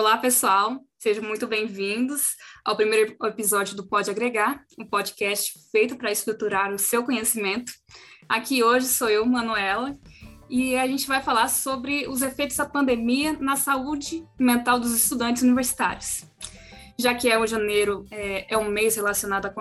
Olá, 0.00 0.16
pessoal, 0.16 0.80
sejam 0.98 1.22
muito 1.22 1.46
bem-vindos 1.46 2.34
ao 2.64 2.74
primeiro 2.74 3.14
episódio 3.22 3.76
do 3.76 3.86
Pode 3.86 4.10
Agregar, 4.10 4.64
um 4.78 4.86
podcast 4.86 5.52
feito 5.70 5.94
para 5.94 6.10
estruturar 6.10 6.72
o 6.72 6.78
seu 6.78 7.04
conhecimento. 7.04 7.70
Aqui 8.26 8.64
hoje 8.64 8.86
sou 8.86 9.10
eu, 9.10 9.26
Manuela, 9.26 9.94
e 10.48 10.74
a 10.74 10.86
gente 10.86 11.06
vai 11.06 11.20
falar 11.22 11.48
sobre 11.48 12.08
os 12.08 12.22
efeitos 12.22 12.56
da 12.56 12.64
pandemia 12.64 13.34
na 13.38 13.56
saúde 13.56 14.26
mental 14.38 14.80
dos 14.80 14.94
estudantes 14.94 15.42
universitários. 15.42 16.24
Já 16.98 17.14
que 17.14 17.28
é 17.28 17.38
o 17.38 17.46
janeiro 17.46 18.06
é, 18.10 18.54
é 18.54 18.56
um 18.56 18.70
mês 18.70 18.96
relacionado 18.96 19.44
à 19.44 19.54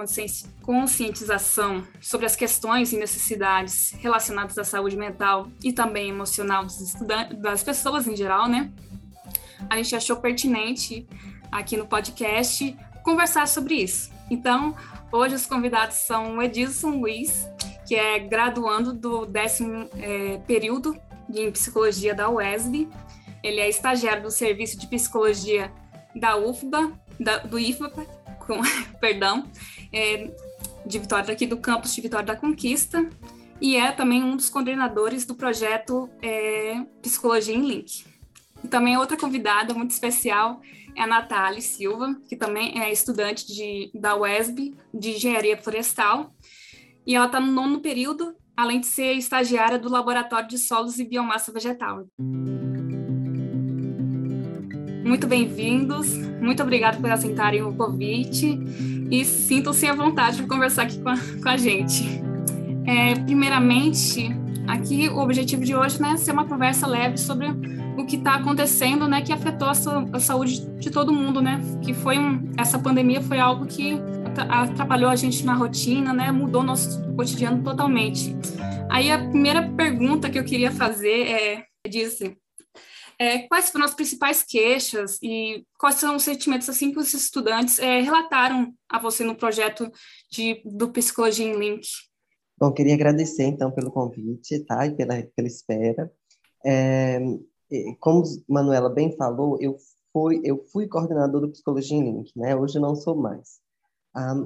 conscientização 0.62 1.86
sobre 2.00 2.26
as 2.26 2.38
questões 2.38 2.94
e 2.94 2.98
necessidades 2.98 3.92
relacionadas 4.00 4.58
à 4.58 4.64
saúde 4.64 4.96
mental 4.96 5.52
e 5.62 5.74
também 5.74 6.10
emocional 6.10 6.66
das 7.42 7.62
pessoas 7.62 8.08
em 8.08 8.16
geral, 8.16 8.48
né? 8.48 8.72
A 9.70 9.78
gente 9.78 9.96
achou 9.96 10.18
pertinente 10.18 11.08
aqui 11.52 11.76
no 11.76 11.88
podcast 11.88 12.78
conversar 13.04 13.48
sobre 13.48 13.76
isso. 13.76 14.12
Então, 14.30 14.76
hoje 15.12 15.36
os 15.36 15.46
convidados 15.46 15.96
são 15.96 16.38
o 16.38 16.42
Edilson 16.42 16.92
Luiz, 16.92 17.48
que 17.88 17.96
é 17.96 18.20
graduando 18.20 18.94
do 18.94 19.26
décimo 19.26 19.90
é, 19.98 20.38
período 20.46 20.96
em 21.34 21.52
psicologia 21.52 22.14
da 22.14 22.30
UESB. 22.30 22.88
Ele 23.42 23.60
é 23.60 23.70
estagiário 23.70 24.24
do 24.24 24.32
serviço 24.32 24.78
de 24.78 24.86
psicologia 24.88 25.72
da 26.16 26.38
UFBA, 26.38 26.92
da, 27.20 27.38
do 27.40 27.58
IFBA, 27.58 28.06
com, 28.46 28.62
perdão, 29.00 29.50
é, 29.92 30.30
de 30.86 31.00
Vitória 31.00 31.34
aqui 31.34 31.48
do 31.48 31.58
campus 31.58 31.96
de 31.96 32.02
Vitória 32.02 32.26
da 32.26 32.36
Conquista 32.36 33.10
e 33.62 33.76
é 33.76 33.92
também 33.92 34.24
um 34.24 34.36
dos 34.36 34.50
coordenadores 34.50 35.26
do 35.26 35.36
projeto 35.36 36.10
é, 36.22 36.82
Psicologia 37.02 37.56
em 37.56 37.66
Link. 37.66 38.06
E 38.64 38.68
também 38.68 38.98
outra 38.98 39.18
convidada 39.18 39.74
muito 39.74 39.92
especial 39.92 40.62
é 40.96 41.04
a 41.04 41.08
Natália 41.08 41.62
Silva, 41.62 42.16
que 42.28 42.36
também 42.36 42.82
é 42.82 42.92
estudante 42.92 43.48
de, 43.48 43.92
da 43.94 44.16
UESB 44.16 44.76
de 44.94 45.12
Engenharia 45.12 45.58
Florestal. 45.58 46.34
E 47.06 47.16
ela 47.16 47.26
está 47.26 47.40
no 47.40 47.52
nono 47.52 47.80
período, 47.80 48.36
além 48.56 48.80
de 48.80 48.88
ser 48.88 49.14
estagiária 49.14 49.80
do 49.80 49.90
Laboratório 49.90 50.48
de 50.48 50.58
Solos 50.58 51.00
e 51.00 51.06
Biomassa 51.06 51.52
Vegetal. 51.52 52.06
Muito 55.06 55.26
bem-vindos, 55.26 56.14
muito 56.40 56.62
obrigada 56.62 56.98
por 56.98 57.10
aceitarem 57.10 57.64
o 57.64 57.74
convite 57.74 58.60
e 59.10 59.26
sintam-se 59.26 59.88
à 59.88 59.94
vontade 59.94 60.38
de 60.38 60.48
conversar 60.48 60.84
aqui 60.84 61.02
com 61.02 61.10
a, 61.10 61.18
com 61.18 61.50
a 61.50 61.58
gente. 61.58 62.04
É, 62.86 63.16
primeiramente, 63.16 64.30
aqui 64.68 65.08
o 65.10 65.18
objetivo 65.18 65.64
de 65.64 65.76
hoje 65.76 66.02
né, 66.02 66.12
é 66.12 66.18
ser 66.18 66.32
uma 66.32 66.46
conversa 66.46 66.86
leve 66.86 67.18
sobre 67.18 67.48
o 68.00 68.06
que 68.06 68.16
está 68.16 68.36
acontecendo, 68.36 69.08
né, 69.08 69.22
que 69.22 69.34
afetou 69.34 69.68
a, 69.68 69.72
a, 70.14 70.20
saúde 70.20 70.66
de 70.78 70.90
todo 70.90 71.14
mundo, 71.14 71.42
né, 71.42 71.60
que 71.84 71.94
foi 71.94 72.18
um, 72.18 72.52
essa 72.58 72.80
pandemia 72.80 73.22
foi 73.22 73.40
algo 73.40 73.66
que 73.66 73.98
atrapalhou 74.50 75.10
a 75.10 75.16
gente 75.16 75.46
na 75.46 75.54
rotina, 75.54 76.14
né, 76.14 76.32
mudou 76.32 76.64
nosso 76.64 77.02
cotidiano 77.16 77.64
totalmente. 77.64 78.36
Aí 78.90 79.12
a 79.12 79.18
primeira 79.18 79.70
pergunta 79.74 80.30
que 80.30 80.40
eu 80.40 80.44
queria 80.44 80.72
fazer 80.72 81.28
é, 81.28 81.66
disse, 81.88 82.38
é, 83.20 83.40
quais 83.40 83.70
foram 83.70 83.86
as 83.86 83.94
principais 83.94 84.44
queixas 84.44 85.20
e 85.22 85.66
quais 85.78 85.96
são 85.96 86.16
os 86.16 86.24
sentimentos 86.24 86.70
assim 86.70 86.92
que 86.92 87.00
os 87.00 87.14
estudantes 87.14 87.78
é, 87.78 88.00
relataram 88.00 88.74
a 88.88 88.98
você 88.98 89.26
no 89.26 89.36
projeto 89.36 89.92
de, 90.32 90.62
do 90.64 90.90
Psicologia 90.90 91.46
em 91.46 91.60
Link? 91.60 91.86
Bom, 92.58 92.72
queria 92.72 92.94
agradecer 92.94 93.44
então 93.44 93.72
pelo 93.72 93.92
convite, 93.92 94.64
tá, 94.66 94.86
e 94.86 94.96
pela, 94.96 95.22
pela 95.36 95.48
espera. 95.48 96.12
É, 96.66 97.20
como 98.00 98.24
Manuela 98.48 98.90
bem 98.90 99.16
falou, 99.16 99.58
eu 99.60 99.78
fui, 100.12 100.42
eu 100.44 100.64
fui 100.72 100.88
coordenador 100.88 101.42
do 101.42 101.52
Psicologia 101.52 101.98
em 101.98 102.04
Link, 102.04 102.32
né? 102.36 102.56
Hoje 102.56 102.80
não 102.80 102.96
sou 102.96 103.16
mais. 103.16 103.60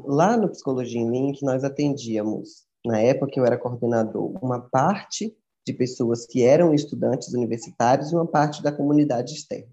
lá 0.05 0.38
no 0.38 0.49
Psicologia 0.49 1.02
em 1.02 1.09
Link, 1.09 1.43
nós 1.43 1.63
atendíamos, 1.63 2.65
na 2.85 2.99
época 2.99 3.31
que 3.31 3.39
eu 3.39 3.45
era 3.45 3.58
coordenador, 3.58 4.37
uma 4.43 4.59
parte 4.59 5.36
de 5.65 5.73
pessoas 5.73 6.25
que 6.25 6.43
eram 6.43 6.73
estudantes 6.73 7.33
universitários 7.33 8.11
e 8.11 8.15
uma 8.15 8.27
parte 8.27 8.61
da 8.61 8.71
comunidade 8.71 9.33
externa. 9.33 9.71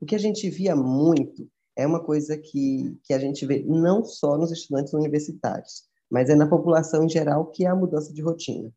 O 0.00 0.06
que 0.06 0.14
a 0.14 0.18
gente 0.18 0.48
via 0.48 0.76
muito 0.76 1.48
é 1.74 1.86
uma 1.86 2.02
coisa 2.02 2.38
que, 2.38 2.96
que 3.04 3.12
a 3.12 3.18
gente 3.18 3.44
vê 3.44 3.64
não 3.66 4.04
só 4.04 4.38
nos 4.38 4.52
estudantes 4.52 4.92
universitários, 4.92 5.84
mas 6.10 6.30
é 6.30 6.34
na 6.36 6.48
população 6.48 7.04
em 7.04 7.08
geral, 7.08 7.46
que 7.46 7.64
é 7.64 7.68
a 7.68 7.74
mudança 7.74 8.12
de 8.12 8.22
rotina. 8.22 8.72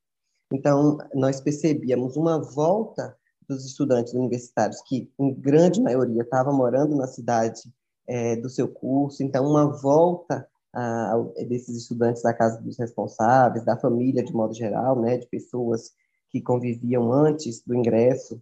Então, 0.52 0.98
nós 1.14 1.40
percebíamos 1.40 2.18
uma 2.18 2.42
volta 2.42 3.16
dos 3.50 3.66
estudantes 3.66 4.14
universitários, 4.14 4.82
que 4.84 5.12
em 5.20 5.34
grande 5.34 5.82
maioria 5.82 6.22
estavam 6.22 6.56
morando 6.56 6.96
na 6.96 7.08
cidade 7.08 7.62
é, 8.08 8.36
do 8.36 8.50
seu 8.50 8.68
curso, 8.68 9.24
então 9.24 9.46
uma 9.46 9.66
volta 9.66 10.48
a, 10.74 11.18
desses 11.48 11.76
estudantes 11.76 12.22
da 12.22 12.34
casa 12.34 12.62
dos 12.62 12.78
responsáveis, 12.78 13.66
da 13.66 13.76
família 13.76 14.24
de 14.24 14.32
modo 14.32 14.54
geral, 14.54 15.00
né, 15.02 15.18
de 15.18 15.28
pessoas 15.28 15.92
que 16.30 16.40
conviviam 16.42 17.12
antes 17.12 17.64
do 17.66 17.76
ingresso 17.76 18.40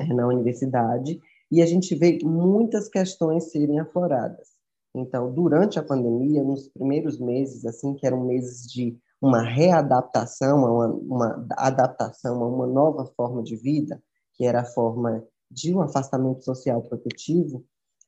é, 0.00 0.04
na 0.12 0.26
universidade, 0.26 1.20
e 1.50 1.62
a 1.62 1.66
gente 1.66 1.94
vê 1.94 2.18
muitas 2.24 2.88
questões 2.88 3.52
serem 3.52 3.78
afloradas. 3.78 4.48
Então, 4.92 5.32
durante 5.32 5.78
a 5.78 5.84
pandemia, 5.84 6.42
nos 6.42 6.68
primeiros 6.68 7.20
meses, 7.20 7.64
assim, 7.64 7.94
que 7.94 8.06
eram 8.06 8.24
meses 8.24 8.66
de 8.66 8.98
uma 9.20 9.42
readaptação, 9.42 10.58
uma, 10.58 10.86
uma 10.86 11.46
adaptação 11.56 12.42
a 12.42 12.48
uma 12.48 12.66
nova 12.66 13.06
forma 13.16 13.42
de 13.42 13.56
vida, 13.56 14.02
que 14.36 14.44
era 14.44 14.60
a 14.60 14.64
forma 14.64 15.24
de 15.50 15.74
um 15.74 15.80
afastamento 15.80 16.44
social 16.44 16.82
protetivo, 16.82 17.64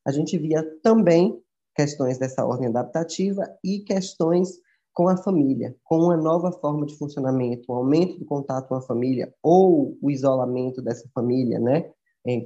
a 0.06 0.12
gente 0.12 0.36
via 0.38 0.62
também 0.82 1.40
questões 1.74 2.18
dessa 2.18 2.44
ordem 2.44 2.68
adaptativa 2.68 3.44
e 3.62 3.80
questões 3.80 4.58
com 4.92 5.08
a 5.08 5.16
família, 5.16 5.76
com 5.84 5.98
uma 5.98 6.16
nova 6.16 6.50
forma 6.50 6.84
de 6.84 6.96
funcionamento, 6.96 7.66
o 7.68 7.74
um 7.74 7.78
aumento 7.78 8.18
do 8.18 8.24
contato 8.24 8.66
com 8.66 8.74
a 8.74 8.82
família 8.82 9.32
ou 9.40 9.96
o 10.02 10.10
isolamento 10.10 10.82
dessa 10.82 11.08
família, 11.14 11.60
né? 11.60 11.88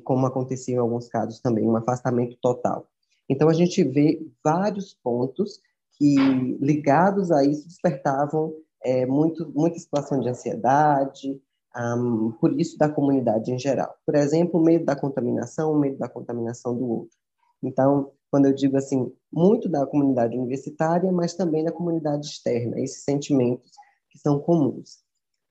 Como 0.05 0.27
aconteceu 0.27 0.75
em 0.75 0.79
alguns 0.79 1.09
casos 1.09 1.41
também, 1.41 1.65
um 1.67 1.77
afastamento 1.77 2.37
total. 2.43 2.87
Então 3.29 3.49
a 3.49 3.55
gente 3.55 3.83
vê 3.83 4.21
vários 4.45 4.95
pontos 5.03 5.61
que 5.97 6.15
ligados 6.61 7.31
a 7.31 7.43
isso 7.43 7.67
despertavam 7.67 8.53
é, 8.85 9.07
muito, 9.07 9.51
muita 9.55 9.79
situação 9.79 10.21
de 10.21 10.29
ansiedade, 10.29 11.41
um, 11.77 12.33
por 12.33 12.59
isso 12.59 12.77
da 12.79 12.89
comunidade 12.89 13.53
em 13.53 13.59
geral. 13.59 13.95
Por 14.05 14.15
exemplo, 14.15 14.61
o 14.61 14.63
medo 14.63 14.85
da 14.85 14.97
contaminação, 14.97 15.73
o 15.73 15.79
medo 15.79 15.99
da 15.99 16.09
contaminação 16.09 16.77
do 16.77 16.89
outro. 16.89 17.17
Então, 17.63 18.13
quando 18.31 18.47
eu 18.47 18.55
digo 18.55 18.77
assim, 18.77 19.13
muito 19.33 19.69
da 19.69 19.87
comunidade 19.87 20.37
universitária, 20.37 21.11
mas 21.13 21.35
também 21.35 21.65
da 21.65 21.73
comunidade 21.73 22.27
externa, 22.27 22.81
esses 22.81 23.05
sentimentos 23.05 23.71
que 24.11 24.19
são 24.19 24.41
comuns. 24.41 25.03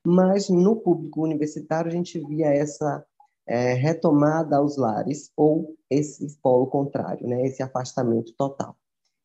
Mas 0.05 0.49
no 0.49 0.75
público 0.75 1.23
universitário 1.23 1.89
a 1.89 1.93
gente 1.93 2.19
via 2.19 2.47
essa 2.47 3.05
é, 3.47 3.73
retomada 3.73 4.57
aos 4.57 4.77
lares 4.77 5.31
ou 5.35 5.75
esse 5.89 6.38
polo 6.41 6.67
contrário, 6.67 7.27
né, 7.27 7.45
esse 7.45 7.61
afastamento 7.61 8.33
total. 8.38 8.75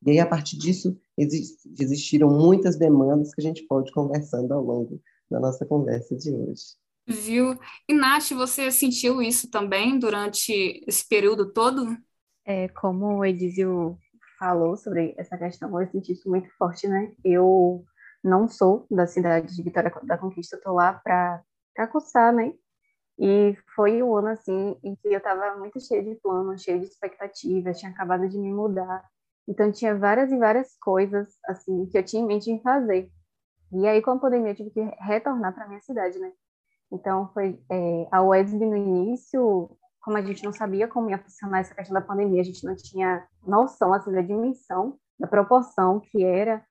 E 0.05 0.11
aí, 0.11 0.21
a 0.21 0.27
partir 0.27 0.59
disso, 0.59 0.97
existiram 1.17 2.29
muitas 2.29 2.77
demandas 2.77 3.35
que 3.35 3.41
a 3.41 3.45
gente 3.45 3.67
pode 3.67 3.91
conversando 3.93 4.53
ao 4.53 4.63
longo 4.63 5.01
da 5.31 5.41
nossa 5.41 5.65
conversa 5.65 6.15
de 6.15 6.33
hoje. 6.33 6.77
Viu? 7.07 7.59
E, 7.89 7.95
Nath, 7.95 8.31
você 8.31 8.71
sentiu 8.71 9.23
isso 9.23 9.49
também 9.51 9.99
durante 9.99 10.83
esse 10.87 11.07
período 11.09 11.53
todo? 11.53 11.97
É, 12.45 12.69
como 12.69 13.19
o 13.19 13.25
Edizio 13.25 13.97
falou 14.39 14.77
sobre 14.77 15.15
essa 15.17 15.39
questão, 15.39 15.81
eu 15.81 15.89
senti 15.89 16.13
isso 16.13 16.29
muito 16.29 16.49
forte, 16.57 16.89
né? 16.89 17.13
Eu 17.25 17.85
não 18.23 18.49
sou 18.49 18.87
da 18.91 19.07
cidade 19.07 19.55
de 19.55 19.63
Vitória 19.63 19.93
da 20.03 20.19
Conquista, 20.19 20.57
estou 20.57 20.75
lá 20.75 20.95
para 20.95 21.43
cursar, 21.91 22.33
né? 22.35 22.53
E 23.19 23.57
foi 23.75 24.03
um 24.03 24.15
ano, 24.17 24.29
assim, 24.29 24.77
em 24.83 24.95
que 24.97 25.09
eu 25.09 25.19
estava 25.19 25.57
muito 25.57 25.81
cheia 25.81 26.03
de 26.03 26.15
planos, 26.17 26.63
cheia 26.63 26.79
de 26.79 26.87
expectativas, 26.87 27.79
tinha 27.79 27.91
acabado 27.91 28.29
de 28.29 28.37
me 28.39 28.53
mudar. 28.53 29.05
Então, 29.49 29.73
tinha 29.73 29.97
várias 29.97 30.31
e 30.33 30.37
várias 30.39 30.77
coisas, 30.79 31.29
assim, 31.47 31.87
que 31.87 31.97
eu 31.97 32.05
tinha 32.05 32.23
em 32.23 32.27
mente 32.27 32.51
em 32.51 32.61
fazer. 32.61 33.11
E 33.73 33.87
aí, 33.87 34.03
com 34.03 34.11
a 34.13 34.19
pandemia, 34.19 34.51
eu 34.51 34.57
tive 34.57 34.71
que 34.71 34.81
retornar 35.01 35.55
para 35.55 35.69
minha 35.69 35.81
cidade, 35.81 36.19
né? 36.19 36.33
Então, 36.93 37.31
foi 37.33 37.61
é, 37.71 38.09
a 38.11 38.23
UESB 38.23 38.65
no 38.65 38.77
início, 38.77 39.71
como 40.01 40.17
a 40.17 40.23
gente 40.23 40.45
não 40.45 40.53
sabia 40.53 40.87
como 40.87 41.11
ia 41.11 41.19
funcionar 41.19 41.61
essa 41.61 41.75
questão 41.75 41.95
da 41.95 42.01
pandemia, 42.01 42.41
a 42.41 42.45
gente 42.45 42.65
não 42.65 42.77
tinha 42.77 43.27
noção, 43.45 43.93
assim, 43.93 44.13
da 44.13 44.23
dimensão, 44.23 44.99
da 45.19 45.27
proporção 45.27 46.01
que 46.01 46.23
era, 46.23 46.65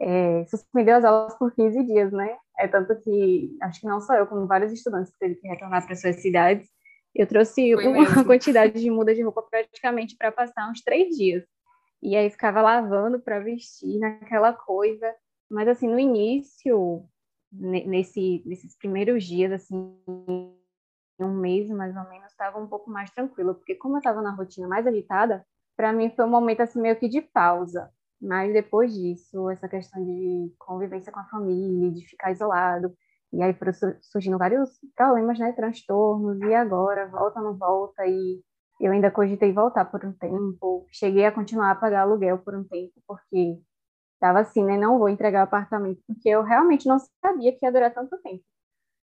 é, 0.00 0.44
suspendeu 0.46 0.96
as 0.96 1.04
aulas 1.04 1.36
por 1.36 1.52
15 1.52 1.84
dias, 1.84 2.12
né? 2.12 2.36
É 2.58 2.68
tanto 2.68 2.94
que, 3.00 3.56
acho 3.62 3.80
que 3.80 3.86
não 3.86 4.00
só 4.00 4.14
eu, 4.14 4.26
como 4.26 4.46
vários 4.46 4.72
estudantes 4.72 5.12
que 5.12 5.18
teve 5.18 5.34
que 5.36 5.48
retornar 5.48 5.84
para 5.84 5.96
suas 5.96 6.16
cidades, 6.22 6.68
eu 7.14 7.26
trouxe 7.26 7.74
Foi 7.74 7.86
uma 7.86 8.00
mesmo. 8.00 8.24
quantidade 8.24 8.80
de 8.80 8.90
muda 8.90 9.14
de 9.14 9.22
roupa 9.22 9.42
praticamente 9.42 10.16
para 10.16 10.30
passar 10.30 10.70
uns 10.70 10.80
três 10.82 11.16
dias. 11.16 11.44
E 12.00 12.16
aí 12.16 12.30
ficava 12.30 12.62
lavando 12.62 13.20
para 13.20 13.40
vestir 13.40 13.98
naquela 13.98 14.52
coisa. 14.52 15.12
Mas, 15.50 15.66
assim, 15.66 15.88
no 15.88 15.98
início, 15.98 17.04
nesse, 17.52 18.42
nesses 18.46 18.76
primeiros 18.76 19.24
dias, 19.24 19.52
assim, 19.52 19.96
um 21.18 21.34
mês 21.34 21.68
mais 21.70 21.96
ou 21.96 22.08
menos, 22.08 22.30
estava 22.30 22.58
um 22.58 22.66
pouco 22.66 22.90
mais 22.90 23.10
tranquila, 23.10 23.54
porque 23.54 23.74
como 23.74 23.96
eu 23.96 23.98
estava 23.98 24.22
na 24.22 24.34
rotina 24.34 24.68
mais 24.68 24.86
agitada, 24.86 25.44
para 25.76 25.92
mim 25.92 26.10
foi 26.14 26.24
um 26.24 26.30
momento 26.30 26.60
assim 26.60 26.80
meio 26.80 26.96
que 26.98 27.08
de 27.08 27.20
pausa. 27.20 27.90
Mas 28.20 28.52
depois 28.52 28.92
disso, 28.92 29.48
essa 29.48 29.68
questão 29.68 30.04
de 30.04 30.52
convivência 30.58 31.12
com 31.12 31.20
a 31.20 31.24
família, 31.26 31.92
de 31.92 32.04
ficar 32.04 32.32
isolado, 32.32 32.92
e 33.32 33.42
aí 33.42 33.54
foram 33.54 33.72
surgindo 34.00 34.38
vários 34.38 34.70
problemas, 34.96 35.38
né, 35.38 35.52
transtornos, 35.52 36.40
e 36.40 36.54
agora 36.54 37.06
volta 37.08 37.40
não 37.40 37.56
volta, 37.56 38.04
e 38.06 38.40
eu 38.80 38.92
ainda 38.92 39.10
cogitei 39.10 39.52
voltar 39.52 39.84
por 39.84 40.04
um 40.04 40.12
tempo, 40.12 40.86
cheguei 40.90 41.26
a 41.26 41.32
continuar 41.32 41.72
a 41.72 41.74
pagar 41.76 42.02
aluguel 42.02 42.38
por 42.38 42.56
um 42.56 42.64
tempo, 42.64 42.94
porque 43.06 43.60
estava 44.18 44.40
assim, 44.40 44.64
né, 44.64 44.76
não 44.76 44.98
vou 44.98 45.08
entregar 45.08 45.40
o 45.40 45.44
apartamento, 45.44 46.02
porque 46.06 46.28
eu 46.28 46.42
realmente 46.42 46.86
não 46.88 46.98
sabia 47.24 47.56
que 47.56 47.64
ia 47.64 47.72
durar 47.72 47.94
tanto 47.94 48.18
tempo. 48.22 48.44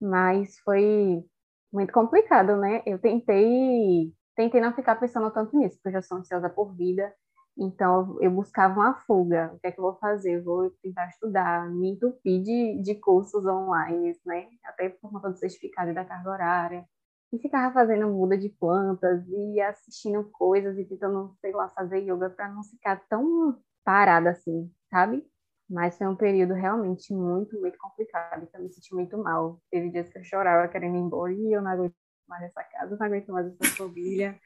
Mas 0.01 0.59
foi 0.61 1.25
muito 1.73 1.93
complicado, 1.93 2.57
né? 2.57 2.83
Eu 2.87 2.99
tentei, 2.99 4.13
tentei 4.37 4.61
não 4.61 4.75
ficar 4.75 4.97
pensando 4.97 5.31
tanto 5.31 5.57
nisso, 5.57 5.77
porque 5.77 5.89
eu 5.89 5.93
já 5.93 6.03
sou 6.03 6.19
ansiosa 6.19 6.51
por 6.51 6.75
vida, 6.75 7.13
então, 7.59 8.17
eu 8.21 8.31
buscava 8.31 8.79
uma 8.79 8.95
fuga. 9.01 9.53
O 9.55 9.59
que 9.59 9.67
é 9.67 9.73
que 9.73 9.81
eu 9.81 9.83
vou 9.83 9.97
fazer? 9.97 10.37
Eu 10.37 10.45
vou 10.45 10.71
tentar 10.81 11.09
estudar, 11.09 11.69
me 11.69 11.91
entupir 11.91 12.41
de, 12.43 12.81
de 12.81 12.95
cursos 12.95 13.45
online, 13.45 14.17
né? 14.25 14.49
Até 14.65 14.89
por 14.91 15.11
conta 15.11 15.29
do 15.31 15.37
certificado 15.37 15.93
da 15.93 16.05
carga 16.05 16.31
horária. 16.31 16.85
E 17.33 17.39
ficava 17.39 17.75
fazendo 17.75 18.09
muda 18.09 18.39
de 18.39 18.49
plantas 18.49 19.27
e 19.29 19.61
assistindo 19.61 20.25
coisas 20.31 20.79
e 20.79 20.85
tentando, 20.85 21.35
sei 21.41 21.53
lá, 21.53 21.69
fazer 21.71 21.99
yoga 21.99 22.31
para 22.31 22.49
não 22.49 22.63
ficar 22.63 23.03
tão 23.09 23.61
parada 23.85 24.31
assim, 24.31 24.71
sabe? 24.91 25.27
Mas 25.69 25.99
foi 25.99 26.07
um 26.07 26.17
período 26.17 26.55
realmente 26.55 27.13
muito, 27.13 27.61
muito 27.61 27.79
complicado. 27.79 28.49
Eu 28.55 28.63
me 28.63 28.69
senti 28.71 28.95
muito 28.95 29.19
mal. 29.19 29.61
Teve 29.71 29.91
dias 29.91 30.09
que 30.09 30.19
eu 30.19 30.25
chorava 30.25 30.69
querendo 30.69 30.97
ir 30.97 31.01
embora 31.01 31.33
e 31.33 31.53
eu 31.53 31.61
não 31.61 31.71
aguento 31.71 31.95
mais 32.27 32.43
essa 32.45 32.63
casa, 32.65 32.97
não 32.97 33.07
aguento 33.07 33.33
mais 33.33 33.47
essa 33.47 33.77
família. 33.77 34.39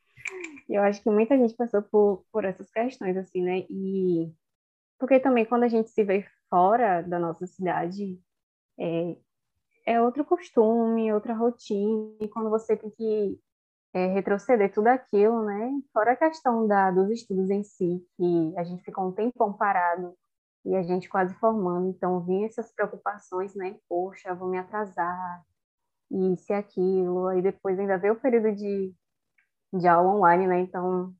Eu 0.68 0.82
acho 0.82 1.02
que 1.02 1.10
muita 1.10 1.36
gente 1.36 1.54
passou 1.54 1.82
por, 1.82 2.24
por 2.32 2.44
essas 2.44 2.70
questões, 2.70 3.16
assim, 3.16 3.42
né? 3.42 3.66
E 3.70 4.32
porque 4.98 5.18
também 5.18 5.44
quando 5.44 5.64
a 5.64 5.68
gente 5.68 5.90
se 5.90 6.04
vê 6.04 6.24
fora 6.48 7.02
da 7.02 7.18
nossa 7.18 7.46
cidade, 7.46 8.20
é, 8.78 9.16
é 9.86 10.00
outro 10.00 10.24
costume, 10.24 11.12
outra 11.12 11.34
rotina, 11.34 12.14
e 12.20 12.28
quando 12.28 12.50
você 12.50 12.76
tem 12.76 12.90
que 12.90 13.40
é, 13.94 14.06
retroceder 14.08 14.72
tudo 14.72 14.88
aquilo, 14.88 15.44
né? 15.44 15.72
Fora 15.92 16.12
a 16.12 16.16
questão 16.16 16.66
da, 16.66 16.90
dos 16.90 17.10
estudos 17.10 17.50
em 17.50 17.64
si, 17.64 18.06
que 18.16 18.54
a 18.56 18.64
gente 18.64 18.84
ficou 18.84 19.08
um 19.08 19.12
tempão 19.12 19.52
parado 19.52 20.16
e 20.64 20.76
a 20.76 20.82
gente 20.82 21.08
quase 21.08 21.34
formando, 21.34 21.88
então 21.90 22.20
vinha 22.20 22.46
essas 22.46 22.72
preocupações, 22.72 23.54
né? 23.54 23.76
Poxa, 23.88 24.34
vou 24.34 24.48
me 24.48 24.58
atrasar, 24.58 25.42
isso 26.10 26.52
e 26.52 26.54
aquilo, 26.54 27.26
aí 27.26 27.42
depois 27.42 27.78
ainda 27.78 27.98
veio 27.98 28.14
o 28.14 28.20
período 28.20 28.54
de 28.54 28.94
de 29.72 29.88
aula 29.88 30.14
online, 30.14 30.46
né? 30.46 30.60
Então, 30.60 31.14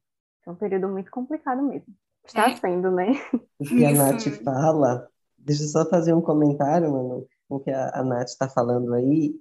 é 0.47 0.50
um 0.50 0.55
período 0.55 0.89
muito 0.89 1.11
complicado 1.11 1.62
mesmo. 1.62 1.94
Está 2.25 2.50
é. 2.50 2.56
sendo, 2.56 2.91
né? 2.91 3.12
O 3.59 3.65
que 3.65 3.85
a 3.85 3.93
Nath 3.93 4.29
fala, 4.44 5.09
deixa 5.39 5.62
eu 5.62 5.69
só 5.69 5.88
fazer 5.88 6.12
um 6.12 6.21
comentário, 6.21 6.93
mano, 6.93 7.27
o 7.49 7.61
que 7.61 7.71
a, 7.71 7.91
a 7.95 8.05
Nath 8.05 8.29
está 8.29 8.49
falando 8.49 8.93
aí. 8.95 9.35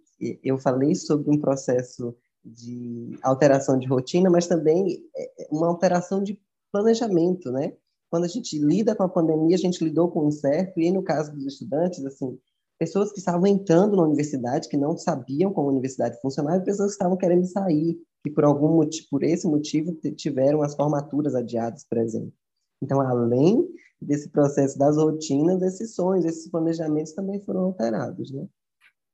Eu 0.44 0.57
falei 0.57 0.95
sobre 0.95 1.30
um 1.30 1.39
processo 1.39 2.15
de 2.44 3.18
alteração 3.21 3.77
de 3.77 3.88
rotina, 3.88 4.30
mas 4.30 4.47
também 4.47 5.04
é, 5.15 5.44
é 5.44 5.47
uma 5.51 5.68
alteração 5.68 6.24
de 6.24 6.39
planejamento, 6.71 7.51
né? 7.51 7.74
Quando 8.11 8.25
a 8.25 8.27
gente 8.27 8.59
lida 8.59 8.93
com 8.93 9.03
a 9.03 9.09
pandemia, 9.09 9.55
a 9.55 9.59
gente 9.59 9.81
lidou 9.83 10.11
com 10.11 10.25
o 10.25 10.27
incerto, 10.27 10.81
e 10.81 10.91
no 10.91 11.01
caso 11.01 11.33
dos 11.33 11.45
estudantes, 11.45 12.05
assim, 12.05 12.37
pessoas 12.77 13.13
que 13.13 13.19
estavam 13.19 13.47
entrando 13.47 13.95
na 13.95 14.03
universidade, 14.03 14.67
que 14.67 14.75
não 14.75 14.97
sabiam 14.97 15.53
como 15.53 15.69
a 15.69 15.71
universidade 15.71 16.19
funcionava, 16.21 16.57
e 16.57 16.65
pessoas 16.65 16.89
que 16.89 16.95
estavam 16.95 17.15
querendo 17.15 17.45
sair, 17.45 17.97
que 18.21 18.29
por 18.29 18.43
algum 18.43 18.75
motivo, 18.75 19.07
por 19.09 19.23
esse 19.23 19.47
motivo, 19.47 19.93
tiveram 20.15 20.61
as 20.61 20.75
formaturas 20.75 21.33
adiadas, 21.33 21.85
por 21.85 21.99
exemplo. 21.99 22.33
Então, 22.83 22.99
além 22.99 23.65
desse 24.01 24.27
processo 24.29 24.77
das 24.77 24.97
rotinas, 24.97 25.61
esses 25.61 25.95
sonhos, 25.95 26.25
esses 26.25 26.49
planejamentos 26.49 27.13
também 27.13 27.39
foram 27.39 27.61
alterados, 27.61 28.31
né? 28.31 28.45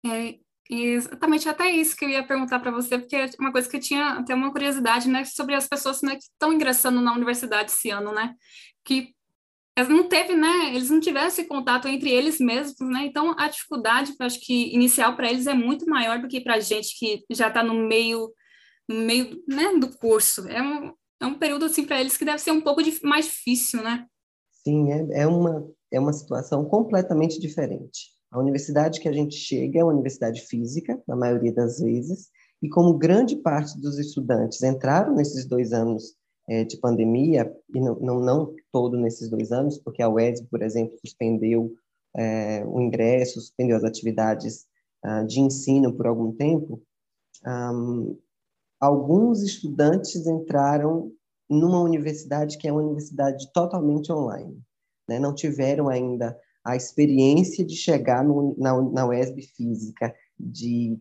É, 0.05 0.39
exatamente 0.69 1.47
até 1.47 1.69
isso 1.69 1.95
que 1.95 2.05
eu 2.05 2.09
ia 2.09 2.25
perguntar 2.25 2.59
para 2.59 2.71
você, 2.71 2.97
porque 2.97 3.15
é 3.15 3.29
uma 3.39 3.51
coisa 3.51 3.69
que 3.69 3.77
eu 3.77 3.81
tinha 3.81 4.19
até 4.19 4.35
uma 4.35 4.51
curiosidade, 4.51 5.09
né, 5.09 5.23
sobre 5.25 5.55
as 5.55 5.67
pessoas 5.67 6.01
né, 6.01 6.15
que 6.15 6.23
estão 6.23 6.51
ingressando 6.51 7.01
na 7.01 7.13
universidade 7.13 7.71
esse 7.71 7.89
ano, 7.89 8.11
né, 8.13 8.33
que 8.83 9.15
não 9.89 10.09
teve, 10.09 10.35
né? 10.35 10.73
Eles 10.73 10.89
não 10.89 10.99
tiveram 10.99 11.27
esse 11.27 11.43
contato 11.43 11.87
entre 11.87 12.09
eles 12.09 12.39
mesmos, 12.39 12.79
né? 12.79 13.05
Então 13.05 13.35
a 13.37 13.47
dificuldade, 13.47 14.11
acho 14.19 14.39
que 14.39 14.73
inicial 14.73 15.15
para 15.15 15.29
eles 15.29 15.45
é 15.45 15.53
muito 15.53 15.85
maior 15.85 16.19
do 16.19 16.27
que 16.27 16.41
para 16.41 16.55
a 16.55 16.59
gente 16.59 16.97
que 16.97 17.23
já 17.29 17.47
está 17.47 17.61
no 17.61 17.75
meio, 17.75 18.33
no 18.89 19.05
meio, 19.05 19.39
né, 19.47 19.77
do 19.77 19.95
curso. 19.99 20.47
É 20.47 20.63
um, 20.63 20.91
é 21.21 21.25
um 21.27 21.35
período 21.35 21.65
assim 21.65 21.85
para 21.85 22.01
eles 22.01 22.17
que 22.17 22.25
deve 22.25 22.39
ser 22.39 22.49
um 22.49 22.61
pouco 22.61 22.81
mais 23.03 23.25
difícil, 23.25 23.83
né? 23.83 24.07
Sim, 24.63 24.91
é, 24.91 25.21
é 25.21 25.27
uma 25.27 25.63
é 25.91 25.99
uma 25.99 26.13
situação 26.13 26.65
completamente 26.65 27.39
diferente. 27.39 28.16
A 28.31 28.39
universidade 28.39 28.99
que 28.99 29.07
a 29.07 29.13
gente 29.13 29.35
chega 29.35 29.79
é 29.79 29.83
uma 29.83 29.93
universidade 29.93 30.41
física, 30.41 31.01
na 31.07 31.15
maioria 31.15 31.53
das 31.53 31.79
vezes, 31.79 32.29
e 32.61 32.67
como 32.67 32.97
grande 32.97 33.35
parte 33.37 33.79
dos 33.79 33.97
estudantes 33.97 34.61
entraram 34.63 35.15
nesses 35.15 35.45
dois 35.45 35.71
anos 35.71 36.15
é, 36.49 36.63
de 36.63 36.77
pandemia, 36.77 37.53
e 37.73 37.79
não, 37.79 37.95
não, 37.99 38.19
não, 38.19 38.55
todo 38.71 38.97
nesses 38.97 39.29
dois 39.29 39.51
anos, 39.51 39.77
porque 39.77 40.01
a 40.01 40.09
UESB, 40.09 40.47
por 40.49 40.61
exemplo, 40.61 40.97
suspendeu 41.05 41.73
é, 42.15 42.65
o 42.65 42.81
ingresso, 42.81 43.39
suspendeu 43.39 43.77
as 43.77 43.83
atividades 43.83 44.65
uh, 45.05 45.25
de 45.25 45.39
ensino 45.39 45.93
por 45.93 46.07
algum 46.07 46.31
tempo, 46.31 46.81
um, 47.45 48.17
alguns 48.79 49.41
estudantes 49.43 50.25
entraram 50.25 51.11
numa 51.49 51.79
universidade 51.79 52.57
que 52.57 52.67
é 52.67 52.71
uma 52.71 52.81
universidade 52.81 53.51
totalmente 53.53 54.11
online. 54.11 54.59
Né? 55.07 55.19
Não 55.19 55.33
tiveram 55.33 55.87
ainda 55.87 56.37
a 56.67 56.75
experiência 56.75 57.65
de 57.65 57.77
chegar 57.77 58.25
no, 58.25 58.53
na, 58.57 58.81
na 58.81 59.07
UESB 59.07 59.41
física, 59.41 60.13
de 60.37 60.99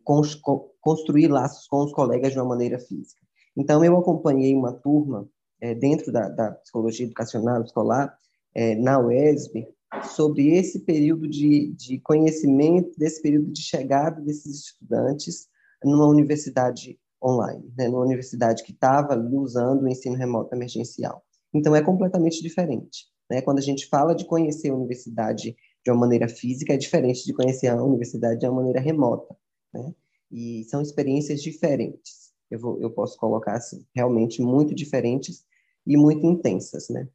construir 0.80 1.26
laços 1.26 1.66
com 1.66 1.84
os 1.84 1.92
colegas 1.92 2.32
de 2.32 2.38
uma 2.38 2.44
maneira 2.44 2.78
física. 2.78 3.20
Então, 3.56 3.84
eu 3.84 3.98
acompanhei 3.98 4.54
uma 4.54 4.72
turma 4.72 5.28
é, 5.60 5.74
dentro 5.74 6.12
da, 6.12 6.28
da, 6.28 6.52
psicologia 6.52 7.04
educacional 7.04 7.62
escolar, 7.62 8.16
é, 8.54 8.76
na 8.76 9.00
UESB, 9.00 9.66
sobre 10.04 10.56
esse 10.56 10.80
período 10.84 11.26
de, 11.28 11.74
de 11.74 11.98
conhecimento, 11.98 12.96
desse 12.96 13.20
período 13.20 13.50
de 13.50 13.62
chegada 13.62 14.20
desses 14.20 14.66
estudantes 14.66 15.48
numa 15.82 16.06
universidade 16.06 16.96
online, 17.22 17.72
né, 17.76 17.88
numa 17.88 18.04
universidade 18.04 18.62
que 18.62 18.72
estava 18.72 19.16
usando 19.32 19.82
o 19.82 19.88
ensino 19.88 20.14
remoto 20.14 20.54
emergencial. 20.54 21.24
Então, 21.52 21.74
é 21.74 21.82
completamente 21.82 22.40
diferente. 22.40 23.15
Né? 23.30 23.42
Quando 23.42 23.58
a 23.58 23.62
gente 23.62 23.86
fala 23.86 24.14
de 24.14 24.24
conhecer 24.24 24.70
a 24.70 24.74
universidade 24.74 25.56
de 25.84 25.90
uma 25.90 26.00
maneira 26.00 26.28
física, 26.28 26.74
é 26.74 26.76
diferente 26.76 27.24
de 27.24 27.32
conhecer 27.32 27.68
a 27.68 27.82
universidade 27.82 28.40
de 28.40 28.46
uma 28.46 28.56
maneira 28.56 28.80
remota. 28.80 29.36
Né? 29.72 29.94
E 30.30 30.64
são 30.64 30.82
experiências 30.82 31.42
diferentes 31.42 32.26
eu, 32.50 32.58
vou, 32.58 32.80
eu 32.80 32.90
posso 32.90 33.18
colocar 33.18 33.54
assim, 33.54 33.86
realmente 33.94 34.40
muito 34.40 34.74
diferentes 34.74 35.44
e 35.86 35.96
muito 35.96 36.24
intensas, 36.26 36.88
né? 36.88 37.08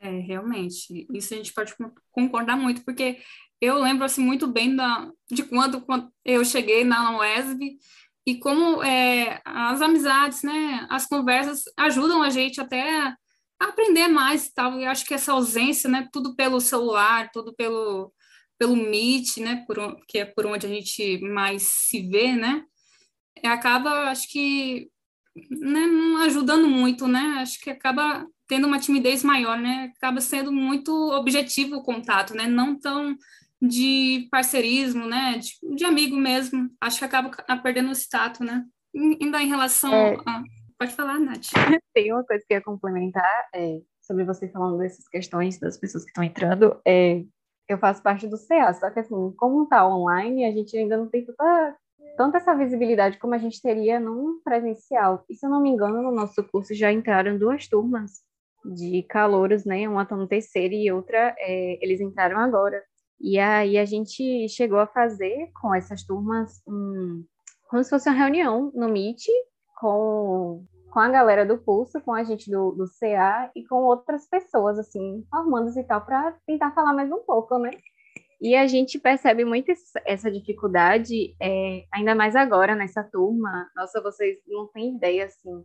É, 0.00 0.18
realmente. 0.20 1.06
Isso 1.12 1.34
a 1.34 1.36
gente 1.36 1.52
pode 1.52 1.74
concordar 2.10 2.56
muito, 2.56 2.82
porque 2.84 3.18
eu 3.60 3.78
lembro 3.78 4.04
assim 4.04 4.24
muito 4.24 4.46
bem 4.46 4.74
da, 4.74 5.10
de 5.30 5.42
quando, 5.42 5.82
quando 5.82 6.10
eu 6.24 6.44
cheguei 6.44 6.84
na 6.84 7.18
UESB 7.18 7.78
e 8.26 8.38
como 8.38 8.82
é, 8.82 9.40
as 9.44 9.82
amizades, 9.82 10.42
né, 10.42 10.86
as 10.88 11.06
conversas 11.06 11.64
ajudam 11.76 12.22
a 12.22 12.30
gente 12.30 12.60
até 12.60 13.14
aprender 13.60 14.08
mais 14.08 14.46
e 14.46 14.54
tal. 14.54 14.78
E 14.78 14.84
acho 14.84 15.04
que 15.04 15.14
essa 15.14 15.32
ausência, 15.32 15.88
né, 15.88 16.08
tudo 16.12 16.34
pelo 16.34 16.60
celular, 16.60 17.30
tudo 17.32 17.54
pelo 17.54 18.12
pelo 18.58 18.76
Meet, 18.76 19.38
né, 19.38 19.64
por, 19.66 19.96
que 20.06 20.18
é 20.18 20.26
por 20.26 20.44
onde 20.44 20.66
a 20.66 20.68
gente 20.68 21.18
mais 21.22 21.62
se 21.62 22.06
vê, 22.06 22.34
né, 22.34 22.62
acaba, 23.48 24.10
acho 24.10 24.28
que, 24.28 24.90
né, 25.50 25.86
não 25.86 26.18
ajudando 26.22 26.68
muito, 26.68 27.06
né? 27.06 27.38
Acho 27.40 27.60
que 27.60 27.70
acaba 27.70 28.26
tendo 28.46 28.66
uma 28.66 28.80
timidez 28.80 29.22
maior, 29.22 29.58
né? 29.58 29.92
Acaba 29.96 30.20
sendo 30.20 30.52
muito 30.52 30.92
objetivo 31.12 31.76
o 31.76 31.82
contato, 31.82 32.34
né? 32.34 32.46
Não 32.46 32.78
tão 32.78 33.16
de 33.62 34.28
parceirismo, 34.30 35.06
né? 35.06 35.38
De, 35.38 35.76
de 35.76 35.84
amigo 35.84 36.16
mesmo. 36.16 36.68
Acho 36.80 36.98
que 36.98 37.04
acaba 37.04 37.30
perdendo 37.62 37.90
o 37.90 37.94
status, 37.94 38.40
né? 38.40 38.64
Ainda 38.94 39.42
em 39.42 39.48
relação 39.48 39.92
é... 39.92 40.16
a... 40.26 40.42
Pode 40.80 40.94
falar, 40.94 41.20
Nath. 41.20 41.50
Tem 41.92 42.10
uma 42.10 42.24
coisa 42.24 42.42
que 42.42 42.54
eu 42.54 42.56
ia 42.56 42.64
complementar 42.64 43.48
é, 43.54 43.82
sobre 44.00 44.24
você 44.24 44.48
falando 44.48 44.78
dessas 44.78 45.06
questões 45.06 45.58
das 45.58 45.76
pessoas 45.76 46.04
que 46.04 46.10
estão 46.10 46.24
entrando. 46.24 46.80
É, 46.86 47.22
eu 47.68 47.76
faço 47.76 48.02
parte 48.02 48.26
do 48.26 48.38
CA, 48.38 48.72
só 48.72 48.90
que 48.90 48.98
assim, 48.98 49.30
como 49.36 49.64
está 49.64 49.86
online, 49.86 50.46
a 50.46 50.50
gente 50.50 50.74
ainda 50.78 50.96
não 50.96 51.06
tem 51.06 51.26
tanta 51.26 51.76
tanto 52.16 52.36
essa 52.38 52.56
visibilidade 52.56 53.18
como 53.18 53.34
a 53.34 53.38
gente 53.38 53.60
teria 53.60 54.00
num 54.00 54.40
presencial. 54.42 55.22
E 55.28 55.34
se 55.34 55.44
eu 55.44 55.50
não 55.50 55.60
me 55.60 55.68
engano, 55.68 56.02
no 56.02 56.10
nosso 56.10 56.42
curso 56.44 56.74
já 56.74 56.90
entraram 56.90 57.36
duas 57.36 57.68
turmas 57.68 58.22
de 58.64 59.02
calouros, 59.02 59.66
né? 59.66 59.86
Uma 59.86 60.04
está 60.04 60.16
no 60.16 60.26
terceiro 60.26 60.72
e 60.72 60.90
outra 60.90 61.34
é, 61.38 61.78
eles 61.84 62.00
entraram 62.00 62.38
agora. 62.38 62.82
E 63.20 63.38
aí 63.38 63.76
a 63.76 63.84
gente 63.84 64.48
chegou 64.48 64.78
a 64.78 64.86
fazer 64.86 65.50
com 65.60 65.74
essas 65.74 66.02
turmas 66.04 66.62
um, 66.66 67.22
como 67.68 67.84
se 67.84 67.90
fosse 67.90 68.08
uma 68.08 68.16
reunião 68.16 68.72
no 68.74 68.88
Meet 68.88 69.26
com, 69.80 70.64
com 70.90 71.00
a 71.00 71.08
galera 71.08 71.46
do 71.46 71.58
curso, 71.58 72.00
com 72.02 72.12
a 72.12 72.22
gente 72.22 72.50
do, 72.50 72.72
do 72.72 72.84
CA 72.98 73.50
e 73.56 73.64
com 73.66 73.76
outras 73.76 74.28
pessoas, 74.28 74.78
assim, 74.78 75.24
formandos 75.30 75.76
e 75.76 75.82
tal, 75.82 76.02
para 76.04 76.36
tentar 76.46 76.72
falar 76.72 76.92
mais 76.92 77.10
um 77.10 77.20
pouco, 77.20 77.58
né? 77.58 77.70
E 78.40 78.54
a 78.54 78.66
gente 78.66 78.98
percebe 78.98 79.44
muito 79.44 79.72
essa 80.06 80.30
dificuldade, 80.30 81.34
é, 81.40 81.84
ainda 81.92 82.14
mais 82.14 82.36
agora 82.36 82.74
nessa 82.74 83.02
turma. 83.02 83.68
Nossa, 83.76 84.00
vocês 84.00 84.38
não 84.46 84.66
têm 84.68 84.96
ideia, 84.96 85.26
assim, 85.26 85.64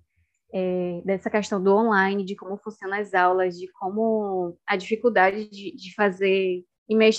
é, 0.54 1.02
dessa 1.06 1.30
questão 1.30 1.62
do 1.62 1.74
online, 1.74 2.26
de 2.26 2.36
como 2.36 2.58
funcionam 2.58 2.98
as 2.98 3.14
aulas, 3.14 3.58
de 3.58 3.72
como 3.74 4.58
a 4.68 4.76
dificuldade 4.76 5.50
de, 5.50 5.76
de 5.76 5.94
fazer 5.96 6.64
e-mail 6.90 7.12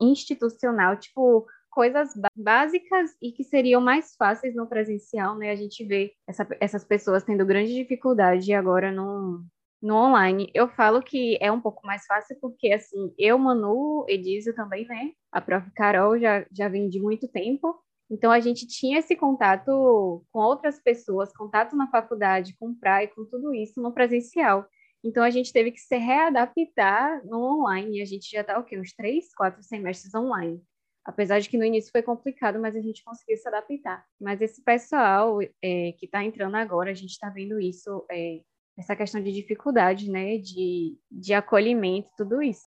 institucional, 0.00 0.96
tipo, 0.96 1.46
coisas 1.74 2.12
básicas 2.36 3.10
e 3.20 3.32
que 3.32 3.42
seriam 3.42 3.80
mais 3.80 4.14
fáceis 4.16 4.54
no 4.54 4.68
presencial, 4.68 5.36
né? 5.36 5.50
A 5.50 5.56
gente 5.56 5.84
vê 5.84 6.12
essa, 6.26 6.46
essas 6.60 6.84
pessoas 6.84 7.24
tendo 7.24 7.44
grande 7.44 7.74
dificuldade 7.74 8.52
agora 8.54 8.92
no, 8.92 9.44
no 9.82 9.96
online. 9.96 10.48
Eu 10.54 10.68
falo 10.68 11.02
que 11.02 11.36
é 11.40 11.50
um 11.50 11.60
pouco 11.60 11.84
mais 11.84 12.06
fácil 12.06 12.38
porque, 12.40 12.72
assim, 12.72 13.12
eu, 13.18 13.36
Manu, 13.36 14.06
Edísio 14.08 14.54
também, 14.54 14.86
né? 14.86 15.10
A 15.32 15.40
prof. 15.40 15.68
Carol 15.74 16.16
já, 16.18 16.46
já 16.52 16.68
vem 16.68 16.88
de 16.88 17.00
muito 17.00 17.26
tempo. 17.26 17.76
Então, 18.08 18.30
a 18.30 18.38
gente 18.38 18.66
tinha 18.68 19.00
esse 19.00 19.16
contato 19.16 20.24
com 20.30 20.38
outras 20.38 20.80
pessoas, 20.80 21.32
contato 21.32 21.74
na 21.74 21.90
faculdade, 21.90 22.54
com 22.56 22.74
praia, 22.74 23.08
com 23.08 23.24
tudo 23.24 23.52
isso 23.52 23.82
no 23.82 23.92
presencial. 23.92 24.64
Então, 25.02 25.24
a 25.24 25.30
gente 25.30 25.52
teve 25.52 25.72
que 25.72 25.80
se 25.80 25.96
readaptar 25.96 27.20
no 27.26 27.58
online. 27.58 28.00
A 28.00 28.04
gente 28.04 28.30
já 28.30 28.42
está, 28.42 28.58
o 28.58 28.64
quê? 28.64 28.78
Uns 28.78 28.94
três, 28.94 29.34
quatro 29.34 29.62
semestres 29.62 30.14
online. 30.14 30.62
Apesar 31.04 31.38
de 31.38 31.48
que 31.48 31.58
no 31.58 31.64
início 31.64 31.90
foi 31.90 32.02
complicado, 32.02 32.58
mas 32.58 32.74
a 32.74 32.80
gente 32.80 33.04
conseguiu 33.04 33.36
se 33.36 33.46
adaptar. 33.46 34.04
Mas 34.20 34.40
esse 34.40 34.62
pessoal 34.62 35.40
é, 35.42 35.92
que 35.98 36.06
está 36.06 36.24
entrando 36.24 36.56
agora, 36.56 36.90
a 36.90 36.94
gente 36.94 37.10
está 37.10 37.28
vendo 37.28 37.60
isso, 37.60 38.06
é, 38.10 38.40
essa 38.78 38.96
questão 38.96 39.22
de 39.22 39.32
dificuldade, 39.32 40.10
né? 40.10 40.38
De, 40.38 40.96
de 41.10 41.34
acolhimento, 41.34 42.08
tudo 42.16 42.42
isso. 42.42 42.66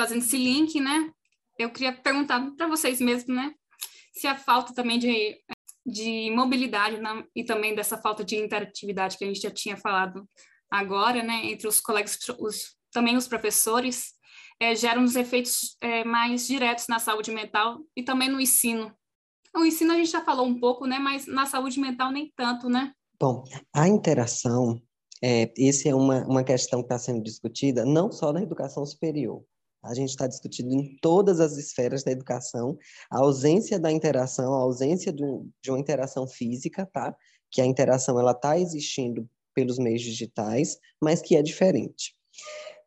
Fazendo 0.00 0.18
esse 0.18 0.36
link, 0.36 0.80
né? 0.80 1.12
Eu 1.56 1.70
queria 1.70 1.92
perguntar 1.92 2.50
para 2.56 2.66
vocês 2.66 3.00
mesmo, 3.00 3.32
né? 3.32 3.54
Se 4.12 4.26
a 4.26 4.34
falta 4.34 4.74
também 4.74 4.98
de 4.98 5.38
de 5.86 6.30
mobilidade 6.30 6.98
na, 6.98 7.24
e 7.36 7.44
também 7.44 7.74
dessa 7.74 7.98
falta 7.98 8.24
de 8.24 8.36
interatividade 8.36 9.18
que 9.18 9.24
a 9.24 9.26
gente 9.26 9.40
já 9.40 9.50
tinha 9.50 9.76
falado 9.76 10.26
agora, 10.70 11.22
né, 11.22 11.46
entre 11.46 11.68
os 11.68 11.78
colegas, 11.78 12.18
os, 12.38 12.76
também 12.94 13.16
os 13.16 13.28
professores, 13.28 14.14
é, 14.58 14.74
geram 14.74 15.02
uns 15.02 15.16
efeitos 15.16 15.76
é, 15.80 16.04
mais 16.04 16.46
diretos 16.46 16.86
na 16.88 16.98
saúde 16.98 17.32
mental 17.32 17.80
e 17.94 18.02
também 18.02 18.30
no 18.30 18.40
ensino. 18.40 18.94
O 19.54 19.64
ensino 19.64 19.92
a 19.92 19.96
gente 19.96 20.10
já 20.10 20.24
falou 20.24 20.46
um 20.46 20.58
pouco, 20.58 20.86
né, 20.86 20.98
mas 20.98 21.26
na 21.26 21.44
saúde 21.44 21.78
mental 21.78 22.10
nem 22.10 22.32
tanto, 22.36 22.68
né? 22.68 22.92
Bom, 23.20 23.44
a 23.72 23.88
interação, 23.88 24.80
é, 25.22 25.52
esse 25.56 25.88
é 25.88 25.94
uma, 25.94 26.24
uma 26.24 26.44
questão 26.44 26.80
que 26.80 26.86
está 26.86 26.98
sendo 26.98 27.22
discutida 27.22 27.84
não 27.84 28.10
só 28.10 28.32
na 28.32 28.42
educação 28.42 28.86
superior, 28.86 29.44
a 29.84 29.92
gente 29.92 30.10
está 30.10 30.26
discutindo 30.26 30.72
em 30.72 30.96
todas 31.00 31.40
as 31.40 31.58
esferas 31.58 32.02
da 32.02 32.10
educação 32.10 32.78
a 33.10 33.18
ausência 33.18 33.78
da 33.78 33.92
interação, 33.92 34.54
a 34.54 34.62
ausência 34.62 35.12
de, 35.12 35.22
um, 35.22 35.50
de 35.62 35.70
uma 35.70 35.78
interação 35.78 36.26
física, 36.26 36.88
tá? 36.90 37.14
Que 37.50 37.60
a 37.60 37.66
interação 37.66 38.18
ela 38.18 38.32
está 38.32 38.58
existindo 38.58 39.28
pelos 39.54 39.78
meios 39.78 40.00
digitais, 40.00 40.78
mas 41.00 41.20
que 41.20 41.36
é 41.36 41.42
diferente. 41.42 42.16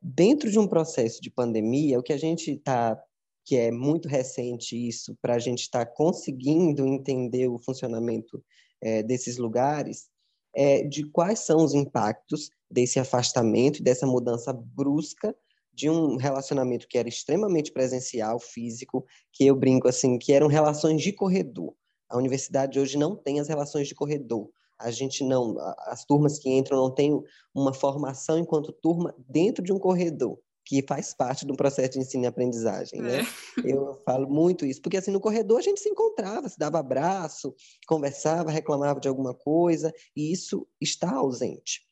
Dentro 0.02 0.52
de 0.52 0.60
um 0.60 0.68
processo 0.68 1.22
de 1.22 1.30
pandemia, 1.30 2.00
o 2.00 2.04
que 2.04 2.14
a 2.14 2.18
gente 2.18 2.52
está, 2.52 3.02
que 3.46 3.56
é 3.56 3.72
muito 3.72 4.08
recente 4.08 4.76
isso, 4.76 5.18
para 5.22 5.36
a 5.36 5.40
gente 5.40 5.62
estar 5.62 5.86
tá 5.86 5.92
conseguindo 5.92 6.86
entender 6.86 7.48
o 7.48 7.60
funcionamento 7.60 8.44
é, 8.82 9.02
desses 9.02 9.38
lugares, 9.38 10.10
é 10.56 10.84
de 10.84 11.04
quais 11.10 11.40
são 11.40 11.64
os 11.64 11.74
impactos 11.74 12.50
desse 12.70 13.00
afastamento, 13.00 13.84
dessa 13.84 14.06
mudança 14.06 14.52
brusca 14.54 15.36
de 15.74 15.90
um 15.90 16.16
relacionamento 16.16 16.88
que 16.88 16.98
era 16.98 17.08
extremamente 17.08 17.72
presencial, 17.72 18.40
físico, 18.40 19.06
que 19.32 19.46
eu 19.46 19.56
brinco 19.56 19.88
assim, 19.88 20.18
que 20.18 20.34
eram 20.34 20.48
relações 20.48 21.02
de 21.02 21.14
corredor. 21.14 21.76
A 22.10 22.18
universidade 22.18 22.80
hoje 22.80 22.98
não 22.98 23.16
tem 23.16 23.40
as 23.40 23.48
relações 23.48 23.88
de 23.88 23.94
corredor. 23.94 24.50
A 24.80 24.92
gente 24.92 25.24
não, 25.24 25.56
as 25.86 26.06
turmas 26.06 26.40
que 26.40 26.50
entram 26.50 26.78
não 26.78 26.94
têm 26.94 27.22
uma 27.54 27.74
formação 27.74 28.38
enquanto 28.38 28.72
turma 28.72 29.16
dentro 29.28 29.64
de 29.64 29.74
um 29.74 29.80
corredor, 29.80 30.40
que 30.66 30.84
faz 30.88 31.14
parte 31.14 31.46
do 31.46 31.56
processo 31.56 31.92
de 31.92 32.00
ensino 32.00 32.26
e 32.26 32.28
aprendizagem, 32.28 33.02
né? 33.02 33.22
É. 33.22 33.72
Eu 33.72 34.02
falo 34.06 34.30
muito 34.30 34.66
isso, 34.66 34.82
porque 34.82 34.98
assim, 34.98 35.12
no 35.12 35.20
corredor 35.20 35.60
a 35.60 35.64
gente 35.64 35.80
se 35.80 35.90
encontrava, 35.90 36.48
se 36.50 36.60
dava 36.60 36.80
abraço, 36.80 37.56
conversava, 37.88 38.52
reclamava 38.52 39.00
de 39.00 39.08
alguma 39.08 39.34
coisa, 39.34 39.94
e 40.16 40.32
isso 40.32 40.68
está 40.82 41.16
ausente 41.16 41.88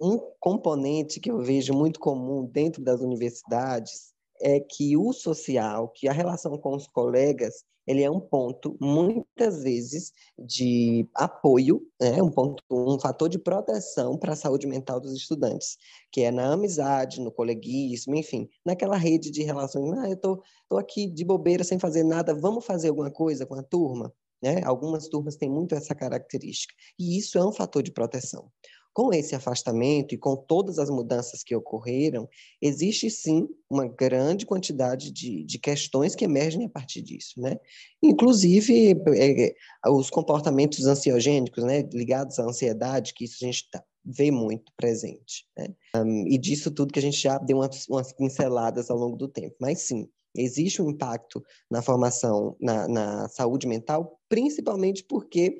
um 0.00 0.18
componente 0.40 1.20
que 1.20 1.30
eu 1.30 1.40
vejo 1.40 1.72
muito 1.72 2.00
comum 2.00 2.44
dentro 2.44 2.82
das 2.82 3.00
universidades 3.00 4.13
é 4.40 4.60
que 4.60 4.96
o 4.96 5.12
social, 5.12 5.88
que 5.88 6.08
a 6.08 6.12
relação 6.12 6.56
com 6.58 6.74
os 6.74 6.86
colegas, 6.86 7.64
ele 7.86 8.02
é 8.02 8.10
um 8.10 8.20
ponto 8.20 8.76
muitas 8.80 9.62
vezes 9.62 10.12
de 10.38 11.06
apoio, 11.14 11.82
né? 12.00 12.22
um 12.22 12.30
ponto, 12.30 12.62
um 12.70 12.98
fator 12.98 13.28
de 13.28 13.38
proteção 13.38 14.16
para 14.16 14.32
a 14.32 14.36
saúde 14.36 14.66
mental 14.66 15.00
dos 15.00 15.12
estudantes, 15.12 15.76
que 16.10 16.22
é 16.22 16.30
na 16.30 16.52
amizade, 16.52 17.20
no 17.20 17.30
coleguismo, 17.30 18.14
enfim, 18.14 18.48
naquela 18.64 18.96
rede 18.96 19.30
de 19.30 19.42
relações. 19.42 19.92
Ah, 19.98 20.08
eu 20.08 20.16
tô, 20.16 20.42
tô 20.68 20.78
aqui 20.78 21.06
de 21.06 21.24
bobeira 21.24 21.62
sem 21.62 21.78
fazer 21.78 22.04
nada, 22.04 22.34
vamos 22.34 22.64
fazer 22.64 22.88
alguma 22.88 23.10
coisa 23.10 23.44
com 23.44 23.54
a 23.54 23.62
turma. 23.62 24.12
Né? 24.42 24.62
Algumas 24.64 25.08
turmas 25.08 25.36
têm 25.36 25.50
muito 25.50 25.74
essa 25.74 25.94
característica. 25.94 26.74
E 26.98 27.18
isso 27.18 27.38
é 27.38 27.46
um 27.46 27.52
fator 27.52 27.82
de 27.82 27.92
proteção. 27.92 28.50
Com 28.94 29.12
esse 29.12 29.34
afastamento 29.34 30.14
e 30.14 30.18
com 30.18 30.36
todas 30.36 30.78
as 30.78 30.88
mudanças 30.88 31.42
que 31.42 31.54
ocorreram, 31.54 32.28
existe 32.62 33.10
sim 33.10 33.48
uma 33.68 33.88
grande 33.88 34.46
quantidade 34.46 35.10
de, 35.10 35.44
de 35.44 35.58
questões 35.58 36.14
que 36.14 36.24
emergem 36.24 36.64
a 36.64 36.68
partir 36.68 37.02
disso, 37.02 37.40
né? 37.40 37.58
Inclusive 38.00 38.92
é, 39.16 39.54
os 39.90 40.10
comportamentos 40.10 40.86
ansiogênicos, 40.86 41.64
né, 41.64 41.82
ligados 41.92 42.38
à 42.38 42.44
ansiedade, 42.44 43.14
que 43.14 43.24
isso 43.24 43.38
a 43.42 43.46
gente 43.46 43.68
tá, 43.68 43.82
vê 44.04 44.30
muito 44.30 44.72
presente, 44.76 45.44
né? 45.58 45.74
Um, 45.96 46.28
e 46.28 46.38
disso 46.38 46.70
tudo 46.70 46.92
que 46.92 47.00
a 47.00 47.02
gente 47.02 47.18
já 47.18 47.36
deu 47.36 47.58
umas, 47.58 47.88
umas 47.88 48.12
pinceladas 48.12 48.90
ao 48.90 48.96
longo 48.96 49.16
do 49.16 49.26
tempo. 49.26 49.56
Mas 49.60 49.80
sim, 49.80 50.08
existe 50.36 50.82
um 50.82 50.90
impacto 50.90 51.42
na 51.70 51.80
formação, 51.80 52.56
na, 52.60 52.88
na 52.88 53.28
saúde 53.28 53.66
mental, 53.66 54.20
principalmente 54.28 55.04
porque 55.04 55.58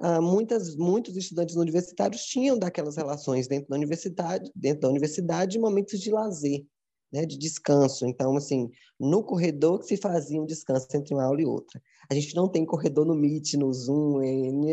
uh, 0.00 0.22
muitas, 0.22 0.76
muitos 0.76 1.16
estudantes 1.16 1.56
universitários 1.56 2.22
tinham 2.22 2.58
daquelas 2.58 2.96
relações 2.96 3.48
dentro 3.48 3.68
da 3.68 3.76
universidade, 3.76 4.50
dentro 4.54 4.80
da 4.80 4.88
universidade, 4.88 5.58
momentos 5.58 6.00
de 6.00 6.10
lazer, 6.10 6.64
né, 7.12 7.24
de 7.24 7.38
descanso. 7.38 8.06
Então, 8.06 8.36
assim, 8.36 8.70
no 8.98 9.22
corredor 9.22 9.78
que 9.78 9.86
se 9.86 9.96
fazia 9.96 10.40
um 10.40 10.46
descanso 10.46 10.88
entre 10.94 11.14
uma 11.14 11.24
aula 11.24 11.40
e 11.40 11.46
outra. 11.46 11.80
A 12.10 12.14
gente 12.14 12.34
não 12.34 12.48
tem 12.48 12.66
corredor 12.66 13.06
no 13.06 13.14
Meet, 13.14 13.54
no 13.54 13.72
Zoom, 13.72 14.18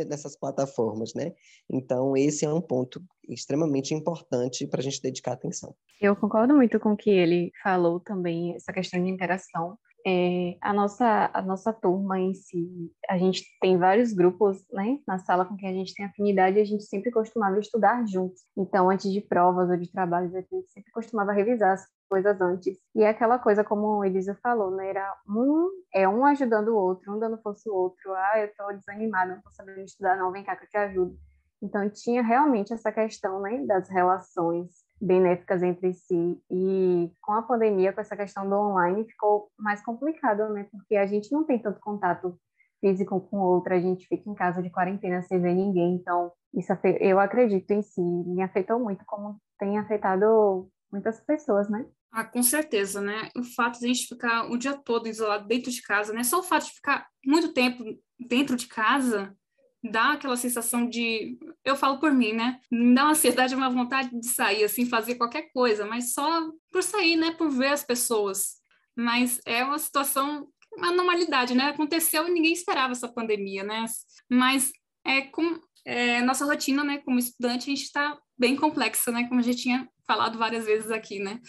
nessas 0.07 0.35
plataformas, 0.35 1.13
né? 1.13 1.33
Então, 1.69 2.17
esse 2.17 2.43
é 2.43 2.51
um 2.51 2.59
ponto 2.59 3.01
extremamente 3.29 3.93
importante 3.93 4.67
para 4.67 4.81
a 4.81 4.83
gente 4.83 5.01
dedicar 5.01 5.33
atenção. 5.33 5.73
Eu 6.01 6.15
concordo 6.15 6.55
muito 6.55 6.79
com 6.79 6.93
o 6.93 6.97
que 6.97 7.09
ele 7.09 7.51
falou 7.63 7.99
também, 7.99 8.55
essa 8.55 8.73
questão 8.73 9.01
de 9.01 9.09
interação. 9.09 9.77
É, 10.05 10.57
a, 10.61 10.73
nossa, 10.73 11.29
a 11.33 11.41
nossa 11.41 11.71
turma 11.71 12.19
em 12.19 12.33
si, 12.33 12.91
a 13.07 13.17
gente 13.17 13.43
tem 13.59 13.77
vários 13.77 14.13
grupos 14.13 14.63
né, 14.71 14.99
na 15.07 15.19
sala 15.19 15.45
com 15.45 15.55
quem 15.55 15.69
a 15.69 15.73
gente 15.73 15.93
tem 15.93 16.05
afinidade 16.05 16.57
e 16.57 16.61
a 16.61 16.65
gente 16.65 16.83
sempre 16.83 17.11
costumava 17.11 17.59
estudar 17.59 18.05
juntos. 18.07 18.41
Então, 18.57 18.89
antes 18.89 19.11
de 19.11 19.21
provas 19.21 19.69
ou 19.69 19.77
de 19.77 19.91
trabalhos, 19.91 20.33
a 20.33 20.41
gente 20.41 20.69
sempre 20.69 20.91
costumava 20.91 21.31
revisar 21.31 21.73
as 21.73 21.85
coisas 22.09 22.39
antes. 22.41 22.77
E 22.95 23.03
é 23.03 23.09
aquela 23.09 23.37
coisa, 23.37 23.63
como 23.63 23.99
o 23.99 24.05
Elisa 24.05 24.37
falou, 24.41 24.71
né, 24.71 24.89
era 24.89 25.15
um, 25.29 25.69
é 25.93 26.07
um 26.07 26.25
ajudando 26.25 26.69
o 26.69 26.75
outro, 26.75 27.13
um 27.13 27.19
dando 27.19 27.41
força 27.41 27.69
ao 27.69 27.75
outro. 27.75 28.13
Ah, 28.13 28.39
eu 28.39 28.47
estou 28.47 28.73
desanimada, 28.73 29.31
não 29.31 29.37
estou 29.37 29.51
sabendo 29.51 29.81
estudar, 29.81 30.17
não, 30.17 30.31
vem 30.31 30.43
cá 30.43 30.55
que 30.55 30.65
eu 30.65 30.69
te 30.69 30.77
ajudo. 30.77 31.17
Então, 31.61 31.87
tinha 31.89 32.23
realmente 32.23 32.73
essa 32.73 32.91
questão 32.91 33.39
né, 33.39 33.63
das 33.65 33.87
relações 33.87 34.69
benéficas 35.01 35.63
entre 35.63 35.93
si. 35.93 36.39
E 36.49 37.11
com 37.21 37.33
a 37.33 37.41
pandemia, 37.41 37.91
com 37.91 38.01
essa 38.01 38.15
questão 38.15 38.47
do 38.47 38.55
online, 38.55 39.05
ficou 39.05 39.49
mais 39.57 39.83
complicado, 39.83 40.49
né? 40.49 40.67
Porque 40.71 40.95
a 40.95 41.05
gente 41.05 41.31
não 41.31 41.43
tem 41.43 41.59
tanto 41.59 41.79
contato 41.79 42.37
físico 42.79 43.19
com 43.21 43.37
outra, 43.37 43.75
a 43.75 43.79
gente 43.79 44.07
fica 44.07 44.29
em 44.29 44.35
casa 44.35 44.61
de 44.61 44.69
quarentena 44.69 45.21
sem 45.21 45.41
ver 45.41 45.53
ninguém. 45.53 45.95
Então, 45.95 46.31
isso 46.53 46.71
eu 46.99 47.19
acredito 47.19 47.71
em 47.71 47.81
si, 47.81 48.01
me 48.01 48.41
afetou 48.41 48.79
muito, 48.79 49.03
como 49.05 49.37
tem 49.59 49.77
afetado 49.77 50.67
muitas 50.91 51.19
pessoas, 51.21 51.69
né? 51.69 51.85
Ah, 52.11 52.25
com 52.25 52.43
certeza, 52.43 52.99
né? 52.99 53.29
O 53.37 53.43
fato 53.43 53.79
de 53.79 53.85
a 53.85 53.87
gente 53.87 54.07
ficar 54.07 54.51
o 54.51 54.57
dia 54.57 54.73
todo 54.73 55.07
isolado 55.07 55.47
dentro 55.47 55.71
de 55.71 55.81
casa, 55.81 56.11
né? 56.11 56.23
Só 56.23 56.39
o 56.39 56.43
fato 56.43 56.65
de 56.65 56.73
ficar 56.73 57.07
muito 57.25 57.53
tempo 57.53 57.83
dentro 58.19 58.57
de 58.57 58.67
casa 58.67 59.33
dá 59.83 60.13
aquela 60.13 60.37
sensação 60.37 60.87
de. 60.87 61.37
Eu 61.63 61.75
falo 61.75 61.99
por 61.99 62.11
mim, 62.13 62.33
né? 62.33 62.59
Me 62.71 62.93
dá 62.93 63.03
uma 63.03 63.11
ansiedade, 63.11 63.55
uma 63.55 63.69
vontade 63.69 64.09
de 64.19 64.27
sair, 64.27 64.63
assim, 64.63 64.85
fazer 64.85 65.15
qualquer 65.15 65.51
coisa, 65.53 65.85
mas 65.85 66.13
só 66.13 66.49
por 66.71 66.83
sair, 66.83 67.15
né? 67.15 67.31
Por 67.31 67.49
ver 67.49 67.69
as 67.69 67.83
pessoas. 67.83 68.61
Mas 68.95 69.39
é 69.45 69.63
uma 69.63 69.79
situação 69.79 70.47
uma 70.73 70.91
normalidade, 70.91 71.53
né? 71.53 71.65
Aconteceu 71.65 72.27
e 72.27 72.31
ninguém 72.31 72.53
esperava 72.53 72.93
essa 72.93 73.07
pandemia, 73.07 73.63
né? 73.63 73.85
Mas 74.29 74.71
é 75.05 75.21
com 75.21 75.59
é, 75.85 76.21
nossa 76.21 76.45
rotina, 76.45 76.83
né, 76.83 76.99
como 76.99 77.19
estudante, 77.19 77.63
a 77.63 77.75
gente 77.75 77.83
está 77.83 78.17
bem 78.37 78.55
complexa, 78.55 79.11
né, 79.11 79.27
como 79.27 79.39
a 79.39 79.43
gente 79.43 79.63
tinha 79.63 79.87
falado 80.05 80.37
várias 80.37 80.65
vezes 80.65 80.91
aqui, 80.91 81.19
né? 81.19 81.39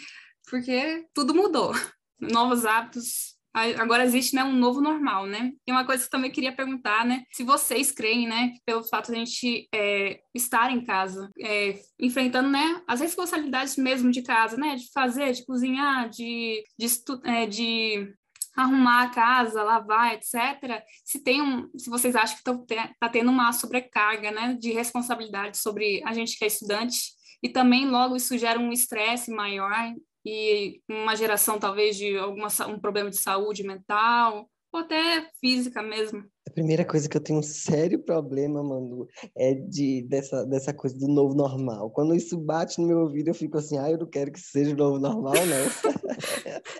Porque 0.48 1.06
tudo 1.14 1.34
mudou, 1.34 1.72
novos 2.18 2.64
hábitos, 2.64 3.36
agora 3.54 4.04
existe 4.04 4.34
né, 4.34 4.42
um 4.42 4.52
novo 4.52 4.80
normal, 4.80 5.26
né? 5.26 5.52
E 5.66 5.72
uma 5.72 5.84
coisa 5.84 6.02
que 6.02 6.06
eu 6.06 6.10
também 6.10 6.30
queria 6.30 6.54
perguntar, 6.54 7.04
né? 7.04 7.24
Se 7.32 7.44
vocês 7.44 7.92
creem, 7.92 8.26
né, 8.26 8.52
pelo 8.64 8.82
fato 8.84 9.10
de 9.10 9.16
a 9.16 9.18
gente 9.18 9.68
é, 9.74 10.20
estar 10.34 10.70
em 10.70 10.84
casa, 10.84 11.30
é, 11.40 11.78
enfrentando, 12.00 12.48
né, 12.48 12.82
as 12.86 13.00
responsabilidades 13.00 13.76
mesmo 13.76 14.10
de 14.10 14.22
casa, 14.22 14.56
né? 14.56 14.76
De 14.76 14.90
fazer, 14.92 15.32
de 15.32 15.44
cozinhar, 15.44 16.08
de, 16.08 16.62
de, 16.78 16.86
é, 17.24 17.46
de 17.46 18.14
arrumar 18.56 19.04
a 19.04 19.10
casa, 19.10 19.62
lavar, 19.62 20.14
etc. 20.14 20.82
Se 21.04 21.22
tem 21.22 21.40
um, 21.40 21.70
se 21.76 21.88
vocês 21.88 22.14
acham 22.14 22.36
que 22.36 22.74
está 22.74 23.08
tendo 23.08 23.30
uma 23.30 23.52
sobrecarga, 23.52 24.30
né, 24.30 24.56
de 24.60 24.72
responsabilidade 24.72 25.58
sobre 25.58 26.02
a 26.04 26.12
gente 26.12 26.36
que 26.36 26.44
é 26.44 26.48
estudante 26.48 27.12
e 27.42 27.48
também 27.48 27.88
logo 27.88 28.14
isso 28.14 28.38
gera 28.38 28.58
um 28.58 28.70
estresse 28.70 29.30
maior 29.30 29.92
e 30.24 30.80
uma 30.88 31.16
geração 31.16 31.58
talvez 31.58 31.96
de 31.96 32.16
alguma 32.16 32.48
um 32.68 32.78
problema 32.78 33.10
de 33.10 33.16
saúde 33.16 33.62
mental 33.62 34.48
ou 34.72 34.80
até 34.80 35.28
física 35.40 35.82
mesmo. 35.82 36.24
A 36.48 36.50
primeira 36.50 36.84
coisa 36.84 37.08
que 37.08 37.16
eu 37.16 37.22
tenho 37.22 37.38
um 37.38 37.42
sério 37.42 38.02
problema, 38.02 38.62
Manu, 38.62 39.06
é 39.36 39.54
de 39.54 40.02
dessa, 40.08 40.44
dessa 40.46 40.72
coisa 40.72 40.98
do 40.98 41.06
novo 41.06 41.34
normal. 41.34 41.90
Quando 41.90 42.14
isso 42.14 42.38
bate 42.38 42.80
no 42.80 42.88
meu 42.88 43.00
ouvido, 43.00 43.28
eu 43.28 43.34
fico 43.34 43.58
assim, 43.58 43.78
ah, 43.78 43.90
eu 43.90 43.98
não 43.98 44.06
quero 44.06 44.32
que 44.32 44.40
seja 44.40 44.72
o 44.72 44.76
novo 44.76 44.98
normal, 44.98 45.34
não. 45.34 45.62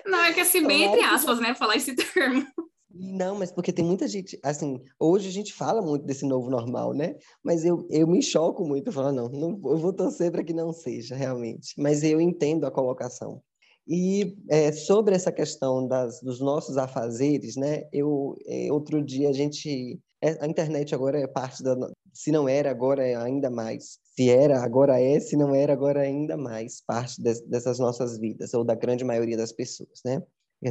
não, 0.11 0.25
é 0.25 0.33
que 0.33 0.41
assim, 0.41 0.67
bem 0.67 0.85
entre 0.85 1.03
aspas, 1.03 1.39
né, 1.39 1.55
falar 1.55 1.77
esse 1.77 1.95
termo. 1.95 2.47
Não, 2.95 3.39
mas 3.39 3.51
porque 3.51 3.73
tem 3.73 3.85
muita 3.85 4.07
gente, 4.07 4.39
assim, 4.43 4.81
hoje 4.99 5.29
a 5.29 5.33
gente 5.33 5.53
fala 5.55 5.81
muito 5.81 6.05
desse 6.05 6.27
novo 6.27 6.51
normal, 6.51 6.93
né? 6.93 7.17
Mas 7.43 7.65
eu, 7.65 7.87
eu 7.91 8.07
me 8.07 8.23
choco 8.23 8.67
muito, 8.67 8.89
eu 8.89 8.93
falo, 8.93 9.13
não, 9.13 9.29
não 9.29 9.71
eu 9.71 9.79
vou 9.79 9.93
torcer 9.93 10.31
para 10.31 10.45
que 10.45 10.53
não 10.53 10.73
seja, 10.73 11.15
realmente. 11.15 11.75
Mas 11.79 12.03
eu 12.03 12.21
entendo 12.21 12.67
a 12.67 12.71
colocação. 12.71 13.43
E 13.87 14.37
é, 14.49 14.71
sobre 14.73 15.15
essa 15.15 15.33
questão 15.33 15.87
das, 15.89 16.21
dos 16.21 16.41
nossos 16.41 16.77
afazeres, 16.77 17.57
né? 17.57 17.85
Eu, 17.93 18.37
é, 18.47 18.71
outro 18.73 19.03
dia 19.03 19.29
a 19.29 19.33
gente... 19.33 19.99
É, 20.21 20.45
a 20.45 20.47
internet 20.47 20.95
agora 20.95 21.19
é 21.19 21.27
parte 21.27 21.63
da... 21.63 21.75
Se 22.13 22.31
não 22.31 22.49
era, 22.49 22.71
agora 22.71 23.05
é 23.05 23.17
ainda 23.17 23.51
mais. 23.51 23.99
Se 24.15 24.29
era, 24.29 24.63
agora 24.63 25.01
é. 25.01 25.19
Se 25.19 25.37
não 25.37 25.55
era, 25.55 25.73
agora 25.73 26.05
é 26.05 26.09
ainda 26.09 26.37
mais 26.37 26.81
parte 26.87 27.21
de, 27.21 27.41
dessas 27.47 27.79
nossas 27.79 28.19
vidas, 28.19 28.55
ou 28.55 28.63
da 28.63 28.75
grande 28.75 29.05
maioria 29.05 29.37
das 29.37 29.51
pessoas, 29.51 30.01
né? 30.05 30.23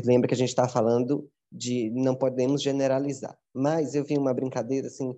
Lembra 0.06 0.28
que 0.28 0.34
a 0.34 0.38
gente 0.38 0.50
está 0.50 0.70
falando 0.70 1.28
de 1.52 1.90
não 1.92 2.16
podemos 2.16 2.62
generalizar. 2.62 3.38
Mas 3.54 3.96
eu 3.96 4.04
vi 4.04 4.18
uma 4.18 4.34
brincadeira 4.34 4.88
assim 4.88 5.14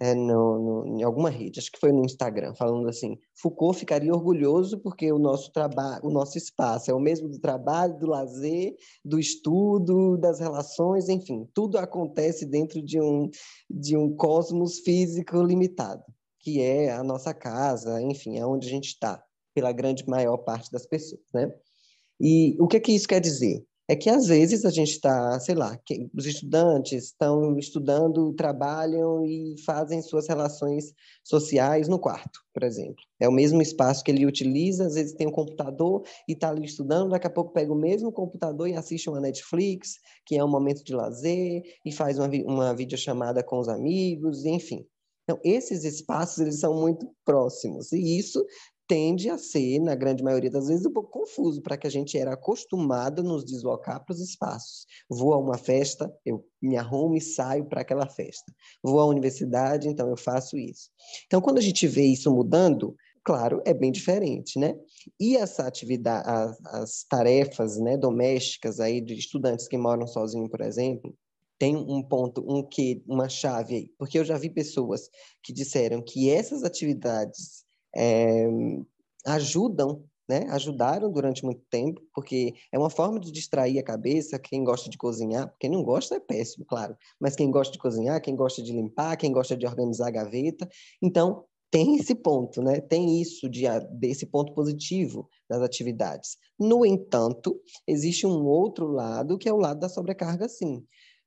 é, 0.00 0.14
no, 0.14 0.84
no, 0.84 0.86
em 0.86 1.02
alguma 1.02 1.28
rede, 1.28 1.58
acho 1.58 1.72
que 1.72 1.80
foi 1.80 1.90
no 1.90 2.04
Instagram, 2.04 2.54
falando 2.54 2.88
assim: 2.88 3.18
Foucault 3.34 3.80
ficaria 3.80 4.14
orgulhoso 4.14 4.78
porque 4.78 5.10
o 5.10 5.18
nosso 5.18 5.52
trabalho, 5.52 6.04
o 6.04 6.10
nosso 6.10 6.38
espaço 6.38 6.88
é 6.88 6.94
o 6.94 7.00
mesmo 7.00 7.28
do 7.28 7.40
trabalho, 7.40 7.98
do 7.98 8.06
lazer, 8.06 8.76
do 9.04 9.18
estudo, 9.18 10.16
das 10.16 10.38
relações, 10.38 11.08
enfim, 11.08 11.48
tudo 11.52 11.78
acontece 11.78 12.46
dentro 12.46 12.80
de 12.80 13.00
um 13.00 13.28
de 13.68 13.96
um 13.96 14.14
cosmos 14.14 14.78
físico 14.78 15.42
limitado, 15.42 16.04
que 16.38 16.60
é 16.60 16.92
a 16.92 17.02
nossa 17.02 17.34
casa, 17.34 18.00
enfim, 18.00 18.38
é 18.38 18.46
onde 18.46 18.68
a 18.68 18.70
gente 18.70 18.90
está, 18.90 19.20
pela 19.52 19.72
grande 19.72 20.08
maior 20.08 20.38
parte 20.38 20.70
das 20.70 20.86
pessoas, 20.86 21.22
né? 21.34 21.52
E 22.20 22.56
o 22.60 22.68
que 22.68 22.78
que 22.78 22.92
isso 22.92 23.08
quer 23.08 23.20
dizer? 23.20 23.64
É 23.88 23.96
que 23.96 24.10
às 24.10 24.26
vezes 24.26 24.66
a 24.66 24.70
gente 24.70 24.90
está, 24.90 25.40
sei 25.40 25.54
lá, 25.54 25.80
os 26.14 26.26
estudantes 26.26 27.04
estão 27.04 27.58
estudando, 27.58 28.34
trabalham 28.34 29.24
e 29.24 29.54
fazem 29.64 30.02
suas 30.02 30.28
relações 30.28 30.92
sociais 31.24 31.88
no 31.88 31.98
quarto, 31.98 32.40
por 32.52 32.64
exemplo. 32.64 33.02
É 33.18 33.26
o 33.26 33.32
mesmo 33.32 33.62
espaço 33.62 34.04
que 34.04 34.10
ele 34.10 34.26
utiliza, 34.26 34.86
às 34.86 34.94
vezes 34.94 35.14
tem 35.14 35.26
um 35.26 35.32
computador 35.32 36.02
e 36.28 36.32
está 36.32 36.50
ali 36.50 36.66
estudando, 36.66 37.10
daqui 37.10 37.26
a 37.26 37.30
pouco 37.30 37.54
pega 37.54 37.72
o 37.72 37.78
mesmo 37.78 38.12
computador 38.12 38.68
e 38.68 38.74
assiste 38.74 39.08
uma 39.08 39.20
Netflix, 39.20 39.94
que 40.26 40.36
é 40.36 40.44
um 40.44 40.50
momento 40.50 40.84
de 40.84 40.94
lazer, 40.94 41.62
e 41.82 41.90
faz 41.90 42.18
uma, 42.18 42.28
uma 42.44 42.74
videochamada 42.74 43.42
com 43.42 43.58
os 43.58 43.68
amigos, 43.68 44.44
enfim. 44.44 44.86
Então, 45.24 45.40
esses 45.42 45.84
espaços, 45.84 46.38
eles 46.38 46.60
são 46.60 46.74
muito 46.74 47.10
próximos, 47.24 47.90
e 47.92 48.18
isso 48.18 48.44
tende 48.88 49.28
a 49.28 49.36
ser, 49.36 49.78
na 49.80 49.94
grande 49.94 50.24
maioria 50.24 50.50
das 50.50 50.68
vezes, 50.68 50.86
um 50.86 50.92
pouco 50.92 51.10
confuso, 51.10 51.60
para 51.60 51.76
que 51.76 51.86
a 51.86 51.90
gente 51.90 52.16
era 52.16 52.32
acostumado 52.32 53.20
a 53.20 53.22
nos 53.24 53.44
deslocar 53.44 54.02
para 54.02 54.14
os 54.14 54.20
espaços. 54.20 54.86
Vou 55.08 55.34
a 55.34 55.38
uma 55.38 55.58
festa, 55.58 56.10
eu 56.24 56.42
me 56.60 56.76
arrumo 56.76 57.14
e 57.14 57.20
saio 57.20 57.66
para 57.66 57.82
aquela 57.82 58.08
festa. 58.08 58.50
Vou 58.82 58.98
à 58.98 59.04
universidade, 59.04 59.88
então 59.88 60.08
eu 60.08 60.16
faço 60.16 60.56
isso. 60.56 60.88
Então, 61.26 61.42
quando 61.42 61.58
a 61.58 61.60
gente 61.60 61.86
vê 61.86 62.06
isso 62.06 62.34
mudando, 62.34 62.96
claro, 63.22 63.60
é 63.66 63.74
bem 63.74 63.92
diferente, 63.92 64.58
né? 64.58 64.74
E 65.20 65.36
essa 65.36 65.66
atividade, 65.66 66.26
as, 66.26 66.64
as 66.64 67.04
tarefas 67.04 67.78
né, 67.78 67.94
domésticas 67.94 68.80
aí 68.80 69.02
de 69.02 69.12
estudantes 69.12 69.68
que 69.68 69.76
moram 69.76 70.06
sozinhos, 70.06 70.48
por 70.48 70.62
exemplo, 70.62 71.14
tem 71.58 71.76
um 71.76 72.02
ponto, 72.02 72.42
um 72.48 72.62
que, 72.62 73.02
uma 73.06 73.28
chave 73.28 73.74
aí, 73.74 73.90
porque 73.98 74.18
eu 74.18 74.24
já 74.24 74.38
vi 74.38 74.48
pessoas 74.48 75.10
que 75.42 75.52
disseram 75.52 76.00
que 76.00 76.30
essas 76.30 76.62
atividades 76.62 77.67
é, 77.96 78.46
ajudam, 79.26 80.04
né? 80.28 80.46
Ajudaram 80.50 81.10
durante 81.10 81.44
muito 81.44 81.62
tempo, 81.70 82.02
porque 82.14 82.54
é 82.72 82.78
uma 82.78 82.90
forma 82.90 83.18
de 83.18 83.32
distrair 83.32 83.78
a 83.78 83.82
cabeça. 83.82 84.38
Quem 84.38 84.62
gosta 84.62 84.90
de 84.90 84.98
cozinhar, 84.98 85.54
quem 85.58 85.70
não 85.70 85.82
gosta 85.82 86.16
é 86.16 86.20
péssimo, 86.20 86.66
claro, 86.66 86.96
mas 87.18 87.34
quem 87.34 87.50
gosta 87.50 87.72
de 87.72 87.78
cozinhar, 87.78 88.20
quem 88.20 88.36
gosta 88.36 88.62
de 88.62 88.72
limpar, 88.72 89.16
quem 89.16 89.32
gosta 89.32 89.56
de 89.56 89.66
organizar 89.66 90.08
a 90.08 90.10
gaveta, 90.10 90.68
então 91.02 91.44
tem 91.70 91.96
esse 91.96 92.14
ponto, 92.14 92.62
né? 92.62 92.80
Tem 92.80 93.20
isso 93.20 93.48
de 93.48 93.64
desse 93.92 94.26
ponto 94.26 94.54
positivo 94.54 95.28
das 95.48 95.60
atividades. 95.62 96.36
No 96.58 96.84
entanto, 96.84 97.60
existe 97.86 98.26
um 98.26 98.46
outro 98.46 98.86
lado 98.86 99.38
que 99.38 99.48
é 99.48 99.52
o 99.52 99.58
lado 99.58 99.80
da 99.80 99.88
sobrecarga, 99.88 100.48
sim. 100.48 100.82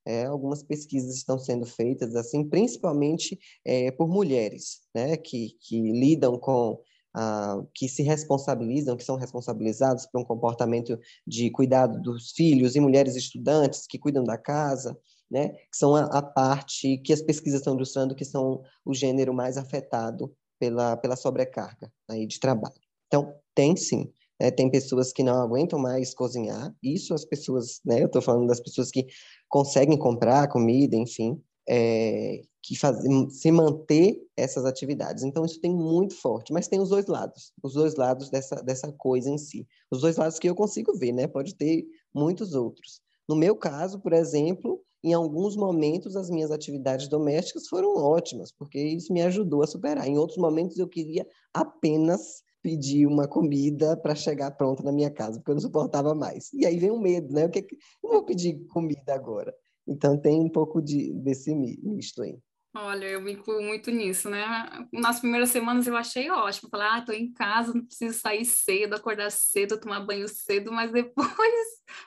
É, 0.06 0.26
algumas 0.26 0.64
pesquisas 0.64 1.16
estão 1.16 1.38
sendo 1.38 1.66
feitas 1.66 2.16
assim, 2.16 2.48
principalmente 2.48 3.40
é, 3.64 3.92
por 3.92 4.08
mulheres, 4.08 4.82
né, 4.96 5.16
que, 5.16 5.58
que 5.60 5.80
lidam 5.80 6.40
com 6.40 6.82
ah, 7.14 7.62
que 7.76 7.90
se 7.90 8.02
responsabilizam, 8.04 8.96
que 8.96 9.04
são 9.04 9.18
responsabilizados 9.18 10.06
por 10.06 10.22
um 10.22 10.26
comportamento 10.26 10.98
de 11.28 11.52
cuidado 11.52 12.02
dos 12.02 12.32
filhos 12.32 12.76
e 12.76 12.80
mulheres 12.80 13.16
estudantes 13.16 13.86
que 13.86 14.00
cuidam 14.00 14.24
da 14.24 14.38
casa, 14.38 14.98
né, 15.30 15.50
que 15.50 15.78
são 15.78 15.96
a, 15.96 16.06
a 16.06 16.22
parte 16.22 16.98
que 17.00 17.14
as 17.14 17.22
pesquisas 17.22 17.60
estão 17.60 17.76
ilustrando 17.76 18.16
que 18.16 18.26
são 18.26 18.64
o 18.86 18.94
gênero 18.94 19.34
mais 19.34 19.58
afetado 19.58 20.34
pela, 20.58 20.96
pela 20.96 21.16
sobrecarga 21.16 21.92
aí 22.10 22.26
de 22.26 22.40
trabalho. 22.40 22.80
Então, 23.08 23.36
tem 23.54 23.76
sim. 23.76 24.12
É, 24.42 24.50
tem 24.50 24.72
pessoas 24.72 25.14
que 25.14 25.22
não 25.22 25.40
aguentam 25.40 25.78
mais 25.78 26.16
cozinhar. 26.16 26.74
Isso 26.82 27.14
as 27.14 27.24
pessoas, 27.24 27.80
né? 27.86 28.02
Eu 28.02 28.08
estou 28.08 28.24
falando 28.24 28.48
das 28.48 28.60
pessoas 28.60 28.90
que 28.90 29.06
conseguem 29.48 29.96
comprar 30.00 30.48
comida, 30.48 30.96
enfim, 30.96 31.40
é, 31.70 32.42
que 32.64 32.76
fazem 32.76 33.30
se 33.30 33.52
manter 33.52 34.20
essas 34.36 34.66
atividades. 34.66 35.24
Então 35.24 35.46
isso 35.46 35.62
tem 35.62 35.72
muito 35.72 36.16
forte, 36.16 36.52
mas 36.52 36.68
tem 36.68 36.82
os 36.82 36.90
dois 36.90 37.06
lados, 37.06 37.54
os 37.62 37.74
dois 37.74 37.94
lados 37.94 38.32
dessa 38.32 38.56
dessa 38.64 38.92
coisa 38.92 39.30
em 39.30 39.38
si. 39.38 39.68
Os 39.92 40.02
dois 40.02 40.18
lados 40.18 40.40
que 40.40 40.50
eu 40.50 40.56
consigo 40.56 40.98
ver, 40.98 41.12
né? 41.12 41.28
Pode 41.28 41.54
ter 41.54 41.86
muitos 42.12 42.56
outros. 42.56 43.00
No 43.30 43.36
meu 43.36 43.56
caso, 43.56 44.00
por 44.00 44.12
exemplo, 44.12 44.82
em 45.04 45.14
alguns 45.14 45.56
momentos 45.56 46.16
as 46.16 46.32
minhas 46.32 46.50
atividades 46.50 47.08
domésticas 47.08 47.68
foram 47.68 47.96
ótimas, 47.96 48.52
porque 48.52 48.80
isso 48.80 49.14
me 49.14 49.22
ajudou 49.22 49.62
a 49.62 49.68
superar. 49.68 50.08
Em 50.08 50.18
outros 50.18 50.40
momentos 50.40 50.80
eu 50.80 50.88
queria 50.88 51.28
apenas 51.54 52.42
pedir 52.62 53.06
uma 53.06 53.28
comida 53.28 53.98
para 53.98 54.16
chegar 54.16 54.52
pronta 54.52 54.84
na 54.84 54.92
minha 54.92 55.10
casa, 55.10 55.40
porque 55.40 55.52
eu 55.52 55.56
não 55.56 55.62
suportava 55.62 56.14
mais. 56.14 56.52
E 56.54 56.66
aí 56.66 56.78
vem 56.78 56.92
o 56.92 57.00
medo, 57.00 57.34
né? 57.34 57.46
O 57.46 57.50
que, 57.50 57.62
que 57.62 57.78
não 58.04 58.12
vou 58.12 58.24
pedir 58.24 58.66
comida 58.68 59.14
agora? 59.14 59.54
Então 59.88 60.18
tem 60.18 60.40
um 60.40 60.50
pouco 60.50 60.82
de, 60.82 61.14
desse 61.14 61.54
misto 61.56 62.22
aí. 62.22 62.38
Olha, 62.74 63.06
eu 63.06 63.20
me 63.22 63.34
incluo 63.34 63.62
muito 63.62 63.92
nisso, 63.92 64.30
né? 64.30 64.46
Nas 64.94 65.20
primeiras 65.20 65.50
semanas 65.50 65.88
eu 65.88 65.98
achei 65.98 66.30
ótimo. 66.30 66.70
Falei, 66.70 66.88
ah, 66.88 67.02
tô 67.02 67.12
em 67.12 67.34
casa, 67.34 67.74
não 67.74 67.86
preciso 67.86 68.18
sair 68.18 68.46
cedo, 68.46 68.96
acordar 68.96 69.30
cedo, 69.30 69.78
tomar 69.78 70.00
banho 70.00 70.26
cedo, 70.30 70.72
mas 70.72 70.90
depois, 70.94 71.28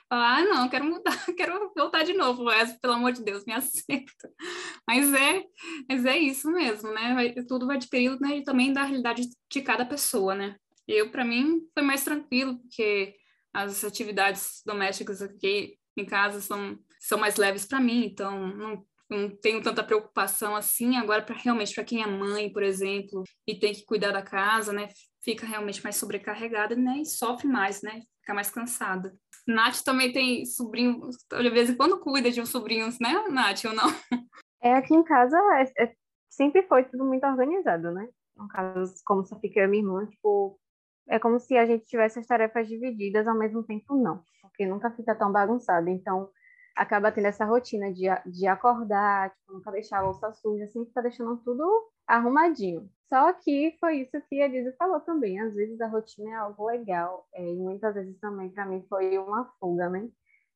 falar, 0.09 0.39
ah, 0.39 0.43
não, 0.43 0.67
quero 0.67 0.85
mudar, 0.85 1.25
quero 1.37 1.71
voltar 1.75 2.03
de 2.03 2.13
novo, 2.13 2.45
Wes, 2.45 2.73
pelo 2.81 2.93
amor 2.93 3.11
de 3.11 3.23
Deus, 3.23 3.45
me 3.45 3.53
aceita. 3.53 4.31
Mas 4.87 5.13
é, 5.13 5.43
mas 5.87 6.03
é 6.03 6.17
isso 6.17 6.49
mesmo, 6.51 6.91
né? 6.91 7.33
Tudo 7.47 7.67
vai 7.67 7.77
de 7.77 7.87
período, 7.87 8.21
né? 8.21 8.37
E 8.37 8.43
também 8.43 8.73
da 8.73 8.83
realidade 8.83 9.29
de 9.51 9.61
cada 9.61 9.85
pessoa, 9.85 10.33
né? 10.33 10.55
Eu, 10.87 11.11
para 11.11 11.23
mim, 11.23 11.61
foi 11.75 11.83
mais 11.83 12.03
tranquilo, 12.03 12.57
porque 12.59 13.15
as 13.53 13.83
atividades 13.83 14.61
domésticas 14.65 15.21
aqui 15.21 15.77
em 15.95 16.05
casa 16.05 16.41
são, 16.41 16.77
são 16.99 17.19
mais 17.19 17.35
leves 17.35 17.65
para 17.65 17.79
mim, 17.79 18.05
então 18.05 18.47
não 18.47 18.83
não 19.09 19.29
tenho 19.29 19.61
tanta 19.61 19.83
preocupação 19.83 20.55
assim. 20.55 20.97
Agora, 20.97 21.21
para 21.21 21.35
realmente 21.35 21.73
para 21.73 21.83
quem 21.83 22.01
é 22.01 22.07
mãe, 22.07 22.51
por 22.51 22.63
exemplo, 22.63 23.23
e 23.47 23.57
tem 23.57 23.73
que 23.73 23.85
cuidar 23.85 24.11
da 24.11 24.21
casa, 24.21 24.73
né, 24.73 24.89
fica 25.23 25.45
realmente 25.45 25.83
mais 25.83 25.95
sobrecarregada, 25.95 26.75
né, 26.75 26.97
e 26.97 27.05
sofre 27.05 27.47
mais, 27.47 27.81
né, 27.81 28.01
fica 28.19 28.33
mais 28.33 28.49
cansada. 28.49 29.13
Nath 29.47 29.81
também 29.83 30.11
tem 30.11 30.45
sobrinho, 30.45 30.99
de 31.31 31.49
vez 31.49 31.69
em 31.69 31.75
quando 31.75 31.99
cuida 31.99 32.31
de 32.31 32.41
uns 32.41 32.49
sobrinhos, 32.49 32.99
né, 32.99 33.13
Nath, 33.29 33.65
ou 33.65 33.73
não? 33.73 33.87
É, 34.61 34.73
aqui 34.73 34.95
em 34.95 35.03
casa 35.03 35.37
é, 35.59 35.83
é, 35.83 35.93
sempre 36.27 36.63
foi 36.63 36.83
tudo 36.85 37.05
muito 37.05 37.25
organizado, 37.25 37.91
né? 37.91 38.09
No 38.35 38.47
caso, 38.47 38.95
como 39.05 39.23
só 39.23 39.39
fica 39.39 39.59
eu 39.59 39.65
e 39.65 39.67
minha 39.67 39.83
irmã, 39.83 40.05
tipo, 40.07 40.59
é 41.07 41.19
como 41.19 41.39
se 41.39 41.55
a 41.55 41.65
gente 41.65 41.85
tivesse 41.85 42.19
as 42.19 42.25
tarefas 42.25 42.67
divididas, 42.67 43.27
ao 43.27 43.37
mesmo 43.37 43.63
tempo 43.63 43.95
não, 43.95 44.23
porque 44.41 44.65
nunca 44.65 44.89
fica 44.91 45.13
tão 45.15 45.31
bagunçado. 45.31 45.87
Então, 45.89 46.29
acaba 46.75 47.11
tendo 47.11 47.27
essa 47.27 47.45
rotina 47.45 47.91
de, 47.93 48.05
de 48.25 48.47
acordar, 48.47 49.31
tipo, 49.31 49.53
nunca 49.53 49.71
deixar 49.71 49.99
a 49.99 50.03
louça 50.03 50.31
suja, 50.33 50.67
sempre 50.67 50.91
tá 50.93 51.01
deixando 51.01 51.37
tudo 51.37 51.63
arrumadinho. 52.07 52.89
Só 53.07 53.31
que 53.33 53.75
foi 53.79 54.01
isso 54.01 54.21
que 54.27 54.41
a 54.41 54.47
Lisa 54.47 54.73
falou 54.77 54.99
também. 54.99 55.39
Às 55.39 55.53
vezes 55.53 55.79
a 55.79 55.87
rotina 55.87 56.31
é 56.31 56.35
algo 56.35 56.65
legal, 56.65 57.27
é, 57.33 57.53
e 57.53 57.57
muitas 57.57 57.93
vezes 57.93 58.19
também 58.19 58.49
para 58.49 58.65
mim 58.65 58.85
foi 58.89 59.17
uma 59.17 59.45
fuga, 59.59 59.89
né? 59.89 60.09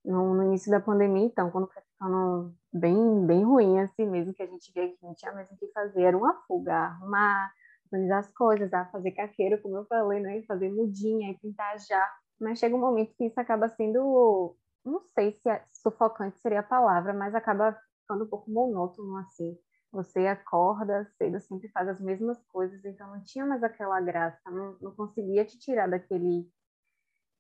No, 0.04 0.34
no, 0.34 0.44
início 0.44 0.72
da 0.72 0.80
pandemia, 0.80 1.26
então, 1.26 1.52
quando 1.52 1.68
foi 1.72 1.82
ficando 1.82 2.54
bem, 2.74 3.26
bem 3.26 3.44
ruim 3.44 3.80
assim 3.80 4.06
mesmo, 4.08 4.34
que 4.34 4.42
a 4.42 4.48
gente 4.48 4.72
via 4.74 4.88
que 4.88 4.98
não 5.04 5.14
tinha 5.14 5.32
mesmo 5.34 5.56
o 5.56 5.60
que 5.60 5.68
fazer, 5.74 6.04
era 6.04 6.18
uma 6.18 6.42
fuga, 6.48 6.74
arrumar, 6.74 7.52
organizar 7.92 8.20
as 8.20 8.30
coisas, 8.34 8.74
a 8.74 8.86
fazer 8.86 9.12
caqueiro, 9.12 9.62
como 9.62 9.78
eu 9.78 9.86
falei, 9.86 10.20
né? 10.22 10.42
Fazer 10.48 10.72
mudinha 10.72 11.36
pintar 11.42 11.78
já. 11.80 12.08
Mas 12.40 12.60
chega 12.60 12.76
um 12.76 12.80
momento 12.80 13.14
que 13.16 13.26
isso 13.26 13.40
acaba 13.40 13.68
sendo, 13.70 14.56
não 14.90 15.02
sei 15.02 15.34
se 15.34 15.50
é 15.50 15.64
sufocante 15.72 16.40
seria 16.40 16.60
a 16.62 16.64
palavra, 16.64 17.14
mas 17.14 17.36
acaba 17.36 17.78
ficando 18.02 18.26
um 18.26 18.28
pouco 18.28 18.52
monótono 18.52 19.18
assim. 19.18 19.58
Você 19.92 20.28
acorda 20.28 21.06
cedo, 21.18 21.40
sempre 21.40 21.70
faz 21.70 21.90
as 21.90 22.00
mesmas 22.00 22.44
coisas, 22.48 22.84
então 22.86 23.08
não 23.10 23.24
tinha 23.24 23.46
mais 23.46 23.64
aquela 23.64 24.00
graça, 24.02 24.50
não, 24.52 24.78
não 24.82 24.92
conseguia 24.96 25.46
te 25.46 25.58
tirar 25.58 25.88
daquele 25.88 26.48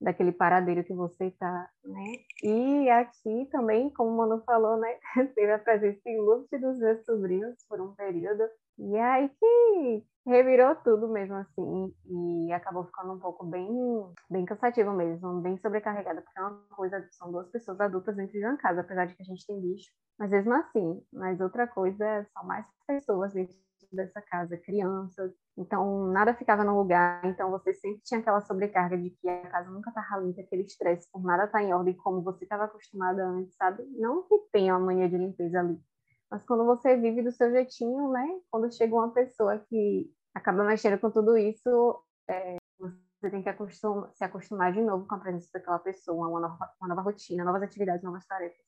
daquele 0.01 0.31
paradeiro 0.31 0.83
que 0.83 0.93
você 0.93 1.25
está, 1.25 1.69
né? 1.83 2.13
E 2.41 2.89
aqui 2.89 3.47
também, 3.51 3.89
como 3.89 4.11
o 4.11 4.17
Manu 4.17 4.41
falou, 4.45 4.77
né? 4.77 4.97
Teve 5.35 5.51
a 5.51 5.59
presença 5.59 6.09
ilustre 6.09 6.57
dos 6.57 6.77
meus 6.77 7.03
sobrinhos 7.03 7.55
por 7.67 7.81
um 7.81 7.93
período. 7.95 8.43
E 8.79 8.97
aí 8.97 9.29
que 9.29 10.05
revirou 10.25 10.75
tudo 10.77 11.07
mesmo 11.09 11.35
assim 11.35 11.93
e 12.47 12.53
acabou 12.53 12.85
ficando 12.85 13.13
um 13.13 13.19
pouco 13.19 13.45
bem 13.45 13.67
bem 14.29 14.45
cansativo 14.45 14.93
mesmo, 14.93 15.41
bem 15.41 15.57
sobrecarregada, 15.57 16.21
porque 16.21 16.39
é 16.39 16.43
uma 16.43 16.61
coisa, 16.71 17.05
são 17.11 17.31
duas 17.31 17.49
pessoas 17.49 17.79
adultas 17.81 18.15
dentro 18.15 18.33
de 18.33 18.45
uma 18.45 18.57
casa, 18.57 18.81
apesar 18.81 19.05
de 19.05 19.15
que 19.15 19.21
a 19.21 19.25
gente 19.25 19.45
tem 19.45 19.59
bicho, 19.59 19.91
mas 20.17 20.31
mesmo 20.31 20.53
assim, 20.53 21.01
mas 21.11 21.41
outra 21.41 21.67
coisa, 21.67 22.25
são 22.33 22.45
mais 22.45 22.65
pessoas 22.87 23.33
dentro 23.33 23.55
dessa 23.91 24.21
casa, 24.21 24.55
crianças, 24.57 25.33
então 25.57 26.07
nada 26.07 26.33
ficava 26.35 26.63
no 26.63 26.77
lugar, 26.77 27.25
então 27.25 27.49
você 27.49 27.73
sempre 27.73 28.01
tinha 28.03 28.19
aquela 28.19 28.41
sobrecarga 28.41 28.97
de 28.97 29.09
que 29.09 29.27
a 29.27 29.49
casa 29.49 29.71
nunca 29.71 29.89
estava 29.89 30.21
limpa, 30.21 30.41
aquele 30.41 30.63
estresse 30.63 31.09
por 31.11 31.23
nada 31.23 31.47
tá 31.47 31.61
em 31.63 31.73
ordem 31.73 31.95
como 31.95 32.21
você 32.21 32.43
estava 32.45 32.65
acostumada 32.65 33.25
antes, 33.25 33.55
sabe? 33.55 33.83
Não 33.97 34.23
que 34.27 34.37
tenha 34.51 34.77
uma 34.77 34.85
mania 34.85 35.09
de 35.09 35.17
limpeza 35.17 35.59
ali, 35.59 35.79
mas 36.29 36.43
quando 36.43 36.65
você 36.65 36.95
vive 36.95 37.23
do 37.23 37.31
seu 37.31 37.51
jeitinho, 37.51 38.11
né? 38.11 38.39
Quando 38.51 38.73
chega 38.73 38.93
uma 38.93 39.11
pessoa 39.11 39.57
que 39.67 40.11
acaba 40.33 40.63
mexendo 40.63 40.99
com 40.99 41.09
tudo 41.09 41.35
isso, 41.37 42.03
é, 42.29 42.57
você 43.19 43.29
tem 43.31 43.41
que 43.41 43.49
acostumar, 43.49 44.11
se 44.13 44.23
acostumar 44.23 44.71
de 44.71 44.81
novo 44.81 45.07
com 45.07 45.15
a 45.15 45.19
presença 45.19 45.49
daquela 45.53 45.79
pessoa, 45.79 46.27
uma 46.27 46.39
nova, 46.39 46.69
uma 46.79 46.89
nova 46.89 47.01
rotina, 47.01 47.43
novas 47.43 47.63
atividades, 47.63 48.03
novas 48.03 48.25
tarefas. 48.25 48.63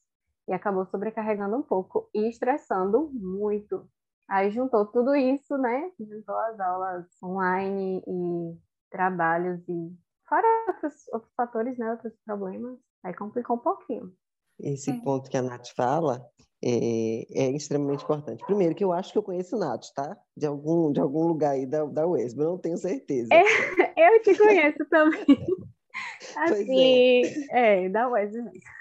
E 0.48 0.54
acabou 0.54 0.86
sobrecarregando 0.88 1.56
um 1.56 1.62
pouco 1.62 2.10
e 2.14 2.28
estressando 2.28 3.12
muito. 3.14 3.88
Aí 4.28 4.50
juntou 4.50 4.86
tudo 4.88 5.16
isso, 5.16 5.56
né? 5.58 5.92
Juntou 6.00 6.36
as 6.36 6.60
aulas 6.60 7.06
online 7.24 8.04
e 8.08 8.58
trabalhos 8.90 9.62
e 9.70 9.96
fora 10.28 10.48
outros, 10.68 11.08
outros 11.14 11.34
fatores, 11.36 11.78
né? 11.78 11.92
Outros 11.92 12.14
problemas. 12.26 12.80
Aí 13.04 13.14
complicou 13.14 13.56
um 13.56 13.60
pouquinho. 13.60 14.12
Esse 14.60 14.94
ponto 15.02 15.30
que 15.30 15.38
a 15.38 15.42
Nath 15.42 15.70
fala 15.76 16.22
é, 16.64 17.26
é, 17.32 17.52
extremamente 17.52 18.04
importante. 18.04 18.44
Primeiro, 18.46 18.76
que 18.76 18.84
eu 18.84 18.92
acho 18.92 19.12
que 19.12 19.18
eu 19.18 19.24
conheço 19.24 19.56
o 19.56 19.60
Nath, 19.60 19.88
tá? 19.96 20.18
De 20.38 20.46
algum, 20.46 20.92
de 20.92 21.00
algum 21.00 21.26
lugar 21.28 21.52
aí 21.52 21.66
da, 21.66 21.84
da 21.86 22.08
UESB, 22.08 22.42
eu 22.42 22.52
não 22.52 22.58
tenho 22.58 22.78
certeza. 22.78 23.30
É, 23.34 23.42
eu 24.16 24.22
te 24.22 24.38
conheço 24.38 24.86
também. 24.90 25.26
assim, 26.38 27.22
é. 27.52 27.86
é, 27.86 27.90
da 27.90 28.10
UESB 28.10 28.38
mesmo. 28.38 28.81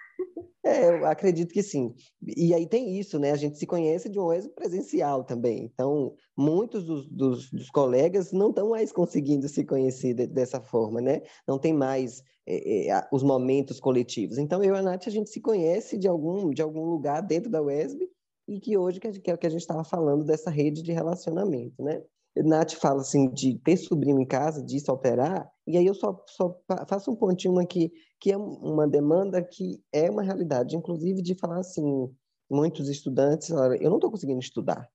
É, 0.63 0.91
eu 0.91 1.07
acredito 1.07 1.53
que 1.53 1.63
sim. 1.63 1.95
E 2.37 2.53
aí 2.55 2.67
tem 2.67 2.99
isso, 2.99 3.19
né? 3.19 3.31
A 3.31 3.37
gente 3.37 3.59
se 3.59 3.67
conhece 3.67 4.09
de 4.09 4.19
um 4.19 4.27
UESB 4.27 4.53
presencial 4.55 5.25
também. 5.25 5.71
Então, 5.73 6.15
muitos 6.37 6.85
dos, 6.85 7.09
dos, 7.09 7.51
dos 7.51 7.71
colegas 7.71 8.31
não 8.31 8.51
estão 8.51 8.71
mais 8.71 8.93
conseguindo 8.93 9.49
se 9.49 9.65
conhecer 9.65 10.13
de, 10.15 10.27
dessa 10.27 10.61
forma, 10.61 11.01
né? 11.01 11.23
Não 11.49 11.59
tem 11.59 11.73
mais 11.73 12.23
é, 12.47 12.89
é, 12.89 13.09
os 13.11 13.23
momentos 13.23 13.81
coletivos. 13.81 14.37
Então, 14.37 14.63
eu 14.63 14.75
e 14.75 14.79
a 14.79 14.83
Nath, 14.83 15.07
a 15.07 15.11
gente 15.11 15.31
se 15.31 15.41
conhece 15.41 15.97
de 15.97 16.07
algum, 16.07 16.51
de 16.51 16.61
algum 16.61 16.85
lugar 16.85 17.23
dentro 17.23 17.51
da 17.51 17.63
UESB 17.63 18.07
e 18.47 18.61
que 18.61 18.77
hoje 18.77 19.01
que 19.01 19.31
é 19.31 19.35
o 19.35 19.39
que 19.39 19.47
a 19.47 19.51
gente 19.51 19.61
estava 19.61 19.85
falando 19.85 20.25
dessa 20.25 20.51
rede 20.51 20.83
de 20.83 20.93
relacionamento, 20.93 21.83
né? 21.83 22.03
Nath 22.37 22.73
fala 22.75 23.01
assim 23.01 23.29
de 23.31 23.59
ter 23.59 23.77
sobrinho 23.77 24.21
em 24.21 24.27
casa, 24.27 24.63
disso 24.63 24.91
alterar, 24.91 25.51
e 25.71 25.77
aí 25.77 25.87
eu 25.87 25.95
só, 25.95 26.23
só 26.27 26.61
faço 26.89 27.11
um 27.11 27.17
pontinho 27.17 27.59
aqui, 27.59 27.93
que 28.21 28.33
é 28.33 28.37
uma 28.37 28.87
demanda 28.87 29.43
que 29.43 29.83
é 29.93 30.11
uma 30.11 30.23
realidade, 30.23 30.77
inclusive 30.77 31.23
de 31.23 31.35
falar 31.35 31.59
assim, 31.59 32.11
muitos 32.51 32.89
estudantes, 32.89 33.51
eu 33.51 33.89
não 33.89 33.97
estou 33.97 34.11
conseguindo 34.11 34.41
estudar, 34.41 34.89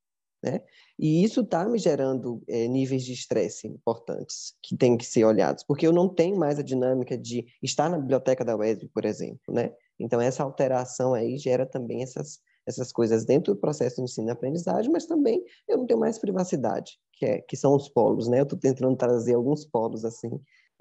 né? 0.43 0.61
E 0.99 1.23
isso 1.23 1.41
está 1.41 1.67
me 1.67 1.79
gerando 1.79 2.43
é, 2.47 2.67
níveis 2.67 3.03
de 3.03 3.13
estresse 3.13 3.67
importantes 3.67 4.53
que 4.61 4.77
têm 4.77 4.97
que 4.97 5.05
ser 5.05 5.23
olhados, 5.23 5.63
porque 5.63 5.88
eu 5.88 5.93
não 5.93 6.07
tenho 6.07 6.38
mais 6.38 6.59
a 6.59 6.63
dinâmica 6.63 7.17
de 7.17 7.45
estar 7.63 7.89
na 7.89 7.97
biblioteca 7.97 8.43
da 8.43 8.55
UESB, 8.55 8.89
por 8.89 9.05
exemplo, 9.05 9.53
né? 9.53 9.73
Então, 9.99 10.19
essa 10.19 10.43
alteração 10.43 11.13
aí 11.13 11.38
gera 11.38 11.65
também 11.65 12.03
essas, 12.03 12.39
essas 12.65 12.91
coisas 12.91 13.25
dentro 13.25 13.53
do 13.53 13.59
processo 13.59 13.97
de 13.97 14.03
ensino 14.03 14.27
e 14.27 14.31
aprendizagem, 14.31 14.91
mas 14.91 15.05
também 15.05 15.43
eu 15.67 15.77
não 15.77 15.85
tenho 15.85 15.99
mais 15.99 16.19
privacidade, 16.19 16.99
que, 17.13 17.25
é, 17.25 17.41
que 17.41 17.55
são 17.55 17.75
os 17.75 17.88
polos, 17.88 18.27
né? 18.27 18.39
Eu 18.39 18.43
estou 18.43 18.59
tentando 18.59 18.95
trazer 18.95 19.35
alguns 19.35 19.65
polos, 19.65 20.03
assim, 20.03 20.29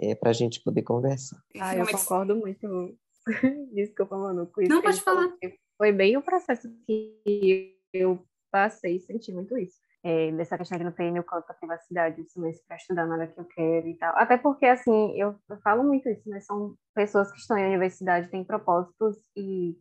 é, 0.00 0.14
para 0.14 0.30
a 0.30 0.32
gente 0.32 0.62
poder 0.62 0.82
conversar. 0.82 1.38
Ah, 1.60 1.76
eu 1.76 1.86
concordo 1.86 2.36
muito. 2.36 2.96
Desculpa, 3.72 4.16
Manu, 4.16 4.46
com 4.46 4.62
isso. 4.62 4.72
Não, 4.72 4.82
pode 4.82 5.00
falar. 5.00 5.32
Foi 5.76 5.92
bem 5.92 6.16
o 6.16 6.22
processo 6.22 6.68
que 6.86 7.76
eu 7.92 8.24
passei 8.50 8.96
e 8.96 9.00
senti 9.00 9.32
muito 9.32 9.56
isso. 9.58 9.76
É, 10.02 10.30
dessa 10.32 10.58
questão 10.58 10.76
de 10.76 10.84
não 10.84 10.92
ter 10.92 11.10
meu 11.10 11.24
canto 11.24 11.48
da 11.48 11.54
privacidade, 11.54 12.20
o 12.20 12.28
silêncio 12.28 12.62
para 12.68 12.76
estudar 12.76 13.06
na 13.06 13.14
hora 13.14 13.26
que 13.26 13.40
eu 13.40 13.44
quero 13.46 13.88
e 13.88 13.96
tal. 13.96 14.14
Até 14.18 14.36
porque, 14.36 14.66
assim, 14.66 15.18
eu, 15.18 15.34
eu 15.48 15.56
falo 15.62 15.82
muito 15.82 16.08
isso, 16.10 16.28
né? 16.28 16.40
São 16.40 16.76
pessoas 16.94 17.32
que 17.32 17.38
estão 17.38 17.56
em 17.56 17.66
universidade, 17.66 18.28
têm 18.28 18.44
propósitos 18.44 19.16
e 19.34 19.74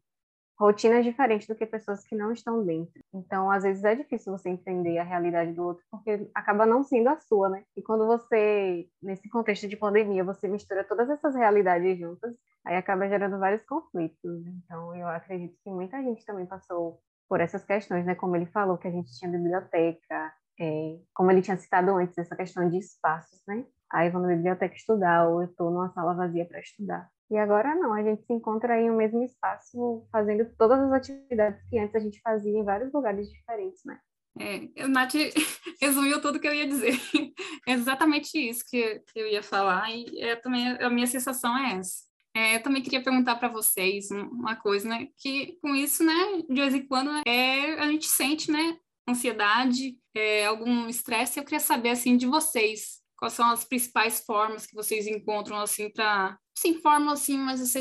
rotinas 0.58 1.04
diferentes 1.04 1.48
do 1.48 1.56
que 1.56 1.66
pessoas 1.66 2.04
que 2.06 2.16
não 2.16 2.32
estão 2.32 2.64
dentro. 2.64 3.02
Então, 3.14 3.50
às 3.50 3.64
vezes 3.64 3.84
é 3.84 3.96
difícil 3.96 4.32
você 4.32 4.50
entender 4.50 4.98
a 4.98 5.04
realidade 5.04 5.54
do 5.54 5.64
outro, 5.64 5.84
porque 5.90 6.30
acaba 6.34 6.66
não 6.66 6.84
sendo 6.84 7.10
a 7.10 7.20
sua, 7.20 7.50
né? 7.50 7.64
E 7.76 7.82
quando 7.82 8.06
você, 8.06 8.88
nesse 9.02 9.30
contexto 9.30 9.68
de 9.68 9.78
pandemia, 9.78 10.24
você 10.24 10.48
mistura 10.48 10.84
todas 10.84 11.10
essas 11.10 11.36
realidades 11.36 11.98
juntas, 12.00 12.36
aí 12.66 12.76
acaba 12.76 13.10
gerando 13.10 13.40
vários 13.40 13.64
conflitos. 13.64 14.46
Então, 14.46 14.96
eu 14.96 15.08
acredito 15.08 15.58
que 15.64 15.70
muita 15.70 16.02
gente 16.02 16.26
também 16.26 16.46
passou 16.46 17.00
por 17.28 17.42
essas 17.42 17.64
questões, 17.66 18.06
né? 18.06 18.16
Como 18.16 18.36
ele 18.36 18.46
falou 18.46 18.78
que 18.78 18.88
a 18.88 18.92
gente 18.92 19.12
tinha 19.18 19.32
biblioteca, 19.32 20.34
é, 20.60 20.98
como 21.14 21.32
ele 21.32 21.42
tinha 21.42 21.58
citado 21.58 21.92
antes, 21.96 22.18
essa 22.18 22.36
questão 22.36 22.70
de 22.70 22.78
espaços, 22.78 23.42
né? 23.48 23.66
Aí 23.92 24.08
eu 24.08 24.12
vou 24.12 24.22
na 24.22 24.30
biblioteca 24.30 24.76
estudar, 24.76 25.28
ou 25.28 25.42
eu 25.42 25.50
estou 25.50 25.70
numa 25.72 25.92
sala 25.94 26.14
vazia 26.14 26.46
para 26.46 26.60
estudar. 26.60 27.10
E 27.34 27.38
agora 27.38 27.74
não, 27.74 27.92
a 27.92 28.04
gente 28.04 28.24
se 28.28 28.32
encontra 28.32 28.80
em 28.80 28.92
um 28.92 28.96
mesmo 28.96 29.24
espaço, 29.24 30.08
fazendo 30.12 30.46
todas 30.56 30.80
as 30.80 30.92
atividades 30.92 31.60
que 31.68 31.80
antes 31.80 31.96
a 31.96 32.00
gente 32.00 32.22
fazia 32.22 32.60
em 32.60 32.64
vários 32.64 32.94
lugares 32.94 33.28
diferentes, 33.28 33.84
né? 33.84 34.00
É, 34.40 34.88
Nath 34.88 35.14
resumiu 35.82 36.22
tudo 36.22 36.40
que 36.40 36.48
eu 36.48 36.54
ia 36.54 36.68
dizer. 36.68 36.94
É 37.68 37.72
exatamente 37.74 38.38
isso 38.38 38.64
que, 38.70 39.00
que 39.00 39.20
eu 39.20 39.28
ia 39.28 39.42
falar, 39.42 39.90
e 39.90 40.22
é, 40.22 40.36
também 40.36 40.78
a 40.80 40.92
minha 40.92 41.08
sensação 41.08 41.58
é 41.58 41.80
essa. 41.80 42.04
É, 42.36 42.58
eu 42.58 42.62
também 42.62 42.84
queria 42.84 43.02
perguntar 43.02 43.38
para 43.38 43.48
vocês 43.48 44.12
uma 44.12 44.56
coisa, 44.56 44.88
né? 44.88 45.08
Que 45.18 45.58
com 45.60 45.74
isso, 45.76 46.04
né, 46.04 46.44
de 46.48 46.62
vez 46.62 46.76
em 46.76 46.86
quando, 46.86 47.10
é, 47.28 47.80
a 47.80 47.88
gente 47.88 48.06
sente, 48.06 48.52
né, 48.52 48.78
ansiedade, 49.10 49.98
é, 50.14 50.46
algum 50.46 50.88
estresse. 50.88 51.40
Eu 51.40 51.44
queria 51.44 51.60
saber, 51.60 51.90
assim, 51.90 52.16
de 52.16 52.28
vocês, 52.28 53.02
quais 53.18 53.34
são 53.34 53.50
as 53.50 53.66
principais 53.66 54.24
formas 54.24 54.68
que 54.68 54.76
vocês 54.76 55.08
encontram, 55.08 55.58
assim, 55.58 55.90
para... 55.90 56.38
Sim, 56.56 56.80
forma, 56.82 57.14
assim, 57.14 57.38
mas 57.38 57.76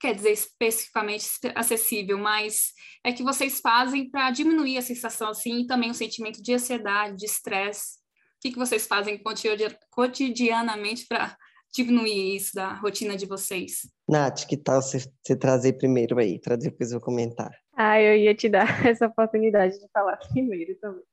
quer 0.00 0.14
dizer 0.14 0.32
especificamente 0.32 1.26
acessível, 1.54 2.18
mas 2.18 2.72
é 3.04 3.12
que 3.12 3.22
vocês 3.22 3.60
fazem 3.60 4.10
para 4.10 4.30
diminuir 4.30 4.78
a 4.78 4.82
sensação, 4.82 5.28
assim, 5.28 5.60
e 5.60 5.66
também 5.66 5.90
o 5.90 5.94
sentimento 5.94 6.42
de 6.42 6.54
ansiedade, 6.54 7.16
de 7.16 7.26
estresse. 7.26 7.98
O 8.36 8.40
que, 8.40 8.52
que 8.52 8.58
vocês 8.58 8.86
fazem 8.86 9.22
cotidianamente 9.90 11.06
para 11.06 11.36
diminuir 11.72 12.36
isso 12.36 12.54
da 12.54 12.72
rotina 12.74 13.16
de 13.16 13.26
vocês? 13.26 13.82
Nath, 14.08 14.46
que 14.46 14.56
tal 14.56 14.80
você, 14.80 14.98
você 15.22 15.36
trazer 15.36 15.74
primeiro 15.74 16.18
aí, 16.18 16.40
para 16.40 16.56
depois 16.56 16.90
eu 16.90 17.00
comentar? 17.00 17.50
Ah, 17.76 18.00
eu 18.00 18.16
ia 18.16 18.34
te 18.34 18.48
dar 18.48 18.66
essa 18.86 19.06
oportunidade 19.06 19.78
de 19.78 19.86
falar 19.92 20.16
primeiro 20.32 20.74
também. 20.80 21.04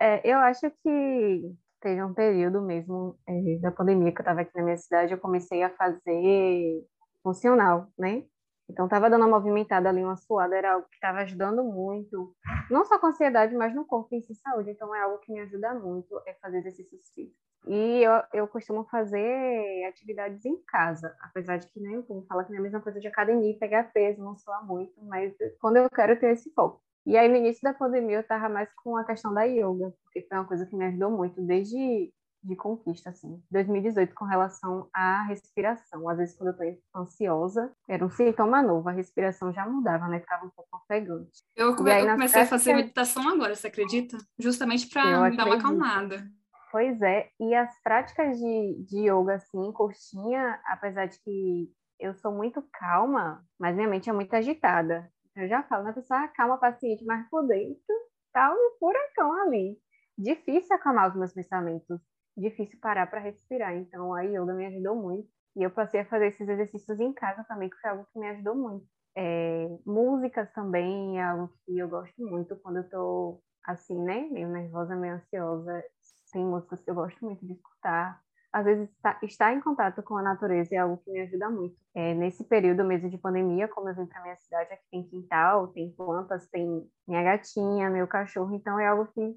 É, 0.00 0.20
eu 0.24 0.38
acho 0.38 0.70
que 0.82 1.54
teve 1.80 2.02
um 2.02 2.14
período 2.14 2.60
mesmo 2.60 3.18
é, 3.26 3.58
da 3.60 3.70
pandemia 3.72 4.12
que 4.12 4.18
eu 4.18 4.22
estava 4.22 4.42
aqui 4.42 4.56
na 4.56 4.62
minha 4.62 4.76
cidade, 4.76 5.12
eu 5.12 5.18
comecei 5.18 5.62
a 5.62 5.70
fazer 5.70 6.84
funcional, 7.22 7.88
né? 7.98 8.24
Então, 8.70 8.84
estava 8.84 9.10
dando 9.10 9.26
uma 9.26 9.38
movimentada 9.38 9.88
ali, 9.88 10.02
uma 10.02 10.16
suada, 10.16 10.56
era 10.56 10.74
algo 10.74 10.86
que 10.88 10.94
estava 10.94 11.18
ajudando 11.18 11.64
muito, 11.64 12.32
não 12.70 12.84
só 12.84 12.98
com 12.98 13.08
ansiedade, 13.08 13.54
mas 13.56 13.74
no 13.74 13.84
corpo 13.84 14.14
em 14.14 14.22
si, 14.22 14.32
saúde. 14.36 14.70
Então, 14.70 14.94
é 14.94 15.02
algo 15.02 15.18
que 15.18 15.32
me 15.32 15.40
ajuda 15.40 15.74
muito, 15.74 16.20
é 16.24 16.34
fazer 16.34 16.58
exercícios 16.58 17.10
físicos. 17.12 17.50
E 17.66 18.02
eu, 18.02 18.12
eu 18.32 18.48
costumo 18.48 18.84
fazer 18.84 19.84
atividades 19.86 20.44
em 20.44 20.56
casa, 20.62 21.14
apesar 21.20 21.58
de 21.58 21.66
que 21.66 21.80
nem 21.80 21.96
né, 21.96 22.04
eu 22.08 22.24
fala 22.26 22.44
que 22.44 22.50
não 22.50 22.56
é 22.56 22.60
a 22.60 22.62
mesma 22.62 22.80
coisa 22.80 23.00
de 23.00 23.08
academia, 23.08 23.58
pegar 23.58 23.92
peso, 23.92 24.22
não 24.22 24.36
soa 24.36 24.62
muito, 24.62 24.94
mas 25.04 25.34
quando 25.60 25.76
eu 25.76 25.90
quero 25.90 26.18
ter 26.18 26.32
esse 26.32 26.50
foco. 26.54 26.80
E 27.06 27.16
aí, 27.16 27.28
no 27.28 27.36
início 27.36 27.62
da 27.62 27.74
pandemia, 27.74 28.16
eu 28.16 28.20
estava 28.20 28.48
mais 28.48 28.68
com 28.82 28.96
a 28.96 29.04
questão 29.04 29.32
da 29.32 29.42
yoga, 29.44 29.92
porque 30.04 30.26
foi 30.28 30.38
uma 30.38 30.46
coisa 30.46 30.66
que 30.66 30.76
me 30.76 30.84
ajudou 30.86 31.10
muito, 31.10 31.40
desde 31.40 32.12
de 32.42 32.56
conquista, 32.56 33.10
assim. 33.10 33.42
2018, 33.50 34.14
com 34.14 34.24
relação 34.24 34.88
à 34.94 35.24
respiração. 35.24 36.08
Às 36.08 36.18
vezes, 36.18 36.36
quando 36.36 36.48
eu 36.48 36.56
tô 36.56 37.00
ansiosa, 37.00 37.70
era 37.88 38.04
um 38.04 38.10
sintoma 38.10 38.62
novo, 38.62 38.88
a 38.88 38.92
respiração 38.92 39.52
já 39.52 39.66
mudava, 39.66 40.08
né? 40.08 40.20
Ficava 40.20 40.46
um 40.46 40.50
pouco 40.50 40.76
ofegante. 40.76 41.42
Eu, 41.54 41.76
come 41.76 41.90
aí, 41.90 42.06
eu 42.06 42.12
comecei 42.12 42.42
a 42.42 42.46
fazer 42.46 42.74
meditação 42.74 43.28
agora, 43.28 43.54
você 43.54 43.66
acredita? 43.66 44.16
Justamente 44.38 44.88
para 44.88 45.30
me 45.30 45.36
dar 45.36 45.46
uma 45.46 45.56
acalmada. 45.56 46.26
Pois 46.72 47.00
é, 47.02 47.28
e 47.40 47.52
as 47.54 47.70
práticas 47.82 48.38
de, 48.38 48.84
de 48.84 49.10
yoga, 49.10 49.34
assim, 49.34 49.72
coxinha, 49.72 50.60
apesar 50.66 51.06
de 51.06 51.18
que 51.20 51.68
eu 51.98 52.14
sou 52.14 52.32
muito 52.32 52.62
calma, 52.72 53.44
mas 53.58 53.74
minha 53.74 53.88
mente 53.88 54.08
é 54.08 54.12
muito 54.12 54.32
agitada. 54.34 55.10
Eu 55.42 55.48
já 55.48 55.62
falo, 55.64 55.84
né, 55.84 55.92
pessoa, 55.92 56.28
calma, 56.28 56.58
paciente, 56.58 57.04
mas 57.04 57.28
por 57.28 57.46
dentro 57.46 57.94
tá 58.32 58.52
um 58.52 58.78
furacão 58.78 59.32
ali. 59.42 59.78
Difícil 60.18 60.76
acalmar 60.76 61.08
os 61.10 61.16
meus 61.16 61.32
pensamentos 61.32 62.00
difícil 62.36 62.78
parar 62.80 63.06
para 63.06 63.20
respirar. 63.20 63.74
Então, 63.76 64.14
a 64.14 64.22
yoga 64.22 64.54
me 64.54 64.66
ajudou 64.66 64.96
muito. 64.96 65.28
E 65.56 65.62
eu 65.62 65.70
passei 65.70 66.00
a 66.00 66.06
fazer 66.06 66.28
esses 66.28 66.48
exercícios 66.48 66.98
em 67.00 67.12
casa 67.12 67.44
também, 67.44 67.68
que 67.68 67.76
foi 67.76 67.90
algo 67.90 68.06
que 68.12 68.18
me 68.18 68.28
ajudou 68.28 68.54
muito. 68.54 68.86
É, 69.16 69.66
músicas 69.84 70.50
também 70.52 71.18
é 71.18 71.24
algo 71.24 71.52
que 71.64 71.76
eu 71.78 71.88
gosto 71.88 72.22
muito 72.24 72.56
quando 72.56 72.78
eu 72.78 72.88
tô 72.88 73.42
assim, 73.64 73.98
né? 74.02 74.28
Meio 74.30 74.48
nervosa, 74.48 74.94
meio 74.96 75.14
ansiosa. 75.14 75.84
Tem 76.32 76.44
músicas 76.44 76.82
que 76.82 76.90
eu 76.90 76.94
gosto 76.94 77.24
muito 77.24 77.44
de 77.44 77.52
escutar. 77.52 78.22
Às 78.52 78.64
vezes, 78.64 78.90
estar, 78.90 79.18
estar 79.22 79.52
em 79.52 79.60
contato 79.60 80.02
com 80.02 80.16
a 80.16 80.22
natureza 80.22 80.74
é 80.74 80.78
algo 80.78 80.98
que 80.98 81.10
me 81.10 81.20
ajuda 81.20 81.48
muito. 81.48 81.76
É, 81.94 82.14
nesse 82.14 82.44
período 82.44 82.84
mesmo 82.84 83.08
de 83.08 83.18
pandemia, 83.18 83.68
como 83.68 83.88
eu 83.88 83.94
vim 83.94 84.06
para 84.06 84.22
minha 84.22 84.36
cidade, 84.36 84.72
aqui 84.72 84.84
tem 84.90 85.02
quintal, 85.04 85.68
tem 85.68 85.92
plantas, 85.92 86.48
tem 86.48 86.84
minha 87.06 87.22
gatinha, 87.22 87.88
meu 87.90 88.08
cachorro, 88.08 88.54
então 88.54 88.78
é 88.78 88.88
algo 88.88 89.06
que 89.12 89.36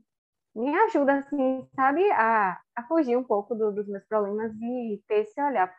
me 0.56 0.76
ajuda, 0.86 1.17
assim, 1.17 1.67
sabe, 1.76 2.10
a, 2.12 2.60
a 2.76 2.84
fugir 2.84 3.17
um 3.17 3.23
pouco 3.23 3.56
do, 3.56 3.71
dos 3.71 3.88
meus 3.88 4.06
problemas 4.06 4.54
e 4.62 5.04
ter 5.08 5.21
esse 5.21 5.41
olhar 5.41 5.76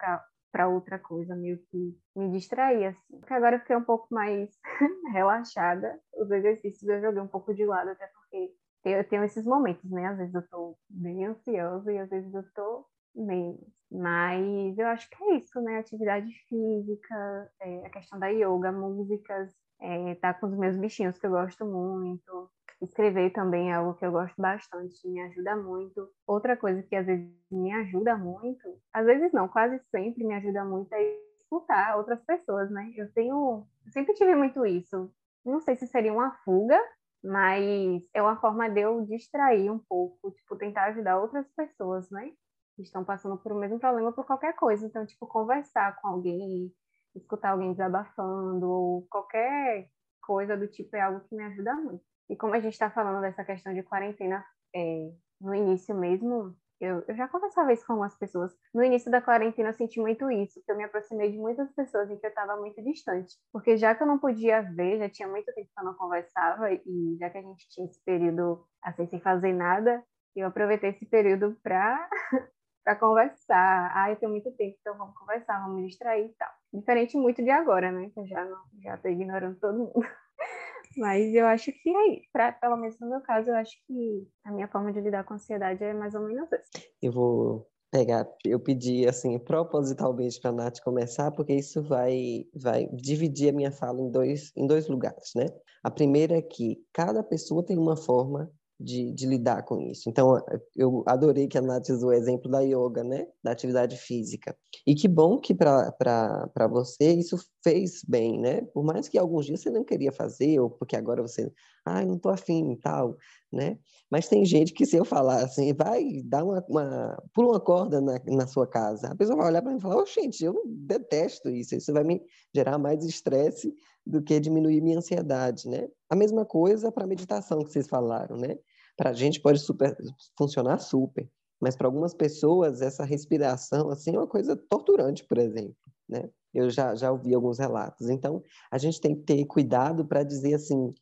para 0.50 0.68
outra 0.68 0.98
coisa, 0.98 1.34
meio 1.36 1.58
que 1.70 1.96
me 2.14 2.30
distrair, 2.30 2.86
assim. 2.86 3.18
Porque 3.18 3.34
agora 3.34 3.56
eu 3.56 3.60
fiquei 3.60 3.76
um 3.76 3.84
pouco 3.84 4.06
mais 4.12 4.50
relaxada. 5.12 5.98
Os 6.16 6.30
exercícios 6.30 6.88
eu 6.88 7.00
joguei 7.00 7.20
um 7.20 7.28
pouco 7.28 7.54
de 7.54 7.64
lado, 7.64 7.90
até 7.90 8.06
porque 8.08 8.52
eu 8.84 9.04
tenho 9.08 9.24
esses 9.24 9.46
momentos, 9.46 9.88
né? 9.90 10.06
Às 10.06 10.18
vezes 10.18 10.34
eu 10.34 10.48
tô 10.48 10.76
bem 10.88 11.24
ansiosa 11.24 11.92
e 11.92 11.98
às 11.98 12.10
vezes 12.10 12.34
eu 12.34 12.44
tô 12.52 12.84
menos. 13.14 13.60
Mas 13.90 14.76
eu 14.78 14.86
acho 14.88 15.08
que 15.08 15.22
é 15.24 15.36
isso, 15.36 15.60
né? 15.60 15.78
Atividade 15.78 16.30
física, 16.48 17.50
é, 17.60 17.86
a 17.86 17.90
questão 17.90 18.18
da 18.18 18.28
yoga, 18.28 18.72
músicas, 18.72 19.52
é, 19.80 20.14
tá 20.16 20.34
com 20.34 20.46
os 20.46 20.56
meus 20.56 20.76
bichinhos 20.76 21.18
que 21.18 21.26
eu 21.26 21.30
gosto 21.30 21.64
muito, 21.64 22.50
Escrever 22.84 23.30
também 23.32 23.70
é 23.70 23.74
algo 23.74 23.94
que 23.94 24.04
eu 24.04 24.12
gosto 24.12 24.34
bastante, 24.40 25.08
me 25.08 25.20
ajuda 25.22 25.56
muito. 25.56 26.08
Outra 26.26 26.56
coisa 26.56 26.82
que 26.82 26.94
às 26.94 27.06
vezes 27.06 27.30
me 27.50 27.72
ajuda 27.72 28.16
muito, 28.16 28.78
às 28.92 29.06
vezes 29.06 29.32
não, 29.32 29.48
quase 29.48 29.78
sempre 29.90 30.24
me 30.24 30.34
ajuda 30.34 30.64
muito 30.64 30.92
é 30.92 31.16
escutar 31.38 31.96
outras 31.96 32.22
pessoas, 32.24 32.70
né? 32.70 32.92
Eu 32.96 33.10
tenho, 33.12 33.66
eu 33.86 33.92
sempre 33.92 34.14
tive 34.14 34.34
muito 34.34 34.66
isso. 34.66 35.10
Não 35.44 35.60
sei 35.60 35.76
se 35.76 35.86
seria 35.86 36.12
uma 36.12 36.32
fuga, 36.44 36.80
mas 37.22 38.02
é 38.12 38.20
uma 38.20 38.38
forma 38.40 38.68
de 38.68 38.80
eu 38.80 39.02
distrair 39.06 39.70
um 39.70 39.78
pouco, 39.78 40.30
tipo, 40.32 40.56
tentar 40.56 40.86
ajudar 40.86 41.18
outras 41.18 41.46
pessoas, 41.56 42.10
né? 42.10 42.32
Estão 42.78 43.04
passando 43.04 43.36
por 43.36 43.52
o 43.52 43.58
mesmo 43.58 43.78
problema 43.78 44.12
por 44.12 44.26
qualquer 44.26 44.54
coisa. 44.54 44.86
Então, 44.86 45.06
tipo, 45.06 45.26
conversar 45.26 46.00
com 46.00 46.08
alguém, 46.08 46.72
escutar 47.14 47.50
alguém 47.50 47.72
desabafando, 47.72 48.68
ou 48.68 49.06
qualquer 49.08 49.88
coisa 50.20 50.56
do 50.56 50.66
tipo 50.66 50.96
é 50.96 51.00
algo 51.00 51.20
que 51.20 51.34
me 51.34 51.44
ajuda 51.44 51.74
muito. 51.74 52.04
E 52.28 52.36
como 52.36 52.54
a 52.54 52.60
gente 52.60 52.72
está 52.72 52.90
falando 52.90 53.20
dessa 53.20 53.44
questão 53.44 53.74
de 53.74 53.82
quarentena 53.82 54.44
é, 54.74 55.12
no 55.40 55.54
início 55.54 55.94
mesmo, 55.94 56.56
eu, 56.80 57.04
eu, 57.06 57.14
já 57.14 57.28
conversava 57.28 57.72
isso 57.72 57.86
com 57.86 57.92
algumas 57.92 58.16
pessoas. 58.16 58.52
No 58.74 58.82
início 58.82 59.10
da 59.10 59.20
quarentena 59.20 59.70
eu 59.70 59.74
senti 59.74 60.00
muito 60.00 60.30
isso, 60.30 60.60
que 60.64 60.70
eu 60.70 60.76
me 60.76 60.84
aproximei 60.84 61.30
de 61.30 61.38
muitas 61.38 61.70
pessoas 61.72 62.10
em 62.10 62.18
que 62.18 62.26
eu 62.26 62.30
estava 62.30 62.56
muito 62.56 62.82
distante. 62.82 63.34
Porque 63.52 63.76
já 63.76 63.94
que 63.94 64.02
eu 64.02 64.06
não 64.06 64.18
podia 64.18 64.62
ver, 64.62 64.98
já 64.98 65.08
tinha 65.08 65.28
muito 65.28 65.52
tempo 65.54 65.70
que 65.72 65.80
eu 65.80 65.84
não 65.84 65.94
conversava, 65.94 66.72
e 66.72 67.16
já 67.18 67.30
que 67.30 67.38
a 67.38 67.42
gente 67.42 67.68
tinha 67.68 67.86
esse 67.86 68.02
período 68.04 68.66
assim, 68.82 69.06
sem 69.06 69.20
fazer 69.20 69.52
nada, 69.52 70.02
eu 70.34 70.46
aproveitei 70.48 70.90
esse 70.90 71.06
período 71.06 71.56
para 71.62 72.08
para 72.84 72.96
conversar. 72.96 73.90
Ah, 73.94 74.10
eu 74.10 74.16
tenho 74.16 74.30
muito 74.30 74.50
tempo, 74.52 74.76
então 74.80 74.96
vamos 74.96 75.16
conversar, 75.16 75.60
vamos 75.60 75.80
me 75.80 75.88
distrair 75.88 76.26
e 76.26 76.34
tal. 76.34 76.50
Diferente 76.72 77.16
muito 77.16 77.42
de 77.42 77.50
agora, 77.50 77.90
né? 77.90 78.10
Eu 78.14 78.26
já 78.26 78.44
não, 78.44 78.58
já 78.82 78.96
tô 78.98 79.08
ignorando 79.08 79.58
todo 79.58 79.78
mundo. 79.78 79.94
Mas 80.96 81.34
eu 81.34 81.46
acho 81.46 81.72
que 81.72 81.96
aí, 81.96 82.22
pra, 82.32 82.52
pelo 82.52 82.76
menos 82.76 82.98
no 83.00 83.08
meu 83.08 83.20
caso, 83.20 83.50
eu 83.50 83.56
acho 83.56 83.72
que 83.86 84.28
a 84.44 84.52
minha 84.52 84.68
forma 84.68 84.92
de 84.92 85.00
lidar 85.00 85.24
com 85.24 85.32
a 85.32 85.36
ansiedade 85.36 85.82
é 85.82 85.92
mais 85.92 86.14
ou 86.14 86.20
menos 86.20 86.52
essa. 86.52 86.70
Eu 87.02 87.10
vou 87.10 87.66
pegar, 87.90 88.28
eu 88.44 88.60
pedi 88.60 89.06
assim 89.06 89.38
propositalmente 89.38 90.40
para 90.40 90.52
Nath 90.52 90.80
começar, 90.80 91.30
porque 91.30 91.54
isso 91.54 91.82
vai 91.82 92.44
vai 92.54 92.88
dividir 92.92 93.50
a 93.50 93.52
minha 93.52 93.72
fala 93.72 94.00
em 94.00 94.10
dois 94.10 94.52
em 94.56 94.66
dois 94.66 94.88
lugares, 94.88 95.30
né? 95.34 95.46
A 95.82 95.90
primeira 95.90 96.36
é 96.36 96.42
que 96.42 96.84
cada 96.92 97.22
pessoa 97.22 97.64
tem 97.64 97.78
uma 97.78 97.96
forma 97.96 98.50
de, 98.84 99.10
de, 99.12 99.26
lidar 99.26 99.62
com 99.64 99.80
isso. 99.80 100.08
Então, 100.08 100.40
eu 100.76 101.02
adorei 101.06 101.48
que 101.48 101.56
a 101.56 101.62
Nath 101.62 101.88
usou 101.88 102.10
o 102.10 102.12
exemplo 102.12 102.50
da 102.50 102.60
yoga, 102.60 103.02
né? 103.02 103.26
Da 103.42 103.52
atividade 103.52 103.96
física. 103.96 104.56
E 104.86 104.94
que 104.94 105.08
bom 105.08 105.38
que 105.38 105.54
para 105.54 106.68
você 106.70 107.12
isso 107.12 107.38
fez 107.62 108.04
bem, 108.06 108.38
né? 108.38 108.60
Por 108.72 108.84
mais 108.84 109.08
que 109.08 109.18
alguns 109.18 109.46
dias 109.46 109.60
você 109.60 109.70
não 109.70 109.82
queria 109.82 110.12
fazer, 110.12 110.60
ou 110.60 110.70
porque 110.70 110.94
agora 110.94 111.22
você, 111.22 111.50
ah, 111.84 112.04
não 112.04 112.18
tô 112.18 112.28
afim 112.28 112.72
e 112.72 112.76
tal, 112.76 113.16
né? 113.52 113.78
Mas 114.10 114.28
tem 114.28 114.44
gente 114.44 114.72
que 114.72 114.84
se 114.84 114.96
eu 114.96 115.04
falar 115.04 115.42
assim, 115.42 115.72
vai 115.72 116.22
dar 116.24 116.44
uma, 116.44 116.64
uma 116.68 117.22
pula 117.32 117.48
uma 117.48 117.60
corda 117.60 118.00
na, 118.00 118.20
na 118.26 118.46
sua 118.46 118.66
casa, 118.66 119.08
a 119.08 119.16
pessoa 119.16 119.36
vai 119.36 119.48
olhar 119.48 119.62
para 119.62 119.72
mim 119.72 119.78
e 119.78 119.80
falar, 119.80 120.02
oh, 120.02 120.06
gente, 120.06 120.44
eu 120.44 120.62
detesto 120.66 121.48
isso, 121.48 121.74
isso 121.74 121.92
vai 121.92 122.04
me 122.04 122.22
gerar 122.54 122.78
mais 122.78 123.04
estresse 123.04 123.74
do 124.06 124.22
que 124.22 124.38
diminuir 124.38 124.80
minha 124.80 124.98
ansiedade, 124.98 125.68
né? 125.68 125.88
A 126.10 126.14
mesma 126.14 126.44
coisa 126.44 126.92
para 126.92 127.06
meditação 127.06 127.64
que 127.64 127.72
vocês 127.72 127.88
falaram, 127.88 128.36
né? 128.36 128.58
Para 128.96 129.10
a 129.10 129.12
gente 129.12 129.40
pode 129.40 129.58
super, 129.58 129.96
funcionar 130.36 130.78
super, 130.78 131.28
mas 131.60 131.76
para 131.76 131.86
algumas 131.86 132.14
pessoas 132.14 132.82
essa 132.82 133.04
respiração 133.04 133.90
assim 133.90 134.14
é 134.14 134.18
uma 134.18 134.26
coisa 134.26 134.56
torturante, 134.56 135.24
por 135.24 135.38
exemplo, 135.38 135.76
né? 136.08 136.30
Eu 136.52 136.70
já, 136.70 136.94
já 136.94 137.10
ouvi 137.10 137.34
alguns 137.34 137.58
relatos. 137.58 138.08
Então, 138.08 138.40
a 138.70 138.78
gente 138.78 139.00
tem 139.00 139.16
que 139.16 139.22
ter 139.22 139.44
cuidado 139.44 140.04
para 140.04 140.22
dizer 140.22 140.54
assim 140.54 140.94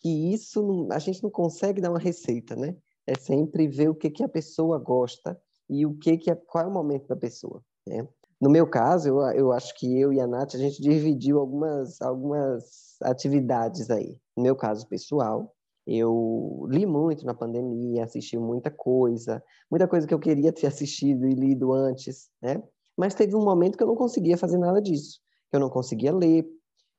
que 0.00 0.32
isso 0.32 0.88
a 0.92 0.98
gente 0.98 1.22
não 1.22 1.30
consegue 1.30 1.80
dar 1.80 1.90
uma 1.90 1.98
receita, 1.98 2.54
né? 2.54 2.76
É 3.06 3.18
sempre 3.18 3.66
ver 3.66 3.88
o 3.88 3.94
que 3.94 4.08
que 4.08 4.22
a 4.22 4.28
pessoa 4.28 4.78
gosta 4.78 5.40
e 5.68 5.84
o 5.84 5.96
que 5.98 6.16
que 6.16 6.30
é, 6.30 6.34
qual 6.34 6.64
é 6.64 6.68
o 6.68 6.70
momento 6.70 7.08
da 7.08 7.16
pessoa, 7.16 7.62
né? 7.86 8.06
No 8.40 8.48
meu 8.48 8.66
caso, 8.66 9.08
eu, 9.08 9.20
eu 9.32 9.52
acho 9.52 9.76
que 9.76 10.00
eu 10.00 10.12
e 10.12 10.20
a 10.20 10.26
Nath, 10.26 10.54
a 10.54 10.58
gente 10.58 10.80
dividiu 10.80 11.38
algumas, 11.38 12.00
algumas 12.00 12.96
atividades 13.02 13.90
aí. 13.90 14.16
No 14.34 14.42
meu 14.42 14.56
caso 14.56 14.88
pessoal, 14.88 15.54
eu 15.92 16.68
li 16.70 16.86
muito 16.86 17.26
na 17.26 17.34
pandemia, 17.34 18.04
assisti 18.04 18.38
muita 18.38 18.70
coisa, 18.70 19.42
muita 19.68 19.88
coisa 19.88 20.06
que 20.06 20.14
eu 20.14 20.20
queria 20.20 20.52
ter 20.52 20.68
assistido 20.68 21.26
e 21.26 21.34
lido 21.34 21.72
antes, 21.72 22.30
né? 22.40 22.62
Mas 22.96 23.12
teve 23.12 23.34
um 23.34 23.44
momento 23.44 23.76
que 23.76 23.82
eu 23.82 23.88
não 23.88 23.96
conseguia 23.96 24.38
fazer 24.38 24.56
nada 24.56 24.80
disso, 24.80 25.18
que 25.50 25.56
eu 25.56 25.60
não 25.60 25.68
conseguia 25.68 26.14
ler 26.14 26.46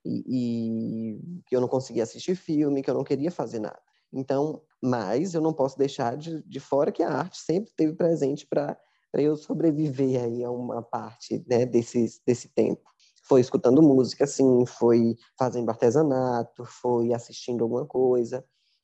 e, 0.03 0.23
e 0.27 1.41
que 1.47 1.55
eu 1.55 1.61
não 1.61 1.69
conseguia 1.69 2.03
assistir 2.03 2.35
filme, 2.35 2.81
que 2.81 2.89
eu 2.89 2.93
não 2.93 3.03
queria 3.05 3.31
fazer 3.31 3.59
nada. 3.59 3.79
Então, 4.11 4.61
mas 4.83 5.33
eu 5.33 5.41
não 5.41 5.53
posso 5.53 5.77
deixar 5.77 6.17
de, 6.17 6.43
de 6.43 6.59
fora 6.59 6.91
que 6.91 7.01
a 7.01 7.09
arte 7.09 7.37
sempre 7.37 7.69
esteve 7.69 7.93
presente 7.93 8.45
para 8.45 8.77
eu 9.13 9.37
sobreviver 9.37 10.21
aí 10.21 10.43
a 10.43 10.51
uma 10.51 10.81
parte 10.81 11.45
né, 11.47 11.65
desse, 11.65 12.21
desse 12.27 12.49
tempo. 12.49 12.81
Foi 13.23 13.39
escutando 13.39 13.81
música, 13.81 14.27
sim, 14.27 14.65
foi 14.65 15.15
fazendo 15.39 15.69
artesanato, 15.69 16.65
foi 16.65 17.13
assistindo 17.13 17.63
alguma 17.63 17.85
coisa. 17.85 18.43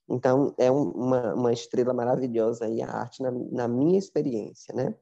Então, 0.10 0.54
é 0.58 0.72
um, 0.72 0.89
uma, 0.91 1.34
uma 1.34 1.54
estrela 1.54 1.93
maravilhosa 1.93 2.65
aí 2.65 2.82
a 2.82 2.89
arte 2.89 3.22
na, 3.22 3.32
na 3.32 3.67
minha 3.67 3.98
experiência, 3.98 4.74
né? 4.74 4.96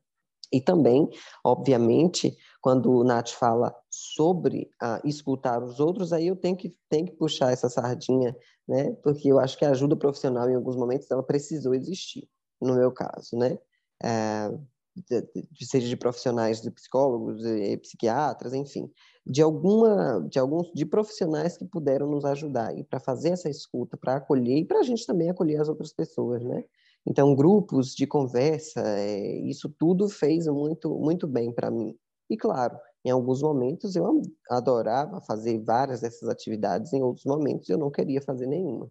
E 0.52 0.62
também, 0.62 1.10
obviamente, 1.44 2.36
quando 2.62 2.92
o 2.92 3.04
Nath 3.04 3.30
fala 3.32 3.76
sobre 3.90 4.70
ah, 4.82 5.02
escutar 5.04 5.62
os 5.64 5.80
outros, 5.80 6.14
aí 6.14 6.28
eu 6.28 6.36
tenho 6.36 6.56
que, 6.56 6.74
tenho 6.90 7.06
que 7.06 7.14
puxar 7.14 7.52
essa 7.52 7.70
sardinha, 7.70 8.36
né? 8.68 8.94
Porque 9.04 9.32
eu 9.32 9.40
acho 9.40 9.58
que 9.58 9.66
a 9.66 9.72
ajuda 9.72 9.96
profissional, 9.96 10.50
em 10.50 10.56
alguns 10.56 10.76
momentos, 10.76 11.10
ela 11.10 11.24
precisou 11.24 11.74
existir, 11.74 12.30
no 12.62 12.76
meu 12.76 12.92
caso, 12.92 13.36
né? 13.38 13.58
É, 14.04 14.52
de, 14.96 15.66
seja 15.66 15.88
de 15.88 15.98
profissionais 15.98 16.62
de 16.62 16.72
psicólogos, 16.72 17.44
e 17.46 17.78
psiquiatras, 17.78 18.54
enfim, 18.54 18.90
de 19.26 19.42
alguma, 19.42 20.26
de 20.30 20.40
alguns, 20.40 20.72
de 20.74 20.86
profissionais 20.86 21.58
que 21.58 21.66
puderam 21.66 22.08
nos 22.10 22.24
ajudar 22.26 22.78
e 22.78 22.84
para 22.84 23.00
fazer 23.00 23.30
essa 23.30 23.50
escuta, 23.50 23.98
para 23.98 24.18
acolher 24.18 24.60
e 24.60 24.66
para 24.66 24.80
a 24.80 24.84
gente 24.84 25.06
também 25.06 25.30
acolher 25.30 25.60
as 25.60 25.68
outras 25.68 25.92
pessoas, 25.92 26.44
né? 26.44 26.64
Então, 27.08 27.36
grupos 27.36 27.94
de 27.94 28.08
conversa, 28.08 28.82
é, 28.82 29.38
isso 29.42 29.70
tudo 29.70 30.10
fez 30.10 30.48
muito, 30.48 30.90
muito 30.98 31.28
bem 31.28 31.52
para 31.52 31.70
mim. 31.70 31.96
E 32.30 32.36
claro, 32.36 32.78
em 33.04 33.12
alguns 33.12 33.42
momentos 33.42 33.96
eu 33.96 34.22
adorava 34.50 35.22
fazer 35.22 35.60
várias 35.60 36.02
dessas 36.02 36.28
atividades, 36.28 36.92
em 36.94 37.04
outros 37.04 37.26
momentos 37.26 37.70
eu 37.70 37.78
não 37.78 37.92
queria 37.92 38.22
fazer 38.22 38.48
nenhuma. 38.48 38.90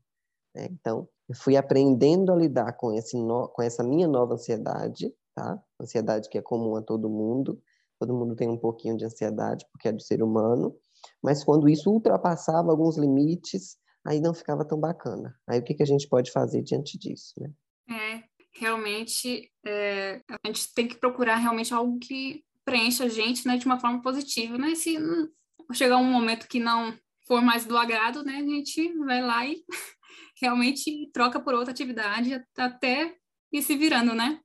Né? 0.55 0.69
Então, 0.71 1.09
eu 1.29 1.35
fui 1.35 1.57
aprendendo 1.57 2.33
a 2.33 2.37
lidar 2.37 2.75
com, 2.75 2.93
esse 2.93 3.17
no, 3.17 3.49
com 3.49 3.63
essa 3.63 3.83
minha 3.83 4.07
nova 4.07 4.35
ansiedade, 4.35 5.13
tá? 5.35 5.59
Ansiedade 5.81 6.29
que 6.29 6.39
é 6.39 6.43
comum 6.43 6.77
a 6.77 6.83
todo 6.83 7.09
mundo, 7.09 7.61
todo 7.99 8.15
mundo 8.15 8.37
tem 8.37 8.49
um 8.49 8.57
pouquinho 8.57 8.97
de 8.97 9.05
ansiedade 9.05 9.67
porque 9.73 9.89
é 9.89 9.93
do 9.93 10.03
ser 10.03 10.23
humano, 10.23 10.77
mas 11.23 11.45
quando 11.45 11.69
isso 11.69 11.91
ultrapassava 11.91 12.71
alguns 12.71 12.97
limites, 12.97 13.77
aí 14.07 14.21
não 14.21 14.35
ficava 14.35 14.65
tão 14.65 14.79
bacana. 14.79 15.35
Aí 15.49 15.59
o 15.59 15.63
que, 15.63 15.75
que 15.75 15.83
a 15.83 15.87
gente 15.87 16.09
pode 16.09 16.31
fazer 16.31 16.63
diante 16.63 16.99
disso, 16.99 17.35
né? 17.39 17.51
É, 17.91 18.25
realmente, 18.53 19.51
é, 19.67 20.21
a 20.31 20.47
gente 20.47 20.73
tem 20.75 20.87
que 20.87 20.97
procurar 20.97 21.37
realmente 21.37 21.73
algo 21.75 21.99
que 21.99 22.45
preencha 22.65 23.05
a 23.05 23.09
gente, 23.09 23.47
né, 23.47 23.57
de 23.57 23.67
uma 23.67 23.79
forma 23.79 24.01
positiva, 24.01 24.57
né? 24.57 24.75
Se 24.75 24.97
chegar 25.73 25.99
um 25.99 26.11
momento 26.11 26.49
que 26.49 26.59
não 26.59 26.97
for 27.27 27.43
mais 27.43 27.65
do 27.65 27.77
agrado, 27.77 28.23
né, 28.23 28.37
a 28.37 28.43
gente 28.43 28.93
vai 28.99 29.23
lá 29.23 29.47
e 29.47 29.63
realmente 30.41 31.11
troca 31.13 31.41
por 31.41 31.55
outra 31.55 31.73
atividade 31.73 32.43
até 32.57 33.15
ir 33.53 33.63
se 33.63 33.77
virando, 33.77 34.15
né? 34.15 34.41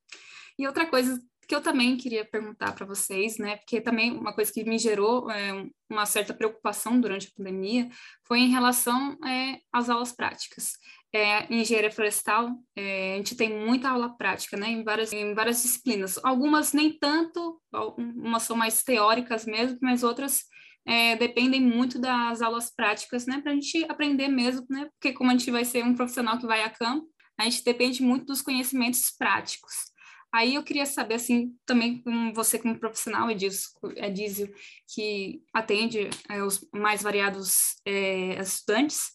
E 0.60 0.68
outra 0.68 0.86
coisa 0.86 1.18
que 1.48 1.56
eu 1.56 1.62
também 1.62 1.98
queria 1.98 2.24
perguntar 2.24 2.74
para 2.74 2.86
vocês, 2.86 3.40
né, 3.40 3.56
porque 3.56 3.82
também 3.82 4.12
uma 4.12 4.32
coisa 4.32 4.54
que 4.54 4.64
me 4.64 4.78
gerou 4.78 5.32
é, 5.32 5.66
uma 5.90 6.06
certa 6.06 6.32
preocupação 6.32 7.02
durante 7.02 7.28
a 7.28 7.32
pandemia 7.36 7.90
foi 8.28 8.40
em 8.42 8.50
relação 8.50 9.18
é, 9.26 9.60
às 9.74 9.90
aulas 9.90 10.12
práticas. 10.12 10.74
É, 11.12 11.52
em 11.52 11.62
engenharia 11.62 11.90
florestal, 11.90 12.52
é, 12.76 13.14
a 13.14 13.18
gente 13.18 13.36
tem 13.36 13.66
muita 13.66 13.90
aula 13.90 14.16
prática, 14.16 14.56
né, 14.56 14.70
em 14.70 14.84
várias, 14.84 15.12
em 15.12 15.34
várias 15.34 15.64
disciplinas. 15.64 16.20
Algumas 16.24 16.72
nem 16.72 16.92
tanto, 17.00 17.60
umas 17.98 18.44
são 18.44 18.56
mais 18.56 18.84
teóricas 18.84 19.46
mesmo, 19.46 19.80
mas 19.82 20.04
outras 20.04 20.44
é, 20.86 21.16
dependem 21.16 21.62
muito 21.62 21.98
das 21.98 22.44
aulas 22.44 22.70
práticas, 22.70 23.26
né, 23.26 23.42
para 23.42 23.54
a 23.54 23.56
gente 23.56 23.86
aprender 23.90 24.28
mesmo, 24.28 24.68
né, 24.70 24.88
porque 24.92 25.14
como 25.14 25.32
a 25.32 25.34
gente 25.34 25.50
vai 25.50 25.66
ser 25.66 25.84
um 25.84 25.96
profissional 25.96 26.38
que 26.38 26.46
vai 26.46 26.62
a 26.62 26.70
campo, 26.70 27.08
a 27.40 27.46
gente 27.46 27.64
depende 27.64 28.04
muito 28.04 28.26
dos 28.26 28.42
conhecimentos 28.42 29.10
práticos. 29.18 29.90
Aí 30.32 30.56
eu 30.56 30.64
queria 30.64 30.86
saber, 30.86 31.16
assim, 31.16 31.56
também 31.66 32.02
com 32.04 32.34
você 32.34 32.60
como 32.60 32.80
profissional, 32.80 33.30
Edísio, 33.32 34.54
que 34.94 35.42
atende 35.54 36.10
é, 36.30 36.44
os 36.44 36.68
mais 36.72 37.02
variados 37.02 37.78
é, 37.86 38.40
estudantes, 38.40 39.12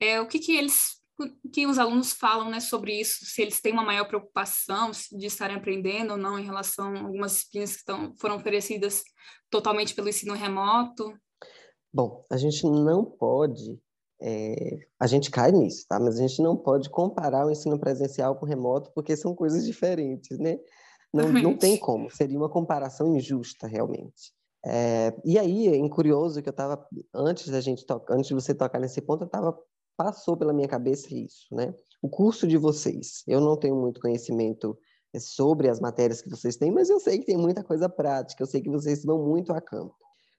é, 0.00 0.20
o 0.20 0.26
que, 0.26 0.38
que 0.38 0.56
eles 0.56 1.02
que 1.52 1.66
os 1.66 1.78
alunos 1.78 2.12
falam 2.12 2.50
né, 2.50 2.58
sobre 2.58 3.00
isso, 3.00 3.24
se 3.24 3.40
eles 3.40 3.60
têm 3.60 3.72
uma 3.72 3.84
maior 3.84 4.06
preocupação 4.06 4.90
de 4.90 5.26
estarem 5.26 5.56
aprendendo 5.56 6.12
ou 6.12 6.16
não 6.16 6.38
em 6.38 6.44
relação 6.44 6.92
a 6.92 7.00
algumas 7.00 7.32
disciplinas 7.52 7.76
que 7.76 8.20
foram 8.20 8.36
oferecidas 8.36 9.04
totalmente 9.48 9.94
pelo 9.94 10.08
ensino 10.08 10.34
remoto? 10.34 11.16
Bom, 11.92 12.26
a 12.30 12.36
gente 12.36 12.64
não 12.64 13.04
pode, 13.04 13.78
é, 14.26 14.78
a 14.98 15.06
gente 15.06 15.30
cai 15.30 15.52
nisso, 15.52 15.84
tá? 15.86 16.00
Mas 16.00 16.18
a 16.18 16.22
gente 16.22 16.40
não 16.40 16.56
pode 16.56 16.88
comparar 16.88 17.46
o 17.46 17.50
ensino 17.50 17.78
presencial 17.78 18.34
com 18.36 18.46
o 18.46 18.48
remoto, 18.48 18.90
porque 18.94 19.14
são 19.14 19.34
coisas 19.34 19.66
diferentes, 19.66 20.38
né? 20.38 20.58
Não, 21.12 21.30
não 21.30 21.56
tem 21.56 21.76
como, 21.76 22.10
seria 22.10 22.38
uma 22.38 22.48
comparação 22.48 23.14
injusta, 23.14 23.66
realmente. 23.66 24.32
É, 24.64 25.14
e 25.26 25.38
aí, 25.38 25.68
é 25.68 25.88
curioso 25.90 26.42
que 26.42 26.48
eu 26.48 26.52
estava, 26.52 26.82
antes 27.14 27.48
da 27.50 27.60
gente 27.60 27.84
tocar, 27.84 28.14
antes 28.14 28.28
de 28.28 28.34
você 28.34 28.54
tocar 28.54 28.80
nesse 28.80 29.02
ponto, 29.02 29.24
eu 29.24 29.26
estava 29.26 29.56
passou 29.96 30.36
pela 30.36 30.52
minha 30.52 30.66
cabeça 30.66 31.14
isso, 31.14 31.54
né? 31.54 31.74
O 32.02 32.08
curso 32.08 32.46
de 32.46 32.56
vocês, 32.56 33.22
eu 33.28 33.40
não 33.40 33.56
tenho 33.56 33.76
muito 33.76 34.00
conhecimento 34.00 34.76
eh, 35.14 35.20
sobre 35.20 35.68
as 35.68 35.80
matérias 35.80 36.20
que 36.20 36.30
vocês 36.30 36.56
têm, 36.56 36.72
mas 36.72 36.88
eu 36.88 36.98
sei 36.98 37.18
que 37.18 37.26
tem 37.26 37.36
muita 37.36 37.62
coisa 37.62 37.88
prática, 37.88 38.42
eu 38.42 38.46
sei 38.46 38.62
que 38.62 38.70
vocês 38.70 39.04
vão 39.04 39.24
muito 39.24 39.52
a 39.52 39.60
campo. 39.60 39.94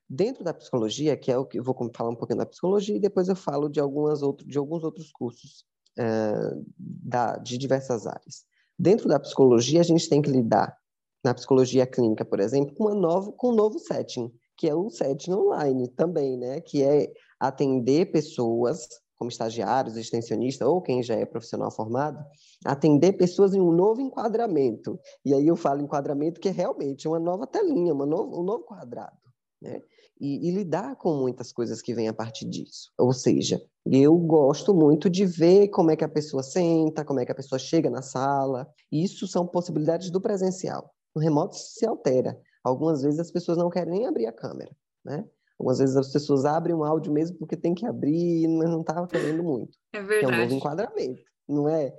Dentro 0.10 0.44
da 0.44 0.54
psicologia, 0.54 1.18
que 1.18 1.32
é 1.32 1.38
o 1.38 1.46
que 1.46 1.60
eu 1.60 1.64
vou 1.64 1.76
falar 1.94 2.12
um 2.12 2.16
pouquinho 2.16 2.40
da 2.40 2.46
psicologia 2.46 2.96
e 2.96 3.00
depois 3.00 3.28
eu 3.28 3.36
falo 3.36 3.68
de 3.70 3.80
algumas 3.80 4.22
outro, 4.22 4.48
de 4.48 4.58
alguns 4.58 4.84
outros 4.84 5.12
cursos 5.12 5.66
uh, 6.00 6.66
da, 6.78 7.38
de 7.38 7.58
diversas 7.58 8.06
áreas. 8.06 8.46
Dentro 8.78 9.08
da 9.08 9.20
psicologia, 9.20 9.80
a 9.80 9.84
gente 9.84 10.08
tem 10.08 10.22
que 10.22 10.30
lidar 10.30 10.78
na 11.24 11.34
psicologia 11.34 11.88
clínica, 11.88 12.24
por 12.24 12.40
exemplo, 12.40 12.76
com 12.76 12.94
nova, 12.94 13.32
com 13.32 13.50
um 13.50 13.56
novo 13.56 13.80
setting, 13.80 14.32
que 14.56 14.70
é 14.70 14.76
o 14.76 14.90
setting 14.90 15.34
online 15.34 15.88
também, 15.90 16.38
né? 16.38 16.62
Que 16.62 16.84
é 16.84 17.12
atender 17.40 18.12
pessoas 18.12 18.88
como 19.16 19.30
estagiários, 19.30 19.98
extensionistas 19.98 20.68
ou 20.68 20.82
quem 20.82 21.02
já 21.02 21.16
é 21.16 21.26
profissional 21.26 21.72
formado, 21.72 22.24
atender 22.66 23.14
pessoas 23.14 23.56
em 23.56 23.62
um 23.62 23.72
novo 23.72 24.02
enquadramento. 24.02 25.00
E 25.24 25.34
aí 25.34 25.48
eu 25.48 25.56
falo 25.56 25.82
enquadramento 25.82 26.40
que 26.40 26.50
é 26.50 26.52
realmente 26.52 27.08
uma 27.08 27.20
nova 27.20 27.48
telinha, 27.48 27.94
uma 27.94 28.06
novo, 28.06 28.40
um 28.40 28.44
novo 28.44 28.66
quadrado. 28.66 29.25
Né? 29.66 29.82
E, 30.20 30.48
e, 30.48 30.52
lidar 30.52 30.96
com 30.96 31.14
muitas 31.18 31.52
coisas 31.52 31.82
que 31.82 31.94
vêm 31.94 32.08
a 32.08 32.14
partir 32.14 32.46
disso. 32.46 32.92
Ou 32.98 33.12
seja, 33.12 33.62
eu 33.86 34.16
gosto 34.16 34.74
muito 34.74 35.10
de 35.10 35.26
ver 35.26 35.68
como 35.70 35.92
é 35.92 35.96
que 35.96 36.06
a 36.06 36.10
pessoa 36.10 36.42
senta, 36.42 37.04
como 37.04 37.20
é 37.20 37.26
que 37.26 37.32
a 37.32 37.36
pessoa 37.36 37.60
chega 37.60 37.90
na 37.90 38.02
sala. 38.02 38.66
Isso 38.90 39.28
são 39.28 39.46
possibilidades 39.46 40.10
do 40.10 40.22
presencial. 40.22 40.90
No 41.14 41.22
remoto 41.22 41.58
se 41.58 41.86
altera. 41.86 42.40
Algumas 42.64 43.02
vezes 43.02 43.20
as 43.20 43.30
pessoas 43.30 43.58
não 43.58 43.70
querem 43.70 43.92
nem 43.92 44.08
abrir 44.08 44.26
a 44.28 44.32
câmera, 44.32 44.72
né? 45.04 45.26
Algumas 45.60 45.80
vezes 45.80 45.96
as 45.96 46.12
pessoas 46.12 46.46
abrem 46.46 46.76
um 46.76 46.84
áudio 46.84 47.12
mesmo 47.12 47.38
porque 47.38 47.56
tem 47.56 47.74
que 47.74 47.86
abrir, 47.86 48.48
mas 48.48 48.70
não 48.70 48.82
estava 48.82 49.08
querendo 49.08 49.44
muito. 49.44 49.78
É 49.94 50.02
verdade. 50.02 50.34
É 50.34 50.38
um 50.38 50.42
novo 50.42 50.54
enquadramento, 50.54 51.22
não 51.48 51.70
é? 51.70 51.94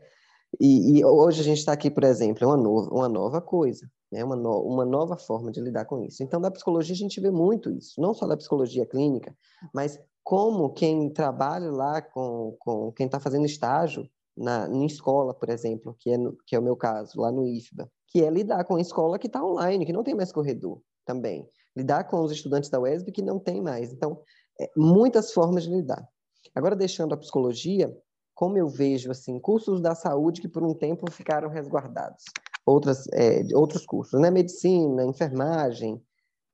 E, 0.61 0.98
e 0.98 1.05
hoje 1.05 1.40
a 1.40 1.44
gente 1.44 1.59
está 1.59 1.72
aqui, 1.72 1.90
por 1.90 2.05
exemplo, 2.05 2.44
é 2.44 2.46
uma 2.46 2.57
nova, 2.57 2.90
uma 2.90 3.09
nova 3.09 3.40
coisa, 3.40 3.90
né? 4.11 4.25
uma, 4.25 4.37
no, 4.37 4.61
uma 4.62 4.85
nova 4.85 5.16
forma 5.16 5.51
de 5.51 5.61
lidar 5.61 5.85
com 5.85 6.03
isso. 6.03 6.23
Então, 6.23 6.40
da 6.40 6.51
psicologia 6.51 6.95
a 6.95 6.99
gente 6.99 7.21
vê 7.21 7.31
muito 7.31 7.71
isso, 7.71 8.01
não 8.01 8.14
só 8.14 8.27
da 8.27 8.37
psicologia 8.37 8.87
clínica, 8.87 9.37
mas 9.75 9.99
como 10.23 10.73
quem 10.73 11.11
trabalha 11.11 11.71
lá 11.71 12.03
com, 12.03 12.57
com 12.59 12.92
quem 12.92 13.07
está 13.07 13.21
fazendo 13.21 13.47
estágio 13.47 14.09
na, 14.37 14.69
na 14.69 14.85
escola, 14.85 15.33
por 15.33 15.49
exemplo, 15.49 15.97
que 15.99 16.11
é, 16.11 16.19
no, 16.19 16.37
que 16.47 16.57
é 16.57 16.59
o 16.59 16.62
meu 16.62 16.77
caso, 16.77 17.21
lá 17.21 17.31
no 17.31 17.47
IFBA, 17.47 17.90
que 18.09 18.23
é 18.23 18.31
lidar 18.31 18.64
com 18.64 18.77
a 18.77 18.81
escola 18.81 19.19
que 19.19 19.27
está 19.27 19.45
online, 19.45 19.87
que 19.87 19.92
não 19.92 20.03
tem 20.03 20.14
mais 20.14 20.33
corredor 20.33 20.81
também 21.05 21.49
lidar 21.77 22.05
com 22.05 22.23
os 22.23 22.33
estudantes 22.33 22.71
da 22.71 22.81
UESB 22.81 23.12
que 23.12 23.23
não 23.23 23.38
tem 23.38 23.61
mais. 23.61 23.92
Então, 23.92 24.23
é, 24.59 24.71
muitas 24.75 25.33
formas 25.33 25.64
de 25.64 25.71
lidar. 25.71 26.09
Agora, 26.55 26.75
deixando 26.75 27.12
a 27.12 27.19
psicologia, 27.19 27.95
como 28.35 28.57
eu 28.57 28.66
vejo 28.66 29.11
assim, 29.11 29.38
cursos 29.38 29.81
da 29.81 29.95
saúde 29.95 30.40
que 30.40 30.49
por 30.49 30.64
um 30.64 30.73
tempo 30.73 31.11
ficaram 31.11 31.51
resguardados, 31.51 32.25
outras, 32.66 33.07
é, 33.12 33.42
outros 33.55 33.87
cursos, 33.87 34.20
né? 34.20 34.31
Medicina, 34.31 35.05
enfermagem, 35.05 36.02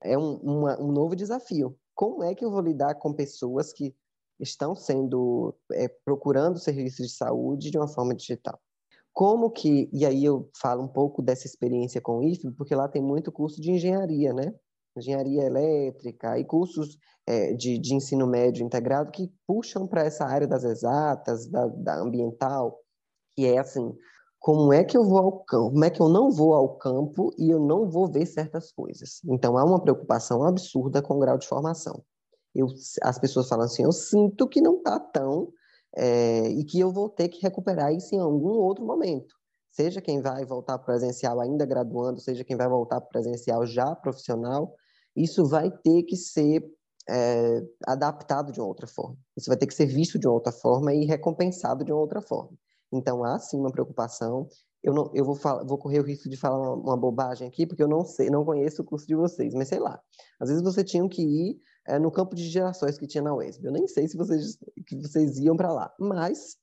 é 0.02 0.16
um, 0.16 0.34
uma, 0.36 0.80
um 0.80 0.92
novo 0.92 1.16
desafio. 1.16 1.76
Como 1.94 2.22
é 2.22 2.34
que 2.34 2.44
eu 2.44 2.50
vou 2.50 2.60
lidar 2.60 2.94
com 2.96 3.12
pessoas 3.12 3.72
que 3.72 3.94
estão 4.38 4.74
sendo 4.74 5.56
é, 5.72 5.88
procurando 6.04 6.58
serviços 6.58 7.08
de 7.08 7.14
saúde 7.14 7.70
de 7.70 7.78
uma 7.78 7.88
forma 7.88 8.14
digital? 8.14 8.60
Como 9.12 9.50
que, 9.50 9.90
e 9.92 10.06
aí 10.06 10.24
eu 10.24 10.50
falo 10.56 10.82
um 10.82 10.88
pouco 10.88 11.22
dessa 11.22 11.46
experiência 11.46 12.00
com 12.00 12.18
o 12.18 12.22
IFB, 12.22 12.52
porque 12.52 12.74
lá 12.74 12.88
tem 12.88 13.02
muito 13.02 13.32
curso 13.32 13.60
de 13.60 13.70
engenharia, 13.70 14.32
né? 14.32 14.54
engenharia 14.96 15.44
elétrica 15.44 16.38
e 16.38 16.44
cursos 16.44 16.98
é, 17.26 17.54
de, 17.54 17.78
de 17.78 17.94
ensino 17.94 18.26
médio 18.26 18.64
integrado 18.64 19.10
que 19.10 19.32
puxam 19.46 19.86
para 19.86 20.04
essa 20.04 20.24
área 20.24 20.46
das 20.46 20.64
exatas, 20.64 21.46
da, 21.46 21.66
da 21.66 22.00
ambiental, 22.00 22.78
que 23.34 23.46
é 23.46 23.58
assim, 23.58 23.94
como 24.42 24.72
é 24.72 24.82
que 24.84 24.96
eu 24.96 25.04
vou 25.04 25.18
ao 25.18 25.32
campo, 25.44 25.70
como 25.70 25.84
é 25.84 25.90
que 25.90 26.02
eu 26.02 26.08
não 26.08 26.30
vou 26.30 26.52
ao 26.52 26.76
campo 26.76 27.32
e 27.38 27.48
eu 27.48 27.60
não 27.60 27.88
vou 27.88 28.10
ver 28.10 28.26
certas 28.26 28.72
coisas. 28.72 29.20
Então 29.24 29.56
há 29.56 29.64
uma 29.64 29.80
preocupação 29.80 30.44
absurda 30.44 31.00
com 31.00 31.14
o 31.14 31.20
grau 31.20 31.38
de 31.38 31.46
formação. 31.46 32.02
Eu, 32.54 32.66
as 33.02 33.18
pessoas 33.18 33.48
falam 33.48 33.64
assim, 33.64 33.84
eu 33.84 33.92
sinto 33.92 34.48
que 34.48 34.60
não 34.60 34.76
está 34.78 34.98
tão 34.98 35.52
é, 35.96 36.48
e 36.48 36.64
que 36.64 36.80
eu 36.80 36.90
vou 36.90 37.08
ter 37.08 37.28
que 37.28 37.40
recuperar 37.40 37.94
isso 37.94 38.14
em 38.14 38.18
algum 38.18 38.58
outro 38.58 38.84
momento 38.84 39.34
seja 39.72 40.02
quem 40.02 40.20
vai 40.20 40.44
voltar 40.44 40.78
presencial 40.78 41.40
ainda 41.40 41.64
graduando, 41.64 42.20
seja 42.20 42.44
quem 42.44 42.56
vai 42.56 42.68
voltar 42.68 43.00
presencial 43.00 43.66
já 43.66 43.96
profissional, 43.96 44.76
isso 45.16 45.46
vai 45.46 45.70
ter 45.70 46.02
que 46.02 46.14
ser 46.14 46.62
é, 47.08 47.62
adaptado 47.86 48.52
de 48.52 48.60
outra 48.60 48.86
forma. 48.86 49.16
Isso 49.36 49.48
vai 49.48 49.56
ter 49.56 49.66
que 49.66 49.74
ser 49.74 49.86
visto 49.86 50.18
de 50.18 50.28
outra 50.28 50.52
forma 50.52 50.92
e 50.92 51.06
recompensado 51.06 51.84
de 51.84 51.92
outra 51.92 52.20
forma. 52.20 52.52
Então, 52.92 53.24
há 53.24 53.38
sim 53.38 53.58
uma 53.58 53.70
preocupação. 53.70 54.48
Eu, 54.82 54.92
não, 54.92 55.10
eu 55.14 55.24
vou, 55.24 55.34
falar, 55.34 55.64
vou 55.64 55.78
correr 55.78 56.00
o 56.00 56.04
risco 56.04 56.28
de 56.28 56.36
falar 56.36 56.60
uma, 56.60 56.74
uma, 56.74 56.96
bobagem 56.96 57.46
aqui, 57.46 57.66
porque 57.66 57.82
eu 57.82 57.88
não 57.88 58.04
sei, 58.04 58.28
não 58.30 58.44
conheço 58.44 58.82
o 58.82 58.84
curso 58.84 59.06
de 59.06 59.14
vocês, 59.14 59.54
mas 59.54 59.68
sei 59.68 59.78
lá. 59.78 60.00
Às 60.40 60.48
vezes 60.48 60.62
você 60.62 60.82
tinha 60.82 61.08
que 61.08 61.22
ir 61.22 61.60
é, 61.86 61.98
no 61.98 62.10
campo 62.10 62.34
de 62.34 62.48
gerações 62.48 62.98
que 62.98 63.06
tinha 63.06 63.22
na 63.22 63.34
UESB. 63.34 63.66
Eu 63.66 63.72
nem 63.72 63.86
sei 63.86 64.08
se 64.08 64.16
vocês, 64.16 64.58
que 64.86 64.96
vocês 65.00 65.38
iam 65.38 65.56
para 65.56 65.72
lá, 65.72 65.94
mas 65.98 66.56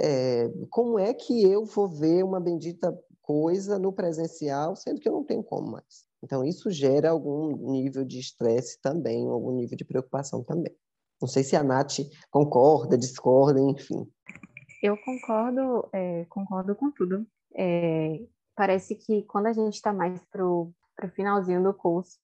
é, 0.00 0.50
como 0.70 0.98
é 0.98 1.12
que 1.14 1.44
eu 1.44 1.64
vou 1.64 1.88
ver 1.88 2.24
uma 2.24 2.40
bendita 2.40 2.96
coisa 3.22 3.78
no 3.78 3.92
presencial, 3.92 4.74
sendo 4.74 5.00
que 5.00 5.08
eu 5.08 5.12
não 5.12 5.22
tenho 5.22 5.42
como 5.42 5.70
mais. 5.72 6.08
Então, 6.22 6.42
isso 6.42 6.70
gera 6.70 7.10
algum 7.10 7.70
nível 7.70 8.04
de 8.04 8.18
estresse 8.18 8.80
também, 8.80 9.28
algum 9.28 9.52
nível 9.52 9.76
de 9.76 9.84
preocupação 9.84 10.42
também. 10.42 10.74
Não 11.20 11.28
sei 11.28 11.44
se 11.44 11.54
a 11.54 11.62
Nath 11.62 11.98
concorda, 12.30 12.96
discorda, 12.96 13.60
enfim. 13.60 14.08
Eu 14.82 14.96
concordo, 14.96 15.88
é, 15.92 16.24
concordo 16.26 16.74
com 16.74 16.90
tudo. 16.90 17.26
É, 17.54 18.20
parece 18.54 18.94
que 18.94 19.22
quando 19.24 19.46
a 19.46 19.52
gente 19.52 19.74
está 19.74 19.92
mais 19.92 20.24
para 20.26 20.44
o 20.46 20.72
finalzinho 21.14 21.62
do 21.62 21.74
curso, 21.74 22.18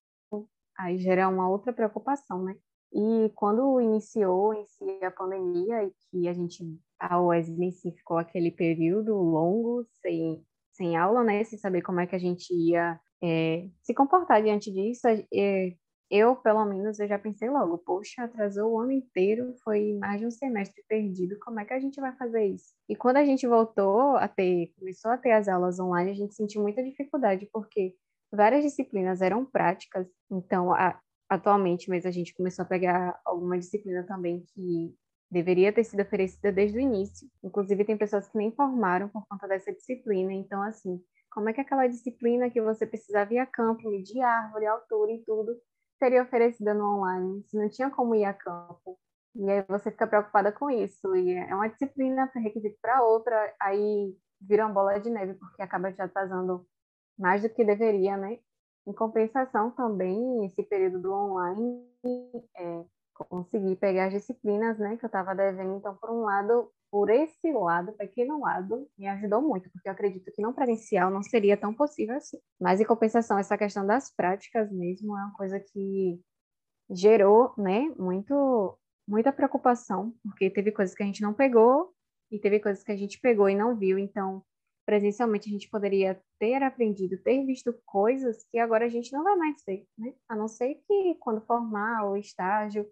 aí 0.78 0.98
gera 0.98 1.28
uma 1.28 1.48
outra 1.48 1.72
preocupação, 1.72 2.42
né? 2.44 2.56
E 2.92 3.30
quando 3.34 3.80
iniciou 3.80 4.54
em 4.54 4.64
si 4.66 5.04
a 5.04 5.10
pandemia 5.10 5.82
e 5.84 5.92
que 6.10 6.28
a 6.28 6.32
gente, 6.32 6.64
a 6.98 7.20
Wesley 7.20 7.72
si 7.72 7.90
ficou 7.90 8.18
aquele 8.18 8.52
período 8.52 9.14
longo 9.16 9.84
sem, 10.00 10.44
sem 10.72 10.96
aula, 10.96 11.24
né? 11.24 11.42
Sem 11.42 11.58
saber 11.58 11.82
como 11.82 12.00
é 12.00 12.06
que 12.06 12.14
a 12.14 12.20
gente 12.20 12.54
ia 12.54 13.00
é, 13.22 13.68
se 13.82 13.92
comportar 13.94 14.42
diante 14.42 14.70
disso, 14.70 15.08
é, 15.08 15.76
eu, 16.10 16.36
pelo 16.36 16.64
menos, 16.64 17.00
eu 17.00 17.08
já 17.08 17.18
pensei 17.18 17.48
logo, 17.48 17.78
poxa, 17.78 18.24
atrasou 18.24 18.72
o 18.72 18.78
ano 18.78 18.92
inteiro, 18.92 19.54
foi 19.64 19.94
mais 19.94 20.20
de 20.20 20.26
um 20.26 20.30
semestre 20.30 20.84
perdido, 20.88 21.38
como 21.40 21.60
é 21.60 21.64
que 21.64 21.72
a 21.72 21.80
gente 21.80 22.00
vai 22.00 22.14
fazer 22.16 22.44
isso? 22.46 22.74
E 22.88 22.94
quando 22.94 23.16
a 23.16 23.24
gente 23.24 23.46
voltou 23.46 24.16
a 24.16 24.28
ter, 24.28 24.72
começou 24.78 25.10
a 25.10 25.18
ter 25.18 25.32
as 25.32 25.48
aulas 25.48 25.80
online, 25.80 26.10
a 26.10 26.14
gente 26.14 26.34
sentiu 26.34 26.62
muita 26.62 26.82
dificuldade, 26.82 27.48
porque 27.52 27.94
várias 28.32 28.62
disciplinas 28.64 29.22
eram 29.22 29.44
práticas, 29.44 30.06
então, 30.30 30.72
a, 30.72 31.00
atualmente 31.28 31.88
mesmo 31.90 32.08
a 32.08 32.12
gente 32.12 32.34
começou 32.34 32.64
a 32.64 32.68
pegar 32.68 33.18
alguma 33.24 33.58
disciplina 33.58 34.04
também 34.04 34.44
que 34.54 34.94
deveria 35.30 35.72
ter 35.72 35.84
sido 35.84 36.00
oferecida 36.00 36.52
desde 36.52 36.78
o 36.78 36.80
início. 36.80 37.28
Inclusive, 37.42 37.84
tem 37.84 37.96
pessoas 37.96 38.28
que 38.28 38.38
nem 38.38 38.52
formaram 38.52 39.08
por 39.08 39.26
conta 39.26 39.48
dessa 39.48 39.72
disciplina, 39.72 40.32
então, 40.32 40.62
assim, 40.62 41.02
como 41.32 41.48
é 41.48 41.52
que 41.52 41.60
aquela 41.60 41.88
disciplina 41.88 42.48
que 42.48 42.60
você 42.62 42.86
precisava 42.86 43.34
ir 43.34 43.38
a 43.38 43.46
campo, 43.46 43.90
medir 43.90 44.20
árvore, 44.20 44.66
altura 44.66 45.10
e 45.12 45.24
tudo, 45.24 45.56
seria 45.98 46.22
oferecida 46.22 46.74
no 46.74 46.96
online, 46.96 47.44
se 47.46 47.56
não 47.56 47.68
tinha 47.68 47.90
como 47.90 48.14
ir 48.14 48.24
a 48.24 48.34
campo. 48.34 48.98
E 49.34 49.50
aí 49.50 49.64
você 49.68 49.90
fica 49.90 50.06
preocupada 50.06 50.52
com 50.52 50.70
isso. 50.70 51.14
E 51.16 51.32
é 51.34 51.54
uma 51.54 51.68
disciplina 51.68 52.30
requisito 52.34 52.78
para 52.80 53.02
outra, 53.02 53.54
aí 53.60 54.16
vira 54.40 54.66
uma 54.66 54.74
bola 54.74 54.98
de 54.98 55.10
neve, 55.10 55.34
porque 55.34 55.62
acaba 55.62 55.92
já 55.92 56.04
atrasando 56.04 56.66
mais 57.18 57.42
do 57.42 57.48
que 57.48 57.64
deveria, 57.64 58.16
né? 58.16 58.38
Em 58.86 58.92
compensação, 58.92 59.70
também, 59.70 60.44
esse 60.46 60.62
período 60.62 61.00
do 61.00 61.12
online, 61.12 61.88
é, 62.56 62.84
consegui 63.14 63.76
pegar 63.76 64.06
as 64.06 64.12
disciplinas, 64.12 64.78
né, 64.78 64.96
que 64.96 65.04
eu 65.04 65.08
estava 65.08 65.34
devendo. 65.34 65.76
Então, 65.76 65.96
por 65.96 66.10
um 66.10 66.22
lado, 66.22 66.70
por 66.94 67.10
esse 67.10 67.50
lado, 67.50 67.92
pequeno 67.94 68.38
lado, 68.38 68.88
me 68.96 69.08
ajudou 69.08 69.42
muito, 69.42 69.68
porque 69.72 69.88
eu 69.88 69.92
acredito 69.92 70.30
que 70.30 70.40
não 70.40 70.52
presencial 70.52 71.10
não 71.10 71.24
seria 71.24 71.56
tão 71.56 71.74
possível 71.74 72.14
assim. 72.14 72.38
Mas, 72.60 72.80
em 72.80 72.84
compensação, 72.84 73.36
essa 73.36 73.58
questão 73.58 73.84
das 73.84 74.14
práticas 74.14 74.70
mesmo 74.70 75.18
é 75.18 75.20
uma 75.24 75.32
coisa 75.32 75.58
que 75.58 76.20
gerou, 76.88 77.52
né, 77.58 77.92
muito, 77.98 78.78
muita 79.08 79.32
preocupação, 79.32 80.14
porque 80.22 80.48
teve 80.48 80.70
coisas 80.70 80.94
que 80.94 81.02
a 81.02 81.06
gente 81.06 81.20
não 81.20 81.34
pegou 81.34 81.92
e 82.30 82.38
teve 82.38 82.60
coisas 82.60 82.84
que 82.84 82.92
a 82.92 82.96
gente 82.96 83.18
pegou 83.20 83.48
e 83.48 83.56
não 83.56 83.74
viu. 83.74 83.98
Então, 83.98 84.44
presencialmente 84.86 85.48
a 85.48 85.52
gente 85.52 85.68
poderia 85.68 86.22
ter 86.38 86.62
aprendido, 86.62 87.20
ter 87.24 87.44
visto 87.44 87.74
coisas 87.84 88.44
que 88.52 88.56
agora 88.56 88.84
a 88.84 88.88
gente 88.88 89.12
não 89.12 89.24
vai 89.24 89.34
mais 89.34 89.56
ver, 89.66 89.84
né? 89.98 90.14
A 90.28 90.36
não 90.36 90.46
ser 90.46 90.76
que 90.86 91.16
quando 91.18 91.44
formar 91.44 92.08
o 92.08 92.16
estágio 92.16 92.88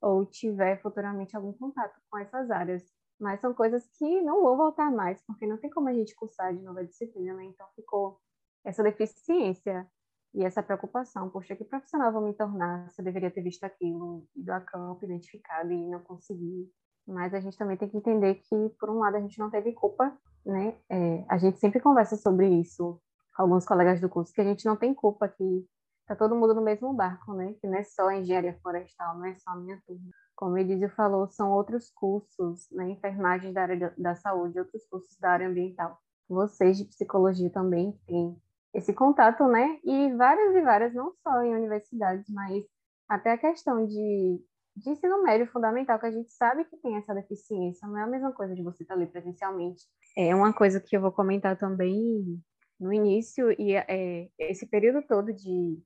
ou 0.00 0.24
tiver 0.24 0.80
futuramente 0.80 1.36
algum 1.36 1.52
contato 1.52 2.00
com 2.08 2.18
essas 2.18 2.48
áreas. 2.48 2.99
Mas 3.20 3.40
são 3.40 3.52
coisas 3.52 3.86
que 3.98 4.22
não 4.22 4.42
vão 4.42 4.56
voltar 4.56 4.90
mais, 4.90 5.22
porque 5.26 5.46
não 5.46 5.58
tem 5.58 5.68
como 5.68 5.88
a 5.88 5.92
gente 5.92 6.14
cursar 6.14 6.54
de 6.56 6.62
nova 6.62 6.84
disciplina, 6.84 7.34
né? 7.34 7.44
Então 7.44 7.66
ficou 7.76 8.18
essa 8.64 8.82
deficiência 8.82 9.86
e 10.34 10.42
essa 10.42 10.62
preocupação. 10.62 11.28
Poxa, 11.28 11.54
que 11.54 11.64
profissional 11.64 12.12
vou 12.12 12.22
me 12.22 12.32
tornar 12.32 12.88
se 12.90 13.00
eu 13.00 13.04
deveria 13.04 13.30
ter 13.30 13.42
visto 13.42 13.62
aquilo, 13.64 14.26
ido 14.34 14.50
a 14.50 14.60
campo, 14.60 15.04
identificado 15.04 15.70
e 15.70 15.88
não 15.88 16.00
consegui? 16.00 16.70
Mas 17.06 17.34
a 17.34 17.40
gente 17.40 17.58
também 17.58 17.76
tem 17.76 17.88
que 17.88 17.96
entender 17.96 18.36
que, 18.36 18.68
por 18.78 18.88
um 18.88 19.00
lado, 19.00 19.16
a 19.16 19.20
gente 19.20 19.38
não 19.38 19.50
teve 19.50 19.72
culpa, 19.72 20.16
né? 20.46 20.76
É, 20.88 21.24
a 21.28 21.36
gente 21.36 21.58
sempre 21.58 21.80
conversa 21.80 22.16
sobre 22.16 22.48
isso 22.48 22.98
com 23.36 23.42
alguns 23.42 23.66
colegas 23.66 24.00
do 24.00 24.08
curso, 24.08 24.32
que 24.32 24.40
a 24.40 24.44
gente 24.44 24.64
não 24.64 24.76
tem 24.76 24.94
culpa, 24.94 25.28
que 25.28 25.66
tá 26.06 26.16
todo 26.16 26.34
mundo 26.34 26.54
no 26.54 26.62
mesmo 26.62 26.92
barco, 26.94 27.34
né? 27.34 27.54
Que 27.60 27.66
não 27.66 27.76
é 27.76 27.84
só 27.84 28.10
engenharia 28.10 28.58
florestal, 28.62 29.18
não 29.18 29.26
é 29.26 29.34
só 29.36 29.50
a 29.50 29.56
minha 29.56 29.80
turma 29.86 30.10
como 30.40 30.54
o 30.54 30.58
Edísio 30.58 30.88
falou, 30.96 31.28
são 31.28 31.52
outros 31.52 31.90
cursos, 31.90 32.66
né, 32.70 32.88
enfermagem 32.88 33.52
da 33.52 33.60
área 33.60 33.94
da 33.98 34.14
saúde, 34.14 34.58
outros 34.58 34.86
cursos 34.86 35.18
da 35.18 35.32
área 35.32 35.46
ambiental. 35.46 35.98
Vocês 36.26 36.78
de 36.78 36.86
psicologia 36.86 37.50
também 37.50 37.92
têm 38.06 38.34
esse 38.72 38.94
contato, 38.94 39.46
né? 39.46 39.78
E 39.84 40.10
várias 40.14 40.56
e 40.56 40.62
várias, 40.62 40.94
não 40.94 41.12
só 41.22 41.42
em 41.42 41.54
universidades, 41.54 42.24
mas 42.30 42.64
até 43.06 43.32
a 43.32 43.38
questão 43.38 43.84
de, 43.84 44.40
de 44.76 44.90
ensino 44.90 45.22
médio 45.22 45.46
fundamental, 45.48 45.98
que 45.98 46.06
a 46.06 46.10
gente 46.10 46.32
sabe 46.32 46.64
que 46.64 46.76
tem 46.78 46.96
essa 46.96 47.12
deficiência, 47.12 47.86
não 47.86 47.98
é 47.98 48.04
a 48.04 48.06
mesma 48.06 48.32
coisa 48.32 48.54
de 48.54 48.62
você 48.62 48.82
estar 48.82 48.94
ali 48.94 49.06
presencialmente. 49.06 49.82
É 50.16 50.34
uma 50.34 50.54
coisa 50.54 50.80
que 50.80 50.96
eu 50.96 51.02
vou 51.02 51.12
comentar 51.12 51.58
também 51.58 52.42
no 52.78 52.90
início, 52.94 53.52
e 53.60 53.74
é, 53.74 54.30
esse 54.38 54.66
período 54.66 55.06
todo 55.06 55.34
de, 55.34 55.78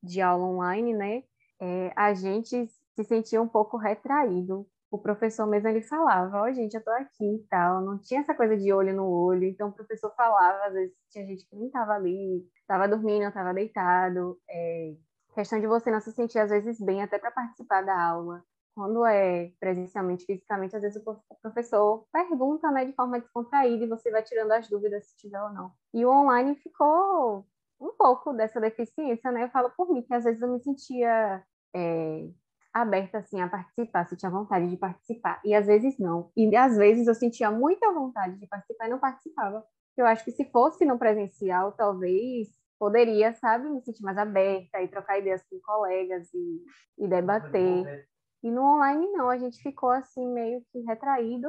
de 0.00 0.20
aula 0.20 0.44
online, 0.44 0.94
né? 0.94 1.24
É, 1.60 1.92
a 1.96 2.14
gente 2.14 2.68
se 2.98 3.04
sentia 3.04 3.40
um 3.40 3.48
pouco 3.48 3.76
retraído. 3.76 4.66
O 4.90 4.98
professor 4.98 5.46
mesmo 5.46 5.68
ele 5.68 5.82
falava, 5.82 6.40
ó, 6.40 6.44
oh, 6.44 6.52
gente, 6.52 6.74
eu 6.74 6.82
tô 6.82 6.90
aqui 6.90 7.36
e 7.36 7.46
tal. 7.48 7.82
Não 7.82 7.98
tinha 7.98 8.20
essa 8.20 8.34
coisa 8.34 8.56
de 8.56 8.72
olho 8.72 8.94
no 8.94 9.06
olho. 9.06 9.44
Então 9.44 9.68
o 9.68 9.72
professor 9.72 10.12
falava, 10.16 10.64
às 10.66 10.72
vezes 10.72 10.96
tinha 11.10 11.26
gente 11.26 11.46
que 11.46 11.56
nem 11.56 11.70
tava 11.70 11.92
ali, 11.92 12.44
tava 12.66 12.88
dormindo, 12.88 13.30
tava 13.32 13.52
deitado. 13.52 14.38
É... 14.48 14.94
Questão 15.34 15.60
de 15.60 15.66
você 15.66 15.90
não 15.90 16.00
se 16.00 16.10
sentir 16.12 16.38
às 16.38 16.50
vezes 16.50 16.80
bem 16.80 17.02
até 17.02 17.18
para 17.18 17.30
participar 17.30 17.82
da 17.82 18.00
aula. 18.00 18.42
Quando 18.74 19.04
é 19.04 19.52
presencialmente, 19.60 20.24
fisicamente, 20.24 20.74
às 20.74 20.82
vezes 20.82 21.00
o 21.04 21.20
professor 21.42 22.06
pergunta, 22.12 22.70
né, 22.70 22.84
de 22.84 22.92
forma 22.92 23.20
descontraída 23.20 23.84
e 23.84 23.88
você 23.88 24.10
vai 24.10 24.22
tirando 24.22 24.52
as 24.52 24.68
dúvidas 24.68 25.06
se 25.06 25.16
tiver 25.16 25.42
ou 25.42 25.50
não. 25.50 25.72
E 25.92 26.04
o 26.06 26.10
online 26.10 26.54
ficou 26.56 27.44
um 27.80 27.92
pouco 27.96 28.32
dessa 28.32 28.60
deficiência, 28.60 29.30
né? 29.30 29.44
Eu 29.44 29.50
falo 29.50 29.70
por 29.76 29.92
mim 29.92 30.02
que 30.02 30.14
às 30.14 30.24
vezes 30.24 30.40
eu 30.40 30.48
me 30.48 30.60
sentia 30.60 31.44
é, 31.74 32.28
aberta 32.72 33.18
assim 33.18 33.40
a 33.40 33.48
participar, 33.48 34.06
se 34.06 34.16
tinha 34.16 34.30
vontade 34.30 34.68
de 34.68 34.76
participar. 34.76 35.40
E 35.44 35.54
às 35.54 35.66
vezes 35.66 35.98
não. 35.98 36.30
E 36.36 36.54
às 36.56 36.76
vezes 36.76 37.06
eu 37.06 37.14
sentia 37.14 37.50
muita 37.50 37.92
vontade 37.92 38.38
de 38.38 38.46
participar 38.46 38.86
e 38.86 38.90
não 38.90 38.98
participava. 38.98 39.64
Eu 39.96 40.06
acho 40.06 40.24
que 40.24 40.30
se 40.30 40.44
fosse 40.50 40.84
no 40.84 40.98
presencial, 40.98 41.72
talvez 41.72 42.48
poderia, 42.78 43.34
sabe, 43.34 43.68
me 43.68 43.82
sentir 43.82 44.02
mais 44.02 44.16
aberta 44.16 44.80
e 44.80 44.88
trocar 44.88 45.18
ideias 45.18 45.42
com 45.50 45.58
colegas 45.60 46.32
e, 46.32 47.04
e 47.04 47.08
debater. 47.08 48.06
E 48.42 48.50
no 48.50 48.62
online 48.62 49.10
não, 49.12 49.28
a 49.28 49.36
gente 49.36 49.60
ficou 49.60 49.90
assim 49.90 50.24
meio 50.32 50.62
que 50.70 50.78
retraído 50.80 51.48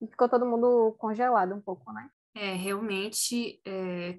e 0.00 0.06
ficou 0.06 0.28
todo 0.28 0.46
mundo 0.46 0.94
congelado 0.98 1.54
um 1.54 1.60
pouco, 1.60 1.92
né? 1.92 2.08
É, 2.34 2.54
realmente, 2.54 3.60
é, 3.66 4.18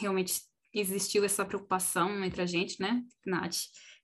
realmente 0.00 0.42
existiu 0.74 1.24
essa 1.24 1.46
preocupação 1.46 2.22
entre 2.22 2.42
a 2.42 2.46
gente, 2.46 2.80
né, 2.80 3.02
Nath? 3.24 3.56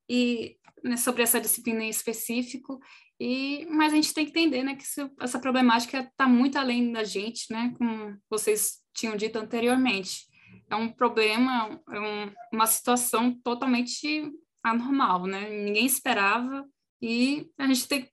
E 0.08 0.56
né, 0.82 0.96
sobre 0.96 1.22
essa 1.22 1.40
disciplina 1.40 1.82
em 1.82 1.88
específico. 1.88 2.78
E 3.18 3.66
mas 3.70 3.92
a 3.92 3.96
gente 3.96 4.12
tem 4.12 4.24
que 4.24 4.30
entender 4.30 4.62
né 4.62 4.74
que 4.74 4.84
essa 5.20 5.38
problemática 5.38 6.00
está 6.00 6.26
muito 6.26 6.58
além 6.58 6.92
da 6.92 7.04
gente 7.04 7.46
né 7.50 7.72
como 7.78 8.18
vocês 8.28 8.78
tinham 8.92 9.16
dito 9.16 9.38
anteriormente. 9.38 10.26
É 10.68 10.76
um 10.76 10.88
problema 10.90 11.80
é 11.90 12.00
um, 12.00 12.32
uma 12.52 12.66
situação 12.66 13.32
totalmente 13.42 14.30
anormal 14.62 15.26
né? 15.26 15.48
Ninguém 15.64 15.86
esperava 15.86 16.66
e 17.00 17.48
a 17.58 17.66
gente 17.66 17.88
tem 17.88 18.10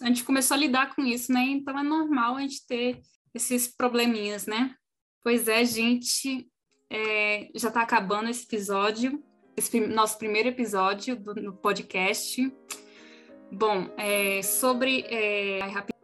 a 0.00 0.06
gente 0.06 0.24
começou 0.24 0.54
a 0.54 0.58
lidar 0.58 0.94
com 0.94 1.02
isso 1.02 1.32
né? 1.32 1.42
Então 1.42 1.78
é 1.78 1.82
normal 1.82 2.36
a 2.36 2.40
gente 2.42 2.66
ter 2.66 3.00
esses 3.34 3.66
probleminhas 3.74 4.46
né? 4.46 4.74
Pois 5.24 5.48
é 5.48 5.64
gente 5.64 6.46
é, 6.90 7.48
já 7.54 7.68
está 7.68 7.82
acabando 7.82 8.28
esse 8.28 8.44
episódio 8.44 9.22
esse 9.56 9.80
nosso 9.80 10.18
primeiro 10.18 10.48
episódio 10.48 11.16
do 11.16 11.54
podcast. 11.54 12.52
Bom, 13.50 13.88
é, 13.96 14.42
sobre 14.42 15.06
é, 15.08 15.60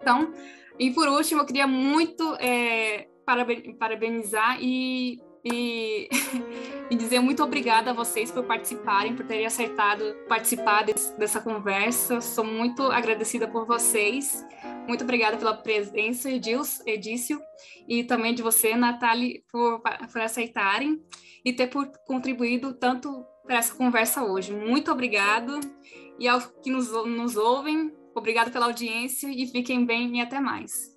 Então, 0.00 0.34
e 0.78 0.90
por 0.90 1.08
último, 1.08 1.40
eu 1.40 1.46
queria 1.46 1.66
muito 1.66 2.36
é, 2.40 3.08
parabenizar 3.24 4.58
e, 4.60 5.20
e, 5.44 6.08
e, 6.90 6.96
dizer 6.96 7.20
muito 7.20 7.42
obrigada 7.42 7.90
a 7.90 7.94
vocês 7.94 8.30
por 8.30 8.44
participarem, 8.44 9.14
por 9.14 9.26
terem 9.26 9.46
acertado 9.46 10.04
participar 10.28 10.84
desse, 10.84 11.16
dessa 11.18 11.40
conversa. 11.40 12.20
Sou 12.20 12.44
muito 12.44 12.82
agradecida 12.82 13.48
por 13.48 13.66
vocês. 13.66 14.44
Muito 14.86 15.02
obrigada 15.02 15.36
pela 15.36 15.54
presença, 15.54 16.30
Edício, 16.30 17.40
e 17.88 18.04
também 18.04 18.34
de 18.34 18.42
você, 18.42 18.74
Natália, 18.74 19.40
por, 19.50 19.80
por 19.80 20.20
aceitarem 20.20 21.02
e 21.44 21.52
ter 21.52 21.68
por 21.68 21.90
contribuído 22.06 22.74
tanto 22.74 23.24
para 23.44 23.56
essa 23.56 23.74
conversa 23.74 24.24
hoje. 24.24 24.52
Muito 24.52 24.90
obrigado. 24.90 25.60
E 26.18 26.28
aos 26.28 26.46
que 26.62 26.70
nos, 26.70 26.90
nos 27.06 27.36
ouvem, 27.36 27.92
obrigado 28.14 28.52
pela 28.52 28.66
audiência 28.66 29.28
e 29.28 29.46
fiquem 29.46 29.84
bem 29.84 30.18
e 30.18 30.20
até 30.20 30.40
mais. 30.40 30.93